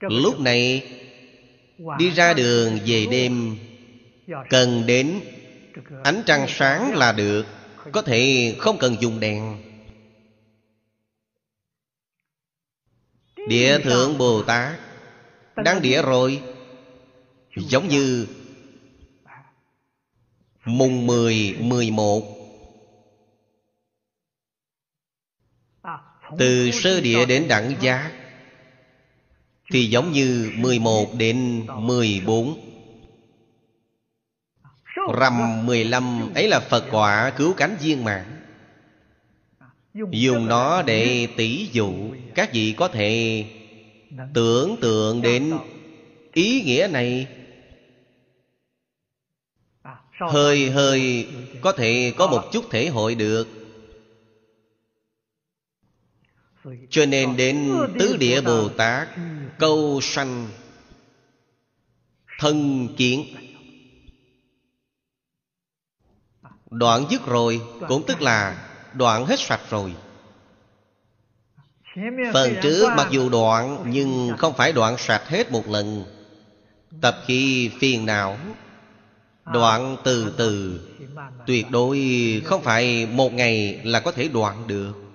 Lúc 0.00 0.40
này 0.40 0.82
Đi 1.98 2.10
ra 2.10 2.34
đường 2.34 2.78
về 2.86 3.06
đêm 3.10 3.56
Cần 4.50 4.86
đến 4.86 5.20
ánh 6.04 6.22
trăng 6.26 6.46
sáng 6.48 6.94
là 6.94 7.12
được 7.12 7.46
Có 7.92 8.02
thể 8.02 8.54
không 8.58 8.78
cần 8.78 8.96
dùng 9.00 9.20
đèn. 9.20 9.62
Địa 13.48 13.78
thượng 13.78 14.18
Bồ 14.18 14.42
Tát 14.42 14.78
Đăng 15.56 15.82
địa 15.82 16.02
rồi. 16.02 16.42
Giống 17.56 17.88
như 17.88 18.26
Mùng 20.64 21.06
10, 21.06 21.56
11 21.60 22.22
Từ 26.38 26.70
sơ 26.70 27.00
địa 27.00 27.26
đến 27.26 27.48
đẳng 27.48 27.74
giác 27.80 28.21
thì 29.72 29.86
giống 29.86 30.12
như 30.12 30.52
11 30.56 31.14
đến 31.14 31.66
14 31.76 32.68
Rằm 35.18 35.66
15 35.66 36.34
ấy 36.34 36.48
là 36.48 36.60
Phật 36.60 36.84
quả 36.90 37.32
cứu 37.36 37.54
cánh 37.56 37.76
viên 37.82 38.04
mạng 38.04 38.42
Dùng 40.10 40.46
nó 40.46 40.82
để 40.82 41.28
tỷ 41.36 41.68
dụ 41.72 41.94
Các 42.34 42.52
vị 42.52 42.74
có 42.76 42.88
thể 42.88 43.44
tưởng 44.34 44.76
tượng 44.80 45.22
đến 45.22 45.58
ý 46.32 46.62
nghĩa 46.62 46.88
này. 46.92 47.26
Hơi 50.20 50.70
hơi, 50.70 51.28
có 51.60 51.72
thể 51.72 52.12
có 52.16 52.26
một 52.26 52.42
chút 52.52 52.64
thể 52.70 52.88
hội 52.88 53.14
được. 53.14 53.48
Cho 56.90 57.06
nên 57.06 57.36
đến 57.36 57.72
tứ 57.98 58.16
địa 58.16 58.40
Bồ 58.40 58.68
Tát 58.68 59.08
Câu 59.62 60.00
sanh. 60.02 60.48
Thân 62.38 62.88
kiến 62.96 63.26
Đoạn 66.70 67.04
dứt 67.10 67.26
rồi, 67.26 67.60
Cũng 67.88 68.02
tức 68.06 68.22
là 68.22 68.68
đoạn 68.94 69.26
hết 69.26 69.40
sạch 69.40 69.60
rồi. 69.70 69.94
Phần 72.32 72.54
trước 72.62 72.88
mặc 72.96 73.08
dù 73.10 73.28
đoạn, 73.28 73.84
Nhưng 73.86 74.32
không 74.38 74.54
phải 74.54 74.72
đoạn 74.72 74.96
sạch 74.98 75.28
hết 75.28 75.52
một 75.52 75.68
lần. 75.68 76.04
Tập 77.00 77.16
khi 77.26 77.70
phiền 77.80 78.06
não, 78.06 78.38
Đoạn 79.44 79.96
từ 80.04 80.34
từ, 80.36 80.80
Tuyệt 81.46 81.66
đối 81.70 82.00
không 82.44 82.62
phải 82.62 83.06
một 83.06 83.32
ngày 83.32 83.80
là 83.84 84.00
có 84.00 84.12
thể 84.12 84.28
đoạn 84.28 84.66
được. 84.66 85.11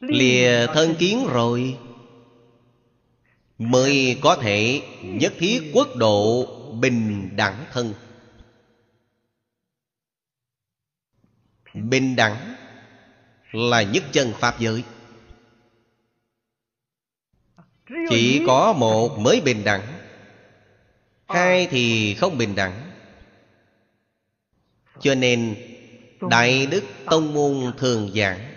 Lìa 0.00 0.66
thân 0.66 0.94
kiến 0.98 1.26
rồi. 1.26 1.78
Mới 3.58 4.18
có 4.22 4.36
thể 4.36 4.82
nhất 5.02 5.32
thiết 5.38 5.70
quốc 5.74 5.88
độ 5.96 6.46
bình 6.72 7.30
đẳng 7.36 7.64
thân. 7.72 7.94
Bình 11.74 12.16
đẳng 12.16 12.54
là 13.52 13.82
nhất 13.82 14.04
chân 14.12 14.32
Pháp 14.38 14.60
giới. 14.60 14.84
Chỉ 18.10 18.42
có 18.46 18.72
một 18.72 19.18
mới 19.18 19.40
bình 19.40 19.64
đẳng. 19.64 19.98
Hai 21.28 21.66
thì 21.70 22.14
không 22.14 22.38
bình 22.38 22.54
đẳng. 22.54 22.90
Cho 25.00 25.14
nên 25.14 25.56
Đại 26.30 26.66
Đức 26.66 26.84
Tông 27.10 27.34
Môn 27.34 27.72
thường 27.78 28.10
giảng 28.14 28.49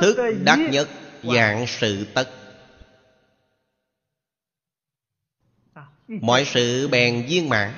Thức 0.00 0.16
đắc 0.44 0.58
nhất 0.70 0.88
dạng 1.22 1.66
sự 1.68 2.06
tất. 2.14 2.30
Mọi 6.08 6.44
sự 6.44 6.88
bèn 6.88 7.26
viên 7.28 7.48
mãn. 7.48 7.72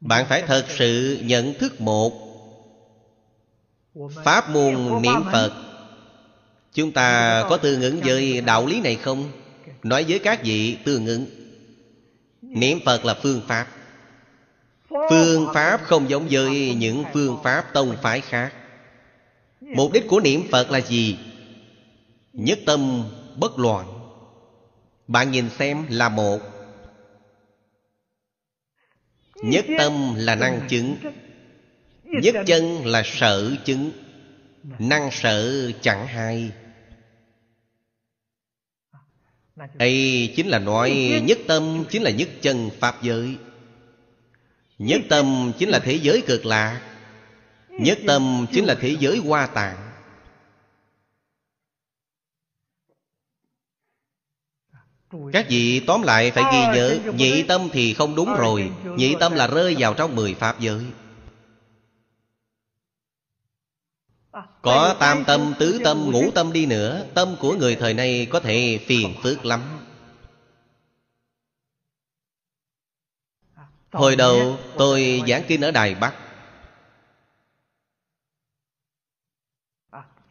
Bạn 0.00 0.26
phải 0.28 0.42
thật 0.46 0.66
sự 0.68 1.18
nhận 1.22 1.54
thức 1.58 1.80
một 1.80 2.32
Pháp 4.24 4.50
môn 4.50 5.02
niệm 5.02 5.22
Phật. 5.32 5.52
Chúng 6.72 6.92
ta 6.92 7.42
có 7.50 7.56
tương 7.56 7.82
ứng 7.82 8.00
với 8.04 8.40
đạo 8.40 8.66
lý 8.66 8.80
này 8.80 8.96
không? 8.96 9.32
Nói 9.82 10.04
với 10.08 10.18
các 10.18 10.40
vị 10.44 10.78
tương 10.84 11.06
ứng 11.06 11.26
Niệm 12.42 12.78
Phật 12.84 13.04
là 13.04 13.14
phương 13.22 13.40
pháp 13.48 13.66
Phương 15.10 15.48
pháp 15.54 15.80
không 15.82 16.10
giống 16.10 16.28
với 16.30 16.74
những 16.74 17.04
phương 17.12 17.38
pháp 17.44 17.64
tông 17.72 17.96
phái 18.02 18.20
khác. 18.20 18.52
Mục 19.60 19.92
đích 19.92 20.08
của 20.08 20.20
niệm 20.20 20.42
Phật 20.50 20.70
là 20.70 20.80
gì? 20.80 21.18
Nhất 22.32 22.58
tâm 22.66 23.04
bất 23.36 23.58
loạn. 23.58 23.86
Bạn 25.08 25.30
nhìn 25.30 25.50
xem 25.50 25.86
là 25.88 26.08
một. 26.08 26.38
Nhất 29.42 29.64
tâm 29.78 30.14
là 30.16 30.34
năng 30.34 30.60
chứng. 30.68 30.96
Nhất 32.04 32.34
chân 32.46 32.86
là 32.86 33.02
sở 33.04 33.50
chứng. 33.64 33.90
Năng 34.78 35.10
sở 35.10 35.70
chẳng 35.80 36.06
hai. 36.06 36.50
Ấy 39.78 40.32
chính 40.36 40.48
là 40.48 40.58
nói 40.58 41.20
nhất 41.24 41.38
tâm, 41.46 41.84
chính 41.90 42.02
là 42.02 42.10
nhất 42.10 42.28
chân 42.40 42.70
pháp 42.80 43.02
giới 43.02 43.36
nhất 44.82 45.00
tâm 45.08 45.52
chính 45.58 45.68
là 45.68 45.78
thế 45.78 45.98
giới 46.02 46.22
cực 46.26 46.46
lạc. 46.46 46.80
Nhất 47.68 47.98
tâm 48.06 48.46
chính 48.52 48.64
là 48.64 48.74
thế 48.74 48.96
giới 49.00 49.18
hoa 49.18 49.46
tạng. 49.46 49.92
Các 55.32 55.46
vị 55.48 55.80
tóm 55.86 56.02
lại 56.02 56.30
phải 56.30 56.44
ghi 56.52 56.76
nhớ 56.76 56.98
Nhị 57.14 57.42
tâm 57.42 57.68
thì 57.72 57.94
không 57.94 58.14
đúng 58.14 58.34
rồi. 58.34 58.70
Nhị 58.84 59.14
tâm 59.20 59.32
là 59.32 59.46
rơi 59.46 59.76
vào 59.78 59.94
trong 59.94 60.16
mười 60.16 60.34
pháp 60.34 60.60
giới. 60.60 60.84
Có 64.62 64.96
tam 65.00 65.24
tâm, 65.24 65.54
tứ 65.58 65.80
tâm, 65.84 66.10
ngũ 66.10 66.30
tâm 66.30 66.52
đi 66.52 66.66
nữa 66.66 67.06
Tâm 67.14 67.36
của 67.40 67.54
người 67.54 67.76
thời 67.76 67.94
nay 67.94 68.26
có 68.30 68.40
thể 68.40 68.80
phiền 68.86 69.14
phức 69.22 69.44
lắm. 69.44 69.60
Hồi 73.92 74.16
đầu 74.16 74.58
tôi 74.78 75.22
giảng 75.28 75.42
kinh 75.48 75.60
ở 75.60 75.70
Đài 75.70 75.94
Bắc. 75.94 76.14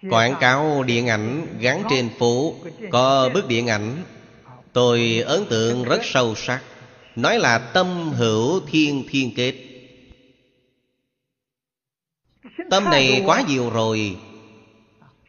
Quảng 0.10 0.36
cáo 0.40 0.84
điện 0.84 1.08
ảnh 1.08 1.58
gắn 1.60 1.84
trên 1.90 2.10
phố 2.20 2.56
Có 2.92 3.30
bức 3.34 3.48
điện 3.48 3.68
ảnh. 3.68 4.04
Tôi 4.74 5.24
ấn 5.26 5.46
tượng 5.50 5.84
rất 5.84 6.00
sâu 6.04 6.36
sắc. 6.36 6.62
Nói 7.16 7.40
là 7.40 7.58
tâm 7.58 8.12
hữu 8.12 8.62
thiên 8.68 9.06
thiên 9.10 9.34
kết. 9.36 9.56
Tâm 12.70 12.84
này 12.84 13.24
quá 13.26 13.44
nhiều 13.48 13.70
rồi. 13.70 14.18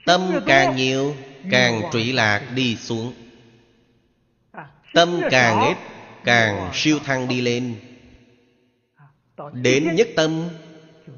Tâm 0.06 0.40
càng 0.46 0.76
nhiều 0.76 1.14
Càng 1.50 1.82
trụy 1.92 2.12
lạc 2.12 2.42
đi 2.54 2.76
xuống. 2.76 3.12
Tâm 4.94 5.20
càng 5.30 5.68
ít 5.68 5.76
Càng 6.24 6.70
siêu 6.74 6.98
thăng 7.04 7.28
đi 7.28 7.40
lên 7.40 7.91
Đến 9.52 9.94
nhất 9.94 10.08
tâm 10.16 10.48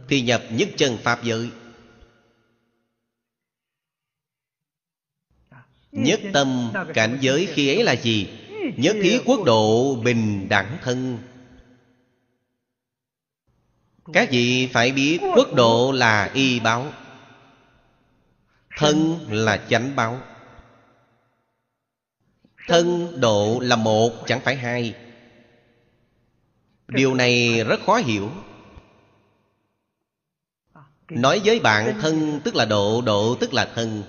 Thì 0.09 0.21
nhập 0.21 0.43
nhất 0.51 0.69
chân 0.77 0.97
Pháp 1.03 1.23
giới. 1.23 1.51
Nhất 5.93 6.21
tâm 6.33 6.73
cảnh 6.95 7.19
giới 7.21 7.47
khi 7.47 7.69
ấy 7.69 7.85
là 7.85 7.97
gì? 7.97 8.29
Nhất 8.77 8.97
thiết 9.03 9.21
quốc 9.25 9.41
độ 9.47 9.95
bình 10.05 10.49
đẳng 10.49 10.79
thân. 10.83 11.19
Các 14.13 14.29
vị 14.31 14.69
phải 14.73 14.93
biết 14.93 15.19
quốc 15.37 15.55
độ 15.55 15.93
là 15.93 16.31
y 16.35 16.61
báo. 16.61 16.93
Thân 18.77 19.27
là 19.31 19.67
chánh 19.69 19.97
báo. 19.97 20.21
Thân 22.67 23.21
độ 23.21 23.59
là 23.63 23.77
một, 23.77 24.13
chẳng 24.27 24.41
phải 24.41 24.57
hai. 24.57 24.95
Điều 26.89 27.15
này 27.15 27.65
rất 27.65 27.81
khó 27.86 27.97
hiểu. 27.97 28.31
Nói 31.11 31.40
với 31.44 31.61
bạn 31.61 31.98
thân 32.01 32.40
tức 32.44 32.55
là 32.55 32.65
độ 32.65 33.02
Độ 33.02 33.36
tức 33.40 33.55
là 33.55 33.73
thân. 33.74 34.02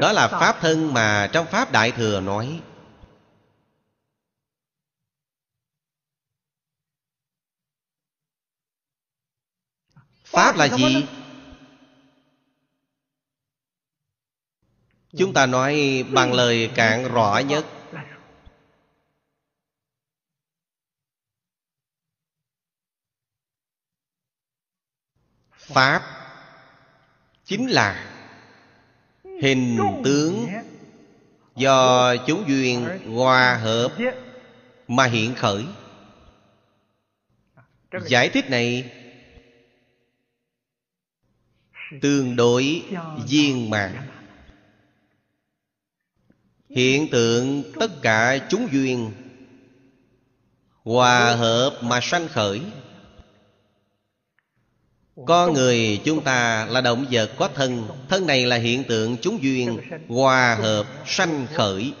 Đó 0.00 0.12
là 0.12 0.28
Pháp 0.28 0.56
thân 0.60 0.94
mà 0.94 1.30
trong 1.32 1.46
Pháp 1.46 1.72
Đại 1.72 1.92
Thừa 1.92 2.20
nói. 2.20 2.62
Pháp 10.24 10.56
là 10.56 10.68
gì? 10.76 11.06
Chúng 15.16 15.32
ta 15.32 15.46
nói 15.46 16.04
bằng 16.12 16.32
lời 16.32 16.70
cạn 16.74 17.12
rõ 17.12 17.38
nhất. 17.38 17.66
Pháp 25.52 26.02
Chính 27.44 27.66
là 27.66 28.12
Hình 29.42 29.78
tướng 30.04 30.46
Do 31.56 32.16
chúng 32.26 32.44
duyên 32.48 32.88
hòa 33.14 33.56
hợp 33.62 33.88
Mà 34.88 35.04
hiện 35.04 35.34
khởi. 35.34 35.64
Giải 38.06 38.28
thích 38.28 38.50
này 38.50 38.92
Tương 42.00 42.36
đối 42.36 42.82
viên 43.28 43.70
mạng 43.70 44.15
Hiện 46.76 47.10
tượng 47.10 47.62
tất 47.80 48.02
cả 48.02 48.38
chúng 48.48 48.68
duyên 48.72 49.12
Hòa 50.84 51.34
hợp 51.34 51.78
mà 51.82 52.00
sanh 52.02 52.28
khởi. 52.28 52.62
Con 55.26 55.52
người 55.52 56.00
chúng 56.04 56.24
ta 56.24 56.66
là 56.66 56.80
động 56.80 57.06
vật 57.10 57.30
có 57.38 57.48
thân 57.54 57.88
Thân 58.08 58.26
này 58.26 58.46
là 58.46 58.56
hiện 58.56 58.84
tượng 58.84 59.16
chúng 59.22 59.42
duyên 59.42 59.80
Hòa 60.08 60.54
hợp 60.54 60.86
sanh 61.06 61.46
khởi. 61.54 61.92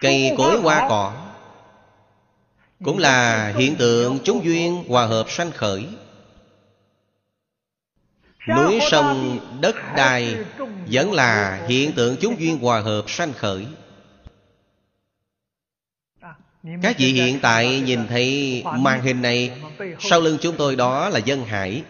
Cây 0.00 0.34
cối 0.38 0.60
hoa 0.60 0.86
cỏ 0.88 1.32
Cũng 2.84 2.98
là 2.98 3.48
hiện 3.56 3.76
tượng 3.76 4.18
chúng 4.24 4.44
duyên 4.44 4.84
hòa 4.88 5.06
hợp 5.06 5.26
sanh 5.30 5.50
khởi. 5.50 5.86
Núi 8.46 8.78
sông 8.90 9.38
đất 9.60 9.76
đai 9.96 10.36
Vẫn 10.86 11.12
là 11.12 11.64
hiện 11.68 11.92
tượng 11.92 12.16
chúng 12.20 12.40
duyên 12.40 12.58
hòa 12.58 12.80
hợp 12.80 13.04
sanh 13.10 13.32
khởi. 13.32 13.66
Các 16.82 16.98
vị 16.98 17.12
hiện 17.12 17.38
tại 17.42 17.80
nhìn 17.80 18.06
thấy 18.06 18.62
màn 18.78 19.00
hình 19.02 19.22
này 19.22 19.50
Sau 20.00 20.20
lưng 20.20 20.38
chúng 20.40 20.56
tôi 20.56 20.76
đó 20.76 21.08
là 21.08 21.18
dân 21.18 21.44
hải. 21.44 21.82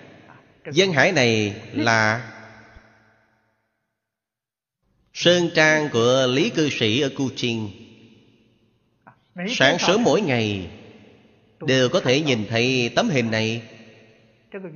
Dân 0.72 0.92
hải 0.92 1.12
này 1.12 1.54
là 1.72 2.32
Sơn 5.14 5.50
trang 5.54 5.88
của 5.92 6.26
Lý 6.30 6.50
cư 6.50 6.70
sĩ 6.70 7.00
ở 7.00 7.08
Kuching 7.16 7.70
Sáng 9.48 9.78
sớm 9.78 10.02
mỗi 10.04 10.20
ngày 10.20 10.70
Đều 11.60 11.88
có 11.88 12.00
thể 12.00 12.20
nhìn 12.20 12.46
thấy 12.48 12.92
tấm 12.96 13.08
hình 13.08 13.30
này 13.30 13.62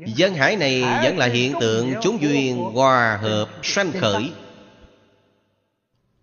Dân 0.06 0.34
hải 0.34 0.56
này 0.56 0.82
vẫn 1.02 1.18
là 1.18 1.26
hiện 1.26 1.54
tượng 1.60 1.94
chúng 2.02 2.22
duyên 2.22 2.56
hòa 2.56 3.16
hợp 3.22 3.50
sanh 3.62 3.92
khởi. 3.92 4.32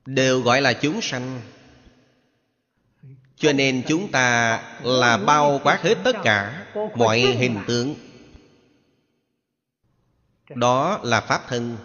Đều 0.06 0.42
gọi 0.42 0.62
là 0.62 0.74
chúng 0.74 1.02
sanh. 1.02 1.42
Cho 3.36 3.54
nên 3.54 3.84
chúng 3.88 4.12
ta 4.12 4.62
là 4.84 5.18
bao 5.18 5.60
quát 5.64 5.82
hết 5.82 5.96
tất 6.04 6.16
cả 6.24 6.66
mọi 6.96 7.20
hình 7.20 7.60
tượng. 7.68 7.96
Đó 10.50 11.00
là 11.04 11.22
pháp 11.22 11.42
thân. 11.48 11.78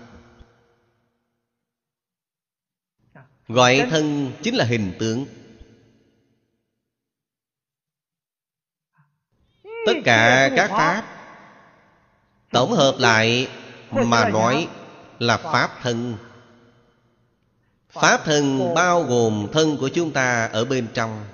Gọi 3.49 3.87
thân 3.91 4.33
chính 4.43 4.55
là 4.55 4.65
hình 4.65 4.93
tượng. 4.99 5.27
Tất 9.87 9.95
cả 10.05 10.51
các 10.57 10.71
pháp 10.71 11.12
tổng 12.53 12.73
hợp 12.73 12.95
lại 12.99 13.49
mà 13.91 14.29
nói 14.29 14.69
là 15.19 15.37
pháp 15.37 15.83
thân. 15.83 16.15
Pháp 17.93 18.25
thân 18.25 18.75
bao 18.75 19.03
gồm 19.03 19.47
thân 19.53 19.77
của 19.77 19.89
chúng 19.89 20.11
ta 20.11 20.47
ở 20.53 20.65
bên 20.65 20.87
trong. 20.95 21.25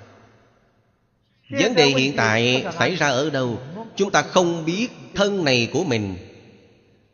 Vấn 1.49 1.75
đề 1.75 1.85
hiện 1.85 2.15
tại 2.15 2.65
xảy 2.79 2.95
ra 2.95 3.07
ở 3.07 3.29
đâu? 3.29 3.59
Chúng 3.95 4.11
ta 4.11 4.21
không 4.21 4.65
biết 4.65 4.87
thân 5.15 5.45
này 5.45 5.69
của 5.73 5.83
mình. 5.83 6.17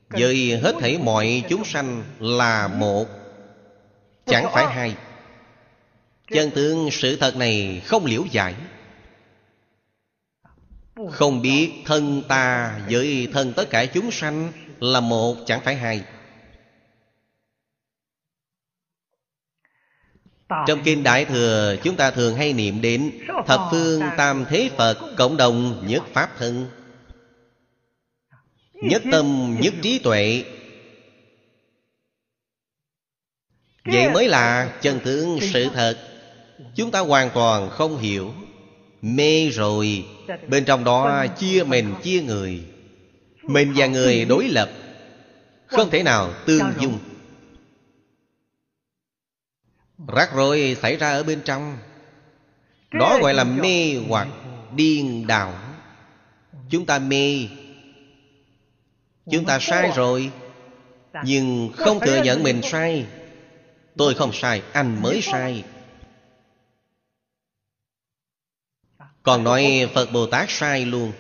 Với 0.10 0.60
hết 0.64 0.76
thảy 0.82 0.98
mọi 0.98 1.44
chúng 1.50 1.66
sanh 1.66 2.04
là 2.20 2.68
một. 2.68 3.06
Chẳng 4.26 4.50
phải 4.54 4.66
hai. 4.66 4.96
Chân 6.32 6.52
tướng 6.52 6.90
sự 6.92 7.16
thật 7.16 7.36
này 7.36 7.82
không 7.86 8.06
liễu 8.06 8.24
giải 8.32 8.54
không 11.12 11.42
biết 11.42 11.72
thân 11.86 12.24
ta 12.28 12.80
với 12.90 13.28
thân 13.34 13.54
tất 13.56 13.70
cả 13.70 13.86
chúng 13.86 14.12
sanh 14.12 14.52
Là 14.80 15.00
một, 15.00 15.36
chẳng 15.46 15.62
phải 15.62 15.76
hai. 15.76 16.04
Trong 20.68 20.84
Kinh 20.84 21.04
Đại 21.04 21.26
Thừa, 21.26 21.76
chúng 21.84 21.96
ta 21.96 22.12
thường 22.12 22.36
hay 22.36 22.54
niệm 22.54 22.82
đến 22.82 23.12
Thập 23.48 23.62
phương 23.72 24.02
tam 24.18 24.46
thế 24.50 24.70
Phật 24.78 25.16
cộng 25.18 25.38
đồng 25.38 25.88
nhất 25.88 26.04
Pháp 26.14 26.30
thân. 26.38 26.68
Nhất 28.74 29.02
tâm, 29.12 29.58
nhất 29.60 29.74
trí 29.82 30.00
tuệ. 30.00 30.44
Vậy 33.86 34.10
mới 34.10 34.30
là 34.30 34.78
chân 34.82 35.00
tướng 35.04 35.40
sự 35.42 35.68
thật. 35.74 35.98
Chúng 36.76 36.92
ta 36.92 37.00
hoàn 37.00 37.30
toàn 37.34 37.70
không 37.70 37.98
hiểu. 37.98 38.34
Mê 39.06 39.50
rồi. 39.50 40.06
Bên 40.48 40.66
trong 40.66 40.84
đó 40.84 41.26
chia 41.40 41.64
mình 41.64 41.94
chia 42.04 42.22
người. 42.22 42.64
Mình 43.44 43.74
và 43.76 43.88
người 43.88 44.26
đối 44.26 44.48
lập. 44.48 44.72
Không 45.68 45.90
thể 45.90 46.04
nào 46.04 46.34
tương 46.46 46.74
dung. 46.80 47.00
Rắc 50.08 50.30
rối 50.36 50.78
xảy 50.82 50.98
ra 50.98 51.12
ở 51.12 51.24
bên 51.24 51.42
trong. 51.46 51.78
Đó 52.92 53.20
gọi 53.22 53.34
là 53.34 53.44
mê 53.44 53.96
hoặc 54.08 54.28
điên 54.76 55.28
đảo. 55.28 55.54
Chúng 56.70 56.86
ta 56.86 57.00
mê. 57.00 57.48
Chúng 59.32 59.46
ta 59.46 59.60
sai 59.60 59.92
rồi. 59.96 60.32
Nhưng 61.24 61.72
không 61.76 62.00
thừa 62.00 62.22
nhận 62.24 62.44
mình 62.44 62.62
sai. 62.62 63.06
Tôi 63.98 64.14
không 64.14 64.34
sai, 64.34 64.62
anh 64.74 65.02
mới 65.02 65.22
sai. 65.22 65.64
Còn 69.26 69.44
nói 69.44 69.90
Phật 69.94 70.12
Bồ 70.14 70.26
Tát 70.26 70.46
sai 70.50 70.86
luôn. 70.86 71.12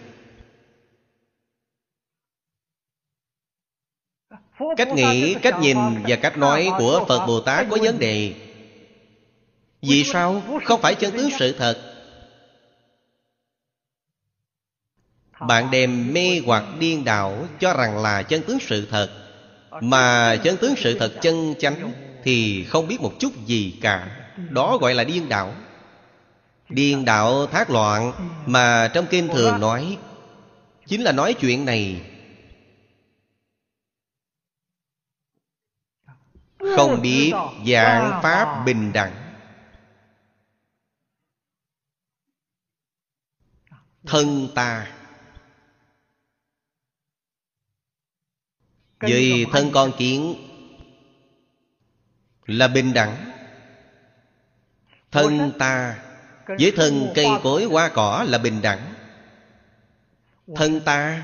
Cách 4.77 4.87
nghĩ, 4.95 5.35
cách 5.41 5.55
nhìn 5.61 5.77
và 6.07 6.15
cách 6.15 6.37
nói 6.37 6.69
của 6.77 7.05
Phật 7.07 7.25
Bồ 7.27 7.39
Tát 7.39 7.67
có 7.69 7.77
vấn 7.81 7.99
đề. 7.99 8.33
Vì 9.81 10.03
sao? 10.03 10.43
Không 10.63 10.81
phải 10.81 10.95
chân 10.95 11.11
tướng 11.17 11.29
sự 11.39 11.55
thật. 11.57 11.77
Bạn 15.47 15.71
đem 15.71 16.13
mê 16.13 16.41
hoặc 16.45 16.63
điên 16.79 17.03
đảo 17.03 17.47
cho 17.59 17.73
rằng 17.73 17.97
là 17.97 18.23
chân 18.23 18.41
tướng 18.47 18.59
sự 18.59 18.87
thật. 18.91 19.09
Mà 19.81 20.35
chân 20.43 20.57
tướng 20.57 20.73
sự 20.77 20.99
thật 20.99 21.13
chân 21.21 21.53
chánh 21.59 21.93
Thì 22.23 22.63
không 22.63 22.87
biết 22.87 23.01
một 23.01 23.13
chút 23.19 23.33
gì 23.45 23.73
cả. 23.81 24.07
Đó 24.49 24.77
gọi 24.77 24.93
là 24.93 25.03
điên 25.03 25.29
đảo. 25.29 25.55
Điên 26.69 27.05
đạo 27.05 27.47
thác 27.47 27.69
loạn 27.69 28.11
Mà 28.45 28.91
trong 28.93 29.05
kinh 29.09 29.27
thường 29.27 29.59
nói 29.59 29.97
Chính 30.85 31.01
là 31.01 31.11
nói 31.11 31.35
chuyện 31.39 31.65
này. 31.65 32.11
Không 36.75 37.01
biết 37.01 37.33
dạng 37.67 38.19
pháp 38.23 38.63
bình 38.65 38.93
đẳng. 38.93 39.33
Thân 44.05 44.47
ta. 44.55 44.91
Vì 48.99 49.45
thân 49.51 49.71
con 49.73 49.91
kiến 49.97 50.35
Là 52.45 52.67
bình 52.67 52.93
đẳng. 52.93 53.31
Thân 55.11 55.51
ta 55.59 56.04
với 56.47 56.73
thân 56.75 57.11
cây 57.15 57.27
cối 57.43 57.63
hoa 57.63 57.89
cỏ 57.89 58.25
là 58.27 58.37
bình 58.37 58.61
đẳng. 58.61 58.93
Thân 60.55 60.81
ta 60.81 61.23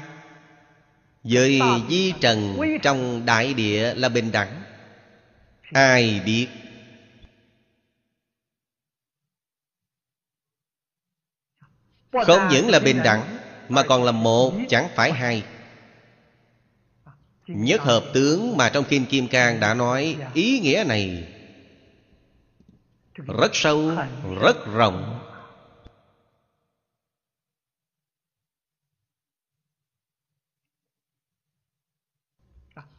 Với 1.24 1.62
di 1.90 2.14
trần 2.22 2.58
trong 2.82 3.26
đại 3.26 3.54
địa 3.54 3.94
là 3.94 4.10
bình 4.10 4.32
đẳng. 4.32 4.64
Ai 5.74 6.22
biết? 6.26 6.48
Không 12.12 12.48
những 12.52 12.70
là 12.70 12.80
bình 12.80 13.00
đẳng, 13.04 13.38
Mà 13.70 13.84
còn 13.84 14.04
là 14.04 14.12
một, 14.12 14.54
chẳng 14.70 14.90
phải 14.96 15.12
hai. 15.12 15.44
Nhất 17.48 17.82
hợp 17.82 18.04
tướng 18.14 18.58
mà 18.58 18.70
trong 18.70 18.84
Kinh 18.90 19.06
Kim 19.06 19.28
Cang 19.28 19.60
đã 19.60 19.74
nói 19.74 20.18
Ý 20.34 20.60
nghĩa 20.60 20.84
này. 20.88 21.28
Rất 23.16 23.52
sâu, 23.54 23.92
rất 24.42 24.56
rộng. 24.74 25.28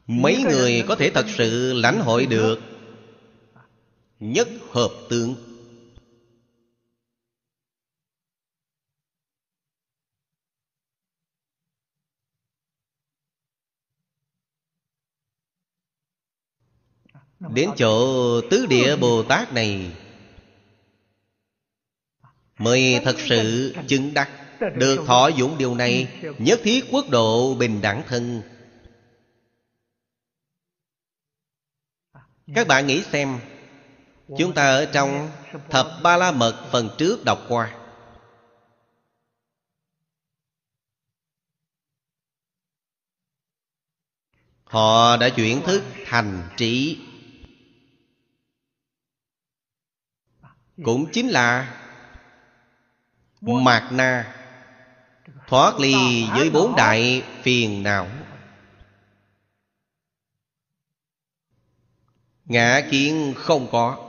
Mấy 0.06 0.42
người 0.42 0.84
có 0.88 0.96
thể 0.96 1.10
thật 1.14 1.26
sự 1.28 1.72
lãnh 1.72 2.00
hội 2.00 2.26
được 2.26 2.58
Nhất 4.22 4.48
hợp 4.70 4.90
tướng. 5.10 5.34
Đến 17.54 17.70
chỗ 17.76 18.40
tứ 18.50 18.66
địa 18.66 18.96
Bồ 18.96 19.22
Tát 19.22 19.52
này 19.52 20.01
Mới 22.58 23.00
thật 23.04 23.16
sự 23.28 23.74
chứng 23.88 24.14
đắc 24.14 24.28
Được 24.76 25.04
thọ 25.06 25.28
dụng 25.28 25.58
điều 25.58 25.74
này, 25.74 26.22
Nhất 26.38 26.60
thiết 26.62 26.84
quốc 26.90 27.04
độ 27.10 27.54
bình 27.54 27.80
đẳng 27.82 28.02
thân. 28.08 28.42
Các 32.54 32.66
bạn 32.66 32.86
nghĩ 32.86 33.02
xem, 33.12 33.38
Chúng 34.38 34.54
ta 34.54 34.70
ở 34.70 34.90
trong 34.94 35.30
Thập 35.70 35.86
Ba 36.02 36.16
La 36.16 36.32
Mật 36.32 36.68
phần 36.72 36.88
trước 36.98 37.24
đọc 37.24 37.38
qua. 37.48 37.78
Họ 44.64 45.16
đã 45.16 45.28
chuyển 45.28 45.62
thức 45.66 45.82
thành 46.06 46.48
trí. 46.56 47.00
Cũng 50.84 51.06
chính 51.12 51.28
là 51.28 51.78
Mạt 53.42 53.92
na 53.92 54.34
Thoát 55.46 55.78
ly 55.78 55.94
với 56.34 56.50
bốn 56.50 56.76
đại 56.76 57.24
phiền 57.42 57.82
não. 57.82 58.08
Ngã 62.44 62.82
kiến 62.90 63.34
không 63.36 63.68
có. 63.72 64.08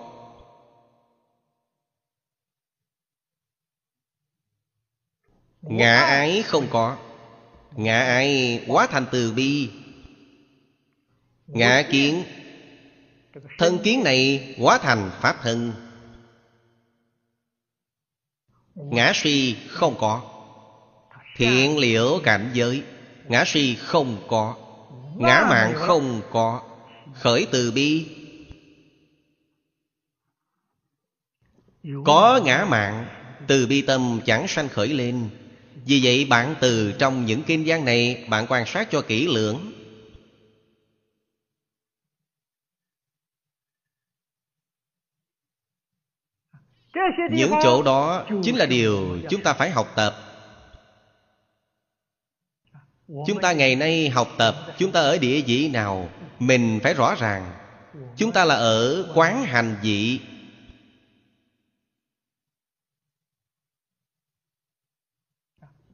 Ngã 5.61 5.99
ái 5.99 6.43
không 6.43 6.67
có. 6.71 6.97
Ngã 7.71 7.99
ái 7.99 8.63
quá 8.67 8.87
thành 8.87 9.05
từ 9.11 9.33
bi. 9.33 9.71
Ngã 11.47 11.83
kiến. 11.91 12.23
Thân 13.57 13.79
kiến 13.83 14.03
này 14.03 14.55
quá 14.59 14.77
thành 14.77 15.11
Pháp 15.21 15.35
thân 15.41 15.73
Ngã 18.75 19.11
suy 19.15 19.55
không 19.67 19.95
có. 19.99 20.21
Thiện 21.37 21.77
liễu 21.77 22.19
cảnh 22.23 22.49
giới, 22.53 22.83
Ngã 23.27 23.43
suy 23.45 23.75
không 23.75 24.17
có. 24.27 24.55
Ngã 25.17 25.45
mạng 25.49 25.73
không 25.75 26.21
có. 26.31 26.61
Khởi 27.13 27.47
từ 27.51 27.71
bi. 27.71 28.05
Có 32.05 32.39
ngã 32.45 32.65
mạng, 32.69 33.05
Từ 33.47 33.67
bi 33.67 33.81
tâm 33.81 34.19
chẳng 34.25 34.47
sanh 34.47 34.69
khởi 34.69 34.87
lên. 34.87 35.29
Vì 35.85 35.99
vậy 36.03 36.25
bạn 36.25 36.55
từ 36.61 36.91
trong 36.91 37.25
những 37.25 37.43
kinh 37.43 37.63
văn 37.65 37.85
này, 37.85 38.25
Bạn 38.29 38.45
quan 38.49 38.65
sát 38.65 38.91
cho 38.91 39.01
kỹ 39.01 39.27
lưỡng. 39.27 39.71
Những 47.31 47.51
chỗ 47.63 47.83
đó 47.83 48.25
chính 48.43 48.55
là 48.55 48.65
điều 48.65 49.19
chúng 49.29 49.43
ta 49.43 49.53
phải 49.53 49.69
học 49.69 49.87
tập. 49.95 50.15
Chúng 53.27 53.41
ta 53.41 53.51
ngày 53.51 53.75
nay 53.75 54.09
học 54.09 54.29
tập 54.37 54.55
Chúng 54.77 54.91
ta 54.91 54.99
ở 54.99 55.17
địa 55.17 55.41
vị 55.41 55.69
nào? 55.69 56.09
Mình 56.39 56.79
phải 56.83 56.93
rõ 56.93 57.15
ràng. 57.15 57.51
Chúng 58.17 58.31
ta 58.31 58.45
là 58.45 58.55
ở 58.55 59.11
quán 59.15 59.43
hành 59.43 59.75
vị. 59.81 60.19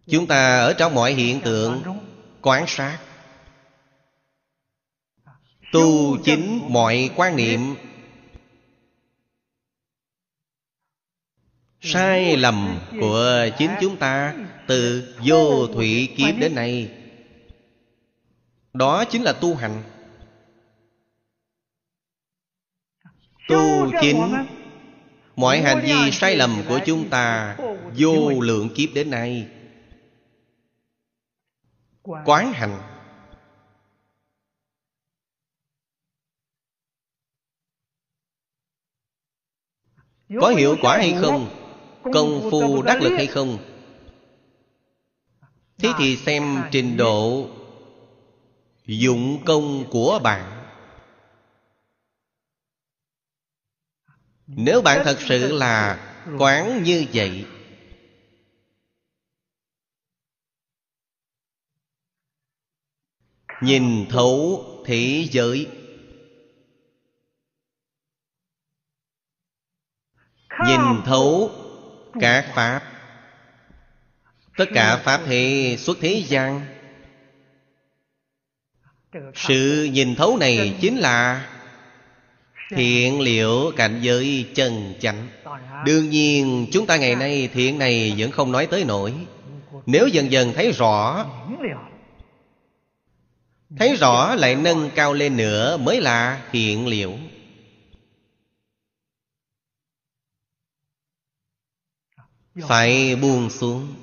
Chúng 0.07 0.27
ta 0.27 0.59
ở 0.59 0.73
trong 0.73 0.95
mọi 0.95 1.13
hiện 1.13 1.41
tượng 1.41 1.83
Quán 2.41 2.65
sát. 2.67 2.99
Tu 5.71 6.17
chính 6.23 6.61
mọi 6.69 7.09
quan 7.15 7.35
niệm 7.35 7.75
Sai 11.81 12.37
lầm 12.37 12.79
của 12.99 13.49
chính 13.57 13.71
chúng 13.81 13.97
ta 13.97 14.35
Từ 14.67 15.13
vô 15.25 15.67
thủy 15.67 16.09
kiếp 16.17 16.35
đến 16.39 16.55
nay. 16.55 16.91
Đó 18.73 19.05
chính 19.05 19.23
là 19.23 19.33
tu 19.33 19.55
hành. 19.55 19.83
Tu 23.47 23.91
chính 24.01 24.33
Mọi 25.35 25.61
hành 25.61 25.81
vi 25.81 26.11
sai 26.11 26.35
lầm 26.35 26.63
của 26.67 26.79
chúng 26.85 27.09
ta 27.09 27.57
Vô 27.97 28.41
lượng 28.41 28.69
kiếp 28.75 28.89
đến 28.93 29.09
nay. 29.09 29.47
Quán 32.03 32.53
hành. 32.53 32.81
Có 40.41 40.49
hiệu 40.49 40.75
quả 40.81 40.97
hay 40.97 41.15
không? 41.21 41.58
Công 42.13 42.47
phu 42.51 42.81
đắc 42.81 43.01
lực 43.01 43.13
hay 43.17 43.27
không? 43.27 43.57
Thế 45.77 45.89
thì 45.97 46.17
xem 46.17 46.63
trình 46.71 46.97
độ 46.97 47.47
dụng 48.85 49.45
công 49.45 49.89
của 49.89 50.19
bạn. 50.23 50.59
Nếu 54.47 54.81
bạn 54.81 55.01
thật 55.05 55.17
sự 55.19 55.51
là 55.51 56.05
quán 56.39 56.83
như 56.83 57.05
vậy 57.13 57.45
nhìn 63.61 64.05
thấu 64.09 64.65
thế 64.85 65.27
giới 65.31 65.67
nhìn 70.67 70.79
thấu 71.05 71.51
các 72.19 72.45
pháp. 72.55 72.81
Tất 74.57 74.65
cả 74.73 74.97
pháp 74.97 75.21
thì 75.25 75.77
xuất 75.77 75.97
thế 76.01 76.23
gian. 76.27 76.61
Sự 79.35 79.89
nhìn 79.91 80.15
thấu 80.15 80.37
này 80.37 80.77
chính 80.81 80.97
là 80.97 81.45
thiện 82.75 83.21
liệu 83.21 83.71
cảnh 83.77 83.99
giới 84.01 84.49
chân 84.55 84.93
chánh. 84.99 85.27
Đương 85.85 86.09
nhiên, 86.09 86.67
chúng 86.71 86.85
ta 86.85 86.97
ngày 86.97 87.15
nay 87.15 87.49
thiện 87.53 87.79
này 87.79 88.15
vẫn 88.17 88.31
không 88.31 88.51
nói 88.51 88.67
tới 88.71 88.83
nổi. 88.83 89.13
Nếu 89.85 90.07
dần 90.07 90.31
dần 90.31 90.53
thấy 90.53 90.71
rõ 90.71 91.25
thấy 93.77 93.95
rõ 93.95 94.35
lại 94.35 94.55
nâng 94.55 94.89
cao 94.95 95.13
lên 95.13 95.37
nữa 95.37 95.77
mới 95.77 96.01
là 96.01 96.41
thiện 96.51 96.87
liệu. 96.87 97.13
Phải 102.67 103.15
buông 103.15 103.49
xuống. 103.49 103.95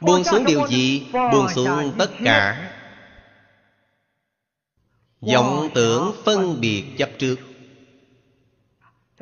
Buông 0.00 0.24
xuống 0.24 0.44
điều 0.44 0.68
gì? 0.68 1.06
Buông 1.12 1.48
xuống 1.54 1.94
tất 1.98 2.10
cả. 2.24 2.72
Vọng 5.20 5.70
tưởng 5.74 6.12
phân 6.24 6.60
biệt 6.60 6.84
chấp 6.98 7.10
trước. 7.18 7.36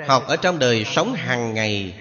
Học 0.08 0.24
ở 0.26 0.36
trong 0.36 0.58
đời 0.58 0.84
sống 0.84 1.14
hàng 1.14 1.54
ngày. 1.54 2.00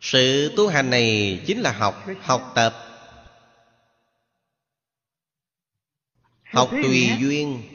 Sự 0.00 0.54
tu 0.56 0.68
hành 0.68 0.90
này 0.90 1.40
chính 1.46 1.60
là 1.60 1.72
học 1.72 2.06
học 2.20 2.52
tập. 2.54 2.74
Học 6.44 6.70
tùy 6.70 7.10
duyên 7.20 7.73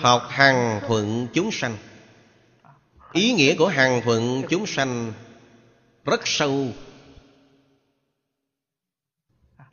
học 0.00 0.26
hằng 0.28 0.80
thuận 0.86 1.28
chúng 1.32 1.50
sanh. 1.52 1.76
Ý 3.12 3.32
nghĩa 3.32 3.56
của 3.56 3.66
hằng 3.66 4.00
thuận 4.04 4.42
chúng 4.48 4.66
sanh 4.66 5.12
rất 6.04 6.20
sâu. 6.24 6.66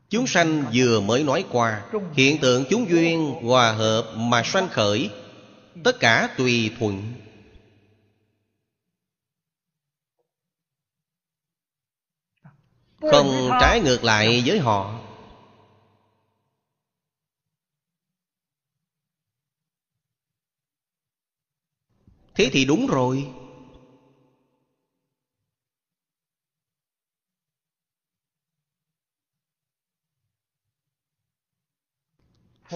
Chúng 0.09 0.27
sanh 0.27 0.65
vừa 0.73 1.01
mới 1.01 1.23
nói 1.23 1.45
qua, 1.51 1.85
hiện 2.13 2.37
tượng 2.41 2.65
chúng 2.69 2.89
duyên 2.89 3.33
hòa 3.43 3.71
hợp 3.71 4.13
mà 4.15 4.43
sanh 4.43 4.69
khởi, 4.69 5.09
tất 5.83 5.99
cả 5.99 6.29
tùy 6.37 6.71
thuận. 6.79 7.13
Không 13.11 13.49
trái 13.61 13.79
ngược 13.79 14.03
lại 14.03 14.43
với 14.45 14.59
họ. 14.59 15.04
Thế 22.35 22.49
thì 22.53 22.65
đúng 22.65 22.87
rồi. 22.87 23.27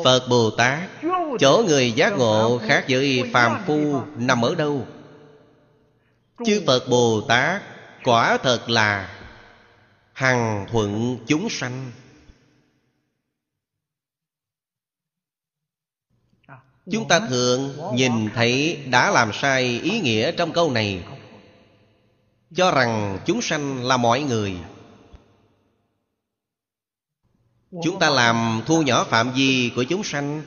Phật 0.04 0.28
bồ 0.30 0.52
tát, 0.52 0.90
chỗ 1.40 1.64
người 1.68 1.92
giác 1.92 2.14
ngộ 2.18 2.60
khác 2.68 2.86
với 2.90 3.30
phàm 3.34 3.64
phu 3.66 4.02
nằm 4.18 4.46
ở 4.46 4.56
đâu? 4.56 4.88
Chư 6.46 6.64
phật 6.68 6.88
bồ 6.90 7.22
tát 7.28 7.62
quả 8.04 8.38
thật 8.38 8.70
là 8.70 9.20
hằng 10.14 10.68
thuận 10.72 11.18
chúng 11.28 11.50
sanh. 11.50 11.92
Chúng 16.92 17.08
ta 17.08 17.20
thường 17.20 17.74
nhìn 17.94 18.30
thấy 18.36 18.80
đã 18.90 19.12
làm 19.12 19.32
sai 19.34 19.80
ý 19.84 20.00
nghĩa 20.00 20.32
trong 20.32 20.52
câu 20.52 20.72
này. 20.72 21.04
Cho 22.56 22.72
rằng 22.72 23.20
chúng 23.26 23.42
sanh 23.42 23.84
là 23.84 23.98
mọi 23.98 24.22
người. 24.22 24.54
Chúng 27.84 28.00
ta 28.00 28.10
làm 28.10 28.62
thu 28.66 28.82
nhỏ 28.82 29.04
phạm 29.04 29.32
vi 29.32 29.72
của 29.76 29.84
chúng 29.84 30.04
sanh. 30.04 30.44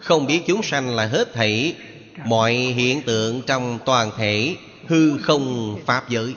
Không 0.00 0.26
biết 0.26 0.42
chúng 0.46 0.62
sanh 0.62 0.94
là 0.94 1.06
hết 1.06 1.32
thảy 1.32 1.76
mọi 2.24 2.54
hiện 2.54 3.02
tượng 3.02 3.42
trong 3.46 3.78
toàn 3.84 4.10
thể 4.16 4.56
hư 4.86 5.18
không 5.18 5.78
pháp 5.86 6.08
giới. 6.08 6.34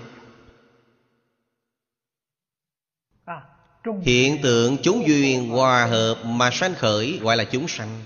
Hiện 4.02 4.42
tượng 4.42 4.78
chúng 4.84 5.08
duyên 5.08 5.50
hòa 5.50 5.86
hợp 5.86 6.16
mà 6.26 6.50
sanh 6.52 6.76
khởi 6.76 7.20
gọi 7.22 7.38
là 7.38 7.44
chúng 7.44 7.68
sanh 7.68 8.04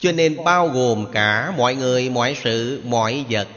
cho 0.00 0.12
nên 0.12 0.44
bao 0.44 0.68
gồm 0.68 1.06
cả 1.12 1.52
mọi 1.56 1.74
người, 1.74 2.10
mọi 2.10 2.36
sự, 2.44 2.82
mọi 2.84 3.26
vật 3.30 3.48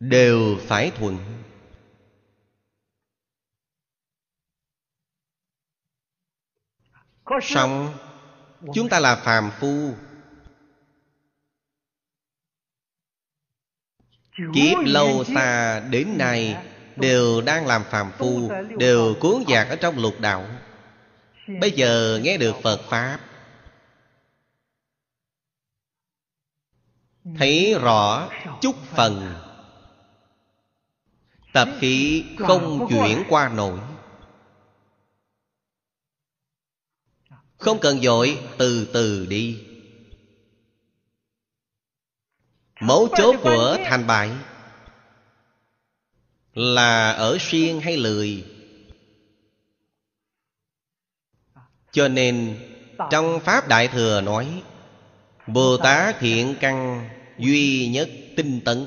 đều 0.00 0.58
phải 0.66 0.90
thuận 0.90 1.18
xong, 7.42 7.94
chúng 8.74 8.88
ta 8.88 9.00
là 9.00 9.16
phàm 9.16 9.50
phu. 9.60 9.94
Kiếp 14.54 14.78
lâu 14.84 15.24
xa 15.24 15.80
đến 15.80 16.18
nay 16.18 16.56
đều 16.96 17.40
đang 17.40 17.66
làm 17.66 17.84
phàm 17.84 18.12
phu, 18.18 18.50
đều 18.78 19.14
cuốn 19.20 19.44
dạt 19.48 19.68
ở 19.68 19.76
trong 19.76 19.98
lục 19.98 20.20
đạo. 20.20 20.46
Bây 21.60 21.70
giờ 21.70 22.20
nghe 22.22 22.36
được 22.36 22.54
phật 22.62 22.80
pháp 22.88 23.18
thấy 27.38 27.74
rõ 27.82 28.30
chút 28.60 28.76
phần. 28.96 29.34
Tập 31.52 31.68
khí 31.80 32.24
không 32.38 32.86
chuyển 32.90 33.24
qua 33.28 33.48
nổi 33.48 33.80
không 37.64 37.78
cần 37.80 38.00
dội, 38.02 38.38
từ 38.58 38.88
từ 38.92 39.26
đi. 39.26 39.64
Mấu 42.80 43.08
chốt 43.16 43.36
của 43.42 43.78
thành 43.84 44.06
bại 44.06 44.30
là 46.54 47.12
ở 47.12 47.36
siêng 47.40 47.80
hay 47.80 47.96
lười. 47.96 48.44
Cho 51.92 52.08
nên 52.08 52.58
trong 53.10 53.40
pháp 53.40 53.68
đại 53.68 53.88
thừa 53.88 54.20
nói 54.20 54.62
bồ 55.46 55.76
tát 55.76 56.16
thiện 56.20 56.54
căn 56.60 57.08
duy 57.38 57.88
nhất 57.88 58.08
tinh 58.36 58.60
tấn, 58.64 58.86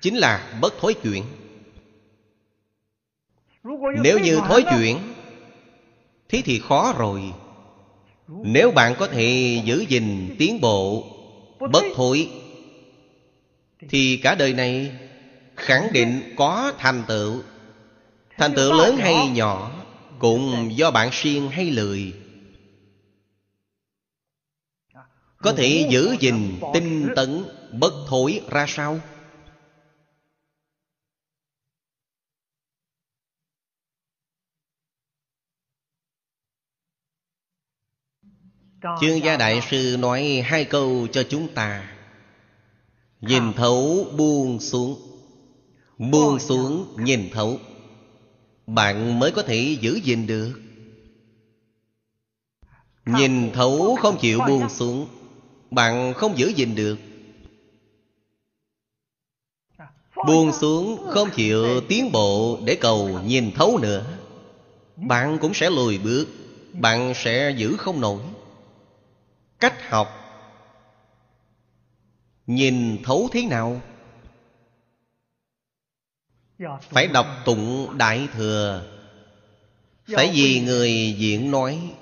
chính 0.00 0.16
là 0.16 0.52
bất 0.60 0.74
thối 0.80 0.94
chuyển. 0.94 1.24
Nếu 4.02 4.18
như 4.18 4.40
thối 4.48 4.64
chuyển, 4.70 4.98
thế 6.28 6.42
thì 6.44 6.58
khó 6.58 6.94
rồi. 6.98 7.20
Nếu 8.28 8.70
bạn 8.70 8.94
có 8.98 9.06
thể 9.06 9.60
giữ 9.64 9.84
gìn 9.88 10.36
tiến 10.38 10.60
bộ 10.60 11.04
bất 11.72 11.84
thối, 11.94 12.28
thì 13.88 14.16
cả 14.16 14.34
đời 14.34 14.52
này 14.52 14.92
khẳng 15.56 15.92
định 15.92 16.34
có 16.36 16.72
thành 16.78 17.02
tựu. 17.08 17.42
Thành 18.38 18.54
tựu 18.54 18.72
lớn 18.72 18.96
hay 18.96 19.28
nhỏ 19.28 19.72
cũng 20.18 20.72
do 20.76 20.90
bạn 20.90 21.08
siêng 21.12 21.48
hay 21.48 21.70
lười. 21.70 22.12
Có 25.42 25.52
thể 25.52 25.88
giữ 25.90 26.16
gìn 26.20 26.60
tinh 26.74 27.08
tấn 27.16 27.44
bất 27.72 27.92
thối 28.08 28.40
ra 28.50 28.64
sao? 28.68 29.00
Chương 39.00 39.24
gia 39.24 39.36
đại 39.36 39.60
sư 39.70 39.96
nói 39.98 40.42
hai 40.44 40.64
câu 40.64 41.06
cho 41.12 41.22
chúng 41.30 41.54
ta. 41.54 41.96
Nhìn 43.20 43.52
thấu 43.52 44.06
buông 44.16 44.60
xuống. 44.60 45.00
Buông 45.98 46.38
xuống 46.38 46.96
nhìn 47.04 47.30
thấu. 47.32 47.58
Bạn 48.66 49.18
mới 49.18 49.32
có 49.32 49.42
thể 49.42 49.76
giữ 49.80 50.00
gìn 50.04 50.26
được. 50.26 50.60
Nhìn 53.06 53.50
thấu 53.52 53.96
không 54.00 54.18
chịu 54.20 54.40
buông 54.46 54.68
xuống. 54.68 55.19
Bạn 55.70 56.14
không 56.14 56.38
giữ 56.38 56.48
gìn 56.48 56.74
được. 56.74 56.98
Buông 60.26 60.52
xuống, 60.52 61.06
không 61.10 61.30
chịu 61.34 61.80
tiến 61.88 62.12
bộ 62.12 62.58
Để 62.64 62.76
cầu 62.80 63.20
nhìn 63.24 63.52
thấu 63.52 63.78
nữa. 63.78 64.18
Bạn 64.96 65.38
cũng 65.40 65.54
sẽ 65.54 65.70
lùi 65.70 65.98
bước, 65.98 66.26
Bạn 66.72 67.12
sẽ 67.16 67.54
giữ 67.56 67.76
không 67.76 68.00
nổi. 68.00 68.20
Cách 69.60 69.90
học 69.90 70.08
Nhìn 72.46 73.02
thấu 73.02 73.28
thế 73.32 73.46
nào? 73.46 73.80
Phải 76.80 77.06
đọc 77.06 77.26
tụng 77.44 77.98
Đại 77.98 78.28
Thừa. 78.32 78.84
Phải 80.14 80.30
vì 80.34 80.60
người 80.60 81.14
diễn 81.18 81.50
nói 81.50 81.92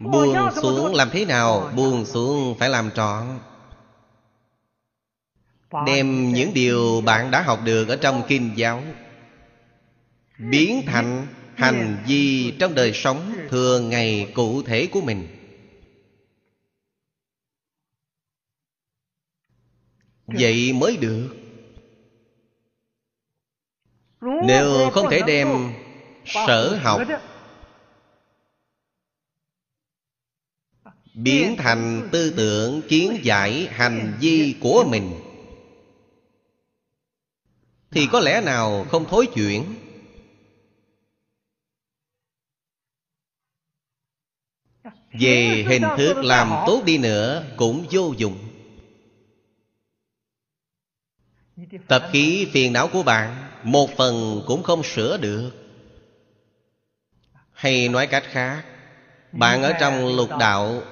Buông 0.00 0.36
xuống 0.62 0.94
làm 0.94 1.10
thế 1.10 1.24
nào? 1.24 1.72
Buông 1.76 2.04
xuống 2.04 2.54
phải 2.58 2.68
làm 2.68 2.90
trọn. 2.90 3.38
Đem 5.86 6.32
những 6.32 6.54
điều 6.54 7.00
bạn 7.00 7.30
đã 7.30 7.42
học 7.42 7.60
được 7.64 7.88
Ở 7.88 7.96
trong 7.96 8.22
kinh 8.28 8.52
giáo 8.56 8.82
Biến 10.38 10.82
thành 10.86 11.26
hành 11.54 12.04
vi 12.06 12.52
trong 12.58 12.74
đời 12.74 12.92
sống 12.94 13.34
Thường 13.48 13.90
ngày 13.90 14.32
cụ 14.34 14.62
thể 14.62 14.86
của 14.92 15.00
mình. 15.00 15.26
Vậy 20.26 20.72
mới 20.72 20.96
được. 20.96 21.36
Nếu 24.20 24.90
không 24.90 25.10
thể 25.10 25.20
đem 25.26 25.72
sở 26.24 26.78
học 26.82 27.00
biến 31.14 31.56
thành 31.58 32.08
tư 32.12 32.34
tưởng 32.36 32.82
kiến 32.88 33.20
giải 33.22 33.68
hành 33.70 34.16
vi 34.20 34.56
của 34.60 34.84
mình. 34.88 35.20
Thì 37.90 38.06
có 38.12 38.20
lẽ 38.20 38.40
nào 38.40 38.86
không 38.90 39.08
thối 39.08 39.26
chuyển? 39.34 39.74
Về 45.12 45.64
hình 45.68 45.82
thức 45.96 46.16
làm 46.16 46.52
tốt 46.66 46.82
đi 46.84 46.98
nữa 46.98 47.44
cũng 47.56 47.86
vô 47.90 48.14
dụng. 48.16 48.38
Tập 51.88 52.08
khí 52.12 52.48
phiền 52.52 52.72
não 52.72 52.88
của 52.88 53.02
bạn 53.02 53.50
một 53.62 53.90
phần 53.96 54.42
cũng 54.46 54.62
không 54.62 54.82
sửa 54.82 55.16
được. 55.16 55.50
Hay 57.52 57.88
nói 57.88 58.06
cách 58.06 58.24
khác, 58.26 58.64
bạn 59.32 59.62
ở 59.62 59.72
trong 59.80 60.16
lục 60.16 60.30
đạo 60.38 60.82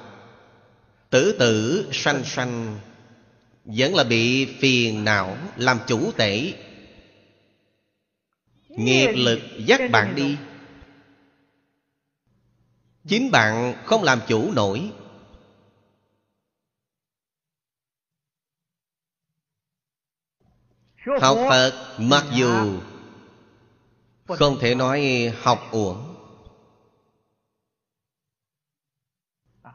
Tử 1.11 1.37
tử 1.39 1.89
sanh 1.93 2.25
sanh, 2.25 2.79
Vẫn 3.65 3.95
là 3.95 4.05
bị 4.05 4.47
phiền 4.61 5.05
não 5.05 5.37
Làm 5.57 5.81
chủ 5.87 6.13
tể. 6.13 6.55
Nghiệp 8.69 9.13
lực 9.15 9.41
dắt 9.59 9.81
bạn 9.93 10.15
đi. 10.17 10.37
Chính 13.09 13.31
bạn 13.31 13.83
không 13.87 14.03
làm 14.03 14.21
chủ 14.29 14.53
nổi. 14.53 14.91
Học 21.21 21.39
Phật 21.49 21.97
mặc 21.99 22.25
dù 22.35 22.81
Không 24.27 24.59
thể 24.61 24.75
nói 24.75 25.33
học 25.43 25.69
uổng. 25.71 26.15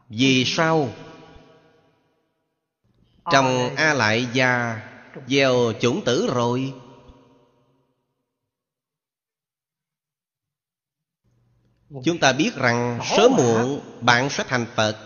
Vì 0.09 0.43
sao? 0.45 0.89
Trong 3.31 3.75
A 3.75 3.93
Lại 3.93 4.27
Gia 4.33 4.81
Gieo 5.27 5.73
chủng 5.79 6.01
tử 6.05 6.29
rồi. 6.33 6.73
Chúng 12.05 12.19
ta 12.19 12.33
biết 12.33 12.55
rằng 12.55 12.99
Sớm 13.17 13.31
muộn 13.37 13.81
bạn 14.01 14.29
sẽ 14.29 14.43
thành 14.47 14.65
Phật. 14.75 14.97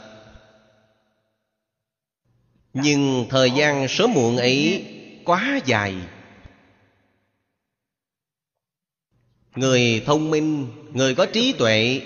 Nhưng 2.73 3.26
thời 3.30 3.52
gian 3.52 3.88
sớm 3.88 4.14
muộn 4.14 4.38
ấy 4.38 4.85
Quá 5.26 5.60
dài. 5.65 5.95
Người 9.56 10.03
thông 10.06 10.31
minh 10.31 10.68
Người 10.94 11.15
có 11.15 11.26
trí 11.26 11.53
tuệ 11.53 12.02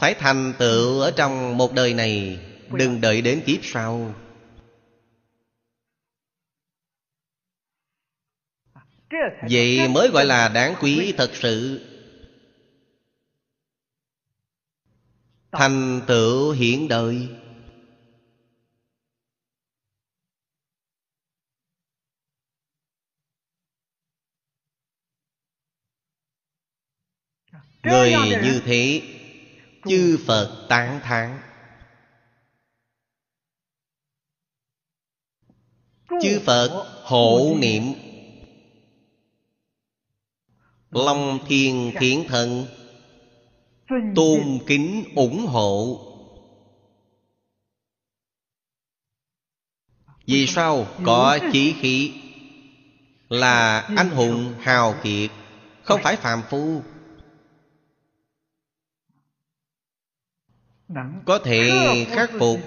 Phải 0.00 0.14
thành 0.14 0.54
tựu 0.58 1.00
ở 1.00 1.10
trong 1.16 1.56
một 1.56 1.72
đời 1.72 1.94
này 1.94 2.40
Đừng 2.72 3.00
đợi 3.00 3.22
đến 3.22 3.42
kiếp 3.46 3.60
sau. 3.62 4.14
Vậy 9.50 9.88
mới 9.88 10.08
gọi 10.08 10.24
là 10.24 10.48
đáng 10.48 10.74
quý 10.80 11.14
thật 11.16 11.30
sự. 11.34 11.84
Thành 15.52 16.00
tựu 16.06 16.52
hiện 16.52 16.88
đời. 16.88 17.28
Người 27.82 28.12
như 28.42 28.62
thế 28.64 29.17
chư 29.88 30.18
phật 30.26 30.66
tán 30.68 31.00
thán. 31.02 31.40
Chư 36.22 36.40
phật 36.46 37.02
hộ 37.04 37.56
niệm. 37.58 37.82
Long 40.90 41.38
thiên 41.48 41.92
thiện 42.00 42.24
thần 42.28 42.66
tôn 44.14 44.58
kính 44.66 45.04
ủng 45.14 45.46
hộ. 45.46 46.04
Vì 50.26 50.46
sao 50.46 50.86
có 51.04 51.38
chỉ 51.52 51.74
khí? 51.80 52.14
Là 53.28 53.80
anh 53.96 54.10
hùng 54.10 54.54
hào 54.60 54.94
kiệt, 55.02 55.30
không 55.82 56.00
phải 56.02 56.16
phàm 56.16 56.42
phu. 56.50 56.82
Có 61.26 61.38
thể 61.44 61.70
khắc 62.08 62.30
phục 62.38 62.60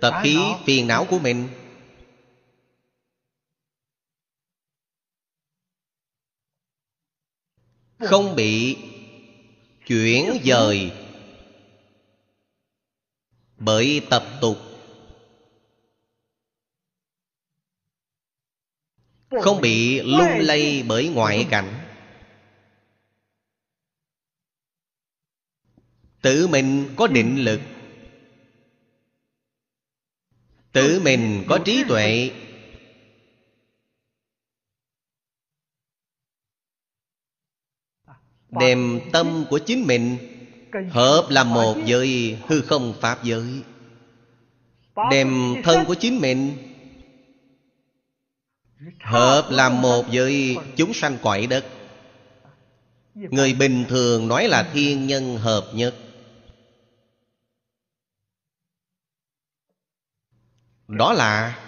tập 0.00 0.14
khí 0.22 0.38
phiền 0.66 0.86
não 0.86 1.06
của 1.10 1.18
mình. 1.18 1.48
Không 7.98 8.36
bị 8.36 8.76
chuyển 9.86 10.38
dời 10.44 10.92
bởi 13.58 14.02
tập 14.10 14.24
tục. 14.40 14.56
Không 19.42 19.60
bị 19.60 20.00
lung 20.02 20.38
lay 20.38 20.84
bởi 20.88 21.08
ngoại 21.08 21.46
cảnh 21.50 21.79
Tự 26.22 26.46
mình 26.46 26.88
có 26.96 27.06
định 27.06 27.44
lực. 27.44 27.60
Tự 30.72 31.00
mình 31.04 31.44
có 31.48 31.58
trí 31.64 31.84
tuệ. 31.88 32.30
Đem 38.50 39.00
tâm 39.12 39.44
của 39.50 39.58
chính 39.58 39.86
mình 39.86 40.18
Hợp 40.90 41.26
làm 41.30 41.54
một 41.54 41.76
với 41.86 42.38
hư 42.46 42.60
không 42.60 42.94
Pháp 43.00 43.24
giới. 43.24 43.62
Đem 45.10 45.54
thân 45.64 45.84
của 45.86 45.94
chính 45.94 46.18
mình 46.18 46.56
Hợp 49.00 49.48
làm 49.50 49.82
một 49.82 50.04
với 50.12 50.56
chúng 50.76 50.94
sanh 50.94 51.18
quậy 51.22 51.46
đất. 51.46 51.66
Người 53.14 53.54
bình 53.54 53.84
thường 53.88 54.28
nói 54.28 54.48
là 54.48 54.70
thiên 54.72 55.06
nhân 55.06 55.36
hợp 55.36 55.64
nhất. 55.74 55.94
đó 60.90 61.12
là 61.12 61.58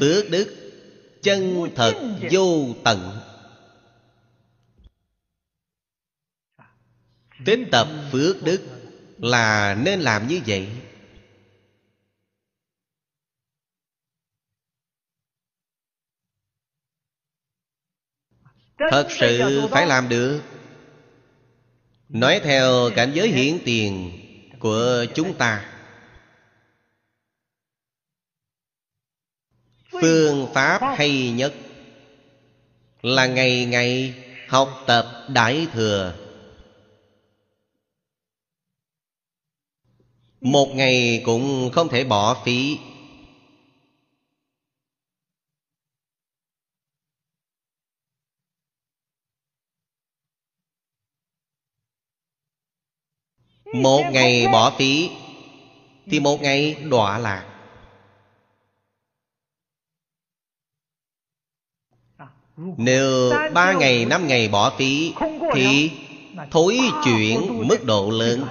phước 0.00 0.30
đức 0.30 0.72
chân 1.22 1.70
thật 1.76 1.92
vô 2.30 2.74
tận. 2.84 3.20
Tính 7.44 7.68
tập 7.72 7.88
phước 8.12 8.42
đức 8.42 8.60
là 9.18 9.74
nên 9.74 10.00
làm 10.00 10.28
như 10.28 10.40
vậy. 10.46 10.68
Thật 18.90 19.06
sự 19.10 19.60
phải 19.70 19.86
làm 19.86 20.08
được. 20.08 20.42
Nói 22.08 22.40
theo 22.44 22.90
cảnh 22.96 23.10
giới 23.14 23.28
hiển 23.28 23.58
tiền 23.64 24.12
của 24.58 25.04
chúng 25.14 25.34
ta. 25.38 25.79
Phương 29.90 30.46
pháp 30.54 30.80
hay 30.96 31.30
nhất 31.30 31.54
Là 33.02 33.26
ngày 33.26 33.66
ngày 33.66 34.14
học 34.48 34.84
tập 34.86 35.26
Đại 35.28 35.66
Thừa. 35.72 36.14
Một 40.40 40.66
ngày 40.74 41.22
cũng 41.24 41.70
không 41.72 41.88
thể 41.88 42.04
bỏ 42.04 42.42
phí. 42.44 42.78
Một 53.74 54.02
ngày 54.12 54.46
bỏ 54.52 54.70
phí 54.78 55.10
Thì 56.06 56.20
một 56.20 56.40
ngày 56.40 56.74
đọa 56.74 57.18
lạc. 57.18 57.49
Nếu 62.76 63.32
ba 63.52 63.72
ngày, 63.72 64.04
năm 64.04 64.26
ngày 64.26 64.48
bỏ 64.48 64.74
phí 64.78 65.14
Thì 65.54 65.92
thối 66.50 66.78
chuyển 67.04 67.68
mức 67.68 67.84
độ 67.84 68.10
lớn. 68.10 68.46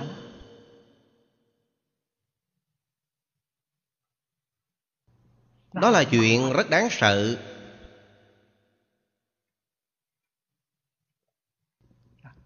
Đó 5.74 5.90
là 5.90 6.04
chuyện 6.04 6.54
rất 6.54 6.70
đáng 6.70 6.88
sợ. 6.92 7.38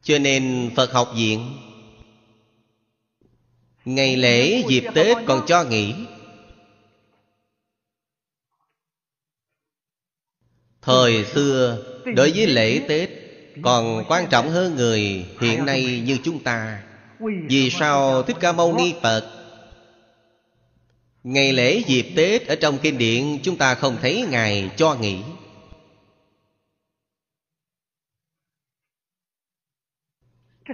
Cho 0.01 0.19
nên 0.19 0.71
Phật 0.75 0.91
học 0.91 1.11
viện 1.15 1.59
Ngày 3.85 4.17
lễ 4.17 4.63
dịp 4.69 4.83
Tết 4.95 5.17
còn 5.27 5.45
cho 5.47 5.63
nghỉ. 5.63 5.93
Thời 10.83 11.25
xưa 11.25 11.77
Đối 12.15 12.31
với 12.31 12.47
lễ 12.47 12.81
Tết 12.87 13.09
Còn 13.63 14.03
quan 14.07 14.27
trọng 14.29 14.49
hơn 14.49 14.75
người 14.75 15.25
hiện 15.41 15.65
nay 15.65 16.01
như 16.05 16.17
chúng 16.23 16.43
ta. 16.43 16.83
Vì 17.49 17.69
sao 17.69 18.23
Thích 18.23 18.37
Ca 18.39 18.51
Mâu 18.51 18.77
Ni 18.77 18.93
Phật? 19.01 19.29
Ngày 21.23 21.53
lễ 21.53 21.81
dịp 21.87 22.13
Tết 22.15 22.47
Ở 22.47 22.55
trong 22.55 22.77
kinh 22.77 22.97
điển 22.97 23.39
Chúng 23.43 23.57
ta 23.57 23.75
không 23.75 23.97
thấy 24.01 24.25
Ngài 24.29 24.69
cho 24.77 24.95
nghỉ. 24.95 25.17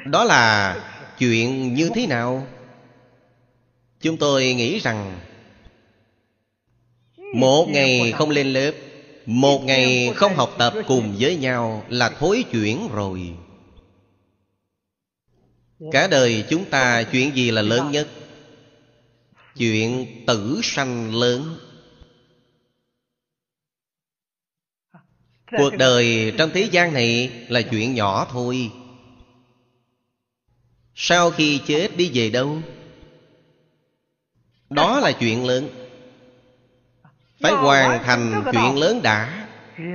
Đó 0.06 0.24
là 0.24 0.76
chuyện 1.20 1.74
như 1.74 1.90
thế 1.96 2.08
nào? 2.08 2.48
Chúng 4.02 4.18
tôi 4.18 4.54
nghĩ 4.54 4.80
rằng 4.80 5.20
Một 7.36 7.66
ngày 7.70 8.12
không 8.12 8.30
lên 8.30 8.48
lớp 8.48 8.72
Một 9.30 9.64
ngày 9.64 10.14
không 10.16 10.36
học 10.36 10.56
tập 10.58 10.74
cùng 10.88 11.16
với 11.20 11.36
nhau 11.36 11.86
Là 11.90 12.10
thối 12.10 12.46
chuyển 12.52 12.90
rồi. 12.92 13.34
Cả 15.92 16.08
đời 16.08 16.46
chúng 16.50 16.66
ta 16.66 17.04
chuyện 17.04 17.36
gì 17.36 17.52
là 17.52 17.62
lớn 17.62 17.92
nhất? 17.92 18.08
Chuyện 19.58 20.24
tử 20.28 20.60
sanh 20.64 21.16
lớn. 21.16 21.58
Cuộc 25.58 25.78
đời 25.78 26.34
trong 26.38 26.50
thế 26.54 26.70
gian 26.72 26.94
này 26.94 27.30
là 27.48 27.62
chuyện 27.62 27.94
nhỏ 27.94 28.28
thôi. 28.32 28.72
Sau 30.96 31.32
khi 31.32 31.62
chết 31.68 31.98
đi 31.98 32.12
về 32.14 32.30
đâu? 32.30 32.58
Đó 34.70 35.00
là 35.00 35.12
chuyện 35.12 35.46
lớn 35.46 35.79
Phải 37.40 37.52
hoàn 37.52 38.04
thành 38.04 38.44
chuyện 38.52 38.78
lớn 38.78 39.02
đã. 39.02 39.48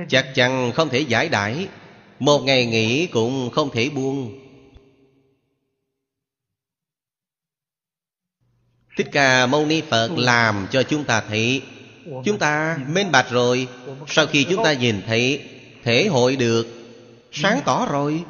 Chắc 0.09 0.31
chắn 0.35 0.71
không 0.75 0.89
thể 0.89 0.99
giải 0.99 1.29
đãi. 1.29 1.67
Một 2.19 2.39
ngày 2.39 2.65
nghỉ 2.65 3.07
cũng 3.07 3.49
không 3.49 3.69
thể 3.73 3.89
buông. 3.89 4.41
Thích 8.97 9.07
Ca 9.11 9.45
Mâu 9.45 9.65
Ni 9.65 9.81
Phật 9.81 10.09
làm 10.17 10.67
cho 10.71 10.83
chúng 10.83 11.03
ta 11.03 11.23
thấy. 11.29 11.61
Chúng 12.25 12.39
ta 12.39 12.79
minh 12.87 13.11
bạch 13.11 13.29
rồi. 13.29 13.67
Sau 14.07 14.27
khi 14.27 14.45
chúng 14.49 14.63
ta 14.63 14.73
nhìn 14.73 15.01
thấy 15.07 15.49
Thể 15.83 16.07
hội 16.07 16.35
được. 16.35 16.67
Sáng 17.31 17.61
tỏ 17.65 17.87
rồi. 17.91 18.23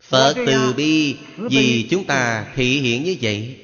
Phật 0.00 0.34
từ 0.46 0.74
bi 0.76 1.16
Vì 1.36 1.86
chúng 1.90 2.04
ta 2.04 2.46
thị 2.54 2.80
hiện 2.80 3.04
như 3.04 3.16
vậy 3.20 3.63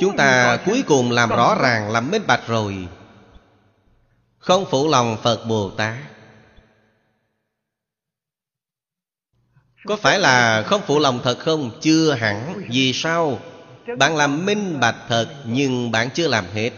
Chúng 0.00 0.16
ta 0.16 0.58
cuối 0.64 0.84
cùng 0.86 1.10
làm 1.10 1.28
rõ 1.28 1.56
ràng 1.60 1.90
Làm 1.90 2.10
minh 2.10 2.22
bạch 2.26 2.46
rồi. 2.46 2.88
Không 4.38 4.64
phụ 4.70 4.88
lòng 4.88 5.16
Phật 5.22 5.44
Bồ 5.46 5.70
Tát. 5.70 5.96
Có 9.84 9.96
phải 9.96 10.18
là 10.18 10.62
không 10.62 10.82
phụ 10.86 10.98
lòng 10.98 11.20
thật 11.24 11.38
không? 11.38 11.70
Chưa 11.80 12.12
hẳn. 12.12 12.62
Vì 12.68 12.92
sao? 12.92 13.38
Bạn 13.98 14.16
làm 14.16 14.46
minh 14.46 14.80
bạch 14.80 14.96
thật 15.08 15.28
Nhưng 15.44 15.90
bạn 15.90 16.10
chưa 16.14 16.28
làm 16.28 16.44
hết. 16.54 16.70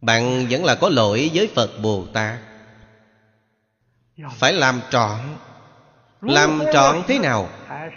Bạn 0.00 0.46
vẫn 0.50 0.64
là 0.64 0.74
có 0.74 0.88
lỗi 0.88 1.30
với 1.34 1.50
Phật 1.54 1.70
Bồ 1.82 2.06
Tát. 2.12 2.38
Phải 4.38 4.52
làm 4.52 4.80
trọn 4.90 5.18
làm 6.20 6.62
trọn 6.72 7.02
thế 7.08 7.18
nào? 7.18 7.48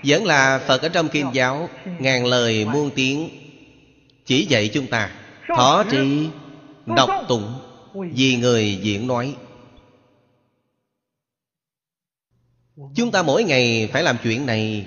Vẫn 0.05 0.25
là 0.25 0.59
Phật 0.67 0.81
ở 0.81 0.89
trong 0.89 1.09
Kinh 1.09 1.29
giáo, 1.33 1.69
Ngàn 1.99 2.25
lời 2.25 2.65
muôn 2.65 2.91
tiếng. 2.95 3.29
Chỉ 4.25 4.45
dạy 4.45 4.69
chúng 4.73 4.87
ta, 4.87 5.11
Thọ 5.47 5.83
trì, 5.91 6.29
Đọc 6.85 7.09
tụng, 7.27 7.59
Vì 7.93 8.35
người 8.35 8.79
diễn 8.81 9.07
nói. 9.07 9.35
Chúng 12.95 13.11
ta 13.11 13.21
mỗi 13.21 13.43
ngày 13.43 13.89
phải 13.93 14.03
làm 14.03 14.17
chuyện 14.23 14.45
này. 14.45 14.85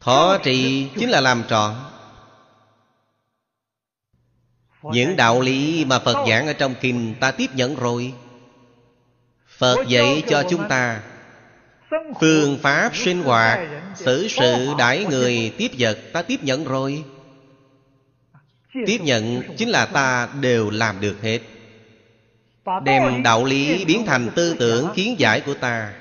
Thọ 0.00 0.38
trì 0.44 0.88
chính 0.98 1.10
là 1.10 1.20
làm 1.20 1.42
trọn 1.48 1.74
Những 4.82 5.16
đạo 5.16 5.40
lý 5.40 5.84
mà 5.84 5.98
Phật 5.98 6.26
giảng 6.28 6.46
ở 6.46 6.52
trong 6.52 6.74
kinh 6.80 7.14
ta 7.20 7.30
tiếp 7.30 7.50
nhận 7.54 7.74
rồi. 7.74 8.14
Phật 9.62 9.88
dạy 9.88 10.22
cho 10.28 10.44
chúng 10.50 10.68
ta. 10.68 11.00
Phương 12.20 12.58
pháp 12.62 12.96
sinh 12.96 13.22
hoạt 13.22 13.68
Xử 13.94 14.28
sự 14.28 14.74
đãi 14.78 15.04
người 15.04 15.52
tiếp 15.58 15.70
vật 15.78 15.98
Ta 16.12 16.22
tiếp 16.22 16.40
nhận 16.42 16.64
rồi. 16.64 17.04
Tiếp 18.86 18.98
nhận 19.02 19.42
chính 19.56 19.68
là 19.68 19.86
ta 19.86 20.28
đều 20.40 20.70
làm 20.70 21.00
được 21.00 21.16
hết. 21.22 21.38
Đem 22.84 23.22
đạo 23.22 23.44
lý 23.44 23.84
biến 23.84 24.04
thành 24.06 24.30
tư 24.34 24.56
tưởng 24.58 24.88
kiến 24.94 25.14
giải 25.18 25.40
của 25.40 25.54
ta. 25.54 25.92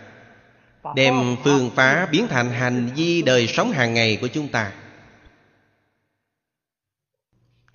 Đem 0.96 1.36
phương 1.44 1.72
pháp 1.76 2.08
biến 2.12 2.28
thành 2.28 2.50
hành 2.50 2.90
vi 2.96 3.22
đời 3.22 3.48
sống 3.48 3.72
hàng 3.72 3.94
ngày 3.94 4.18
của 4.22 4.28
chúng 4.28 4.48
ta. 4.48 4.72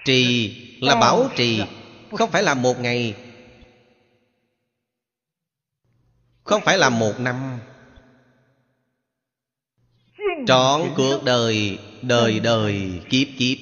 Trì 0.05 0.55
là 0.81 0.95
bảo 0.95 1.29
trì 1.37 1.63
Không 2.13 2.31
phải 2.31 2.43
là 2.43 2.55
một 2.55 2.81
ngày 2.81 3.15
Không 6.47 6.63
phải 6.65 6.79
là 6.79 6.91
một 6.91 7.21
năm. 7.21 7.59
Trọn 10.47 10.83
cuộc 10.97 11.21
đời 11.25 11.79
Đời 12.03 12.41
đời, 12.41 13.01
kiếp 13.11 13.29
kiếp. 13.39 13.59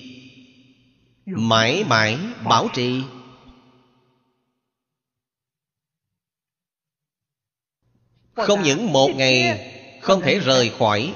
Mãi 1.26 1.84
mãi, 1.88 2.18
bảo 2.44 2.68
trì. 2.74 3.02
Không 8.34 8.62
những 8.62 8.92
một 8.92 9.10
ngày 9.16 9.70
Không 10.00 10.20
thể 10.20 10.38
rời 10.38 10.72
khỏi 10.78 11.14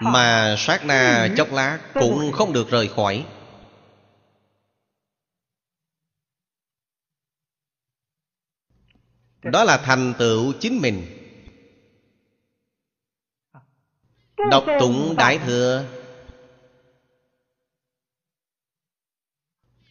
Mà 0.00 0.54
sát 0.58 0.84
na 0.84 1.28
chốc 1.36 1.52
lát 1.52 1.78
Cũng 1.94 2.32
không 2.32 2.52
được 2.52 2.70
rời 2.70 2.88
khỏi. 2.88 3.26
Đó 9.42 9.64
là 9.64 9.76
thành 9.76 10.14
tựu 10.18 10.52
chính 10.60 10.78
mình. 10.80 11.18
Đọc 14.50 14.64
tụng 14.80 15.14
Đại 15.16 15.38
Thừa. 15.38 15.84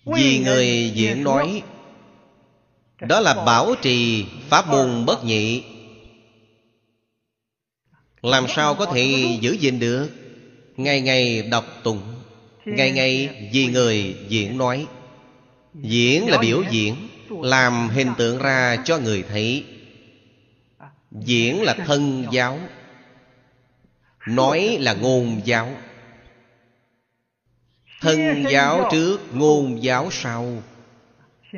Vì 0.06 0.44
người 0.46 0.92
diễn 0.96 1.24
nói 1.24 1.64
Đó 3.00 3.20
là 3.20 3.34
bảo 3.46 3.76
trì 3.82 4.26
Pháp 4.50 4.68
môn 4.68 5.06
bất 5.06 5.24
nhị 5.24 5.71
làm 8.22 8.46
sao 8.56 8.76
có 8.76 8.86
thể 8.86 9.38
giữ 9.42 9.52
gìn 9.52 9.80
được? 9.80 10.10
Ngày 10.78 11.02
ngày 11.02 11.42
đọc 11.42 11.66
tụng 11.84 12.02
Ngày 12.66 12.92
ngày 12.92 13.30
vì 13.54 13.68
người 13.68 14.16
diễn 14.28 14.58
nói. 14.58 14.88
Diễn 15.74 16.30
là 16.30 16.38
biểu 16.38 16.64
diễn 16.72 16.96
Làm 17.30 17.90
hình 17.90 18.12
tượng 18.18 18.38
ra 18.38 18.78
cho 18.86 18.98
người 18.98 19.24
thấy. 19.24 19.66
Diễn 21.12 21.62
là 21.62 21.74
thân 21.74 22.26
giáo 22.32 22.60
Nói 24.28 24.78
là 24.80 24.94
ngôn 24.94 25.42
giáo. 25.46 25.70
Thân 28.02 28.44
giáo 28.52 28.88
trước, 28.92 29.20
ngôn 29.34 29.84
giáo 29.84 30.10
sau. 30.12 30.64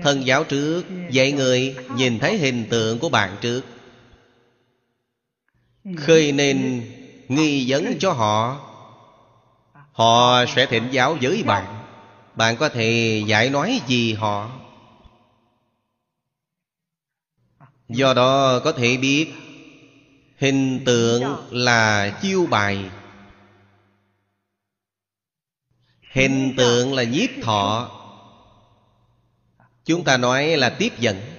Thân 0.04 0.26
giáo 0.26 0.44
trước 0.44 0.84
Dạy 1.12 1.32
người 1.32 1.76
nhìn 1.98 2.20
thấy 2.20 2.38
hình 2.38 2.66
tượng 2.70 3.00
của 3.00 3.10
bạn 3.10 3.36
trước. 3.42 3.62
Khơi 5.98 6.32
nên 6.32 6.88
nghi 7.28 7.66
vấn 7.72 8.00
cho 8.00 8.14
họ. 8.14 8.60
Họ 9.92 10.46
sẽ 10.56 10.66
thỉnh 10.66 10.88
giáo 10.92 11.18
với 11.22 11.44
bạn. 11.44 11.84
Bạn 12.36 12.58
có 12.58 12.70
thể 12.70 13.24
giải 13.28 13.50
nói 13.50 13.82
gì 13.88 14.14
họ? 14.14 14.50
Do 17.90 18.14
đó 18.14 18.60
có 18.60 18.72
thể 18.72 18.98
biết, 18.98 19.34
Hình 20.38 20.84
tượng 20.86 21.24
là 21.52 22.10
chiêu 22.22 22.46
bài. 22.46 22.90
Hình 26.12 26.54
tượng 26.58 26.94
là 26.94 27.04
nhiếp 27.04 27.30
thọ. 27.44 27.92
Chúng 29.86 30.04
ta 30.04 30.18
nói 30.18 30.58
là 30.58 30.70
tiếp 30.70 30.94
dẫn. 31.00 31.33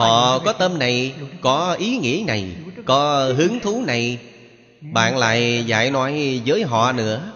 Họ 0.00 0.38
có 0.38 0.52
tâm 0.52 0.78
này, 0.78 1.14
Có 1.40 1.72
ý 1.72 1.96
nghĩa 1.96 2.24
này, 2.26 2.56
Có 2.84 3.32
hứng 3.36 3.60
thú 3.60 3.82
này. 3.86 4.18
Bạn 4.80 5.16
lại 5.16 5.64
dạy 5.66 5.90
nói 5.90 6.42
với 6.46 6.62
họ 6.62 6.92
nữa. 6.92 7.32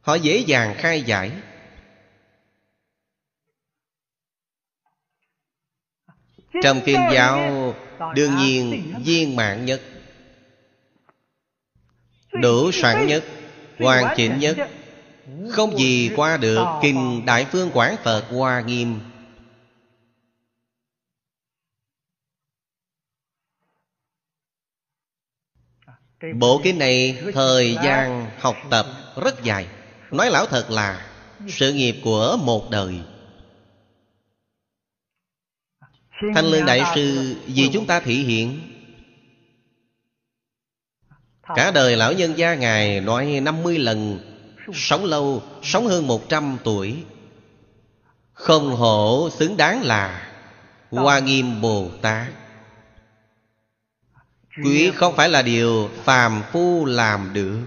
Họ 0.00 0.14
dễ 0.14 0.36
dàng 0.38 0.74
khai 0.78 1.02
giải. 1.02 1.30
Trong 6.62 6.80
kinh 6.84 7.00
giáo, 7.12 7.74
Đương 8.14 8.36
nhiên 8.36 8.94
viên 9.04 9.36
mạng 9.36 9.64
nhất, 9.64 9.80
Đủ 12.42 12.72
soạn 12.72 13.06
nhất, 13.06 13.24
Hoàn 13.78 14.14
chỉnh 14.16 14.38
nhất. 14.38 14.56
Không 15.50 15.78
gì 15.78 16.10
qua 16.16 16.36
được 16.36 16.64
Kinh 16.82 17.26
Đại 17.26 17.46
Phương 17.52 17.70
Quảng 17.70 17.96
Phật 18.04 18.24
Hoa 18.30 18.60
Nghiêm. 18.60 19.00
Bộ 26.34 26.60
kinh 26.64 26.78
này 26.78 27.22
thời 27.34 27.76
gian 27.84 28.30
học 28.38 28.56
tập 28.70 28.86
rất 29.22 29.42
dài. 29.42 29.66
Nói 30.10 30.30
lão 30.30 30.46
thật 30.46 30.70
là 30.70 31.06
Sự 31.48 31.72
nghiệp 31.72 31.96
của 32.04 32.38
một 32.42 32.70
đời. 32.70 33.00
Thanh 36.34 36.44
Lương 36.44 36.66
Đại 36.66 36.82
Sư 36.94 37.36
Vì 37.46 37.70
chúng 37.72 37.86
ta 37.86 38.00
thị 38.00 38.14
hiện. 38.14 38.60
Cả 41.56 41.70
đời 41.70 41.96
lão 41.96 42.12
nhân 42.12 42.38
gia 42.38 42.54
Ngài 42.54 43.00
nói 43.00 43.40
50 43.42 43.78
lần 43.78 44.18
Sống 44.74 45.04
lâu, 45.04 45.42
sống 45.62 45.86
hơn 45.86 46.06
100 46.06 46.58
tuổi. 46.64 47.04
Không 48.32 48.76
hổ 48.76 49.28
xứng 49.38 49.56
đáng 49.56 49.82
là 49.82 50.32
Hoa 50.90 51.18
Nghiêm 51.18 51.60
Bồ 51.60 51.88
Tát. 52.02 52.26
Quý 54.64 54.90
không 54.94 55.16
phải 55.16 55.28
là 55.28 55.42
điều 55.42 55.90
phàm 56.04 56.42
phu 56.52 56.84
làm 56.84 57.32
được. 57.32 57.58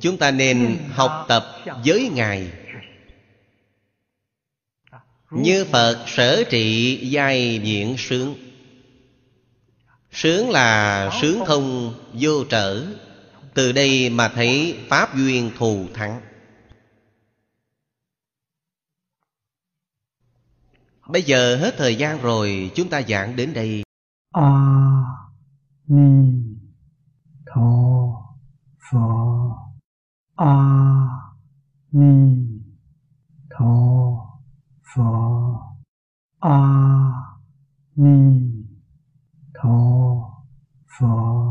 Chúng 0.00 0.18
ta 0.18 0.30
nên 0.30 0.78
học 0.90 1.24
tập 1.28 1.44
với 1.84 2.10
Ngài. 2.14 2.52
Như 5.30 5.64
Phật 5.64 6.04
sở 6.06 6.44
trị 6.50 6.96
giai 7.10 7.60
diện 7.64 7.94
sướng. 7.98 8.34
Sướng 10.12 10.50
là 10.50 11.10
sướng 11.22 11.42
thông 11.46 11.94
vô 12.12 12.44
trở. 12.44 12.86
Từ 13.54 13.72
đây 13.72 14.10
mà 14.10 14.28
thấy 14.28 14.78
Pháp 14.88 15.16
duyên 15.16 15.50
thù 15.58 15.86
thắng 15.94 16.20
Bây 21.08 21.22
giờ 21.22 21.56
hết 21.56 21.74
thời 21.78 21.96
gian 21.96 22.22
rồi 22.22 22.70
Chúng 22.74 22.88
ta 22.88 23.02
giảng 23.02 23.36
đến 23.36 23.54
đây. 23.54 23.82
A 24.32 24.42
à, 24.42 25.04
Ni 25.86 26.42
Tho 27.46 27.62
Phở 28.90 28.98
A 30.36 30.46
à, 30.46 31.08
Ni 31.92 32.46
Tho 33.50 33.74
Phở 34.94 35.02
A 36.40 36.50
à, 36.50 37.12
Ni 37.96 38.40
Tho 39.54 39.78
Phở 40.98 41.48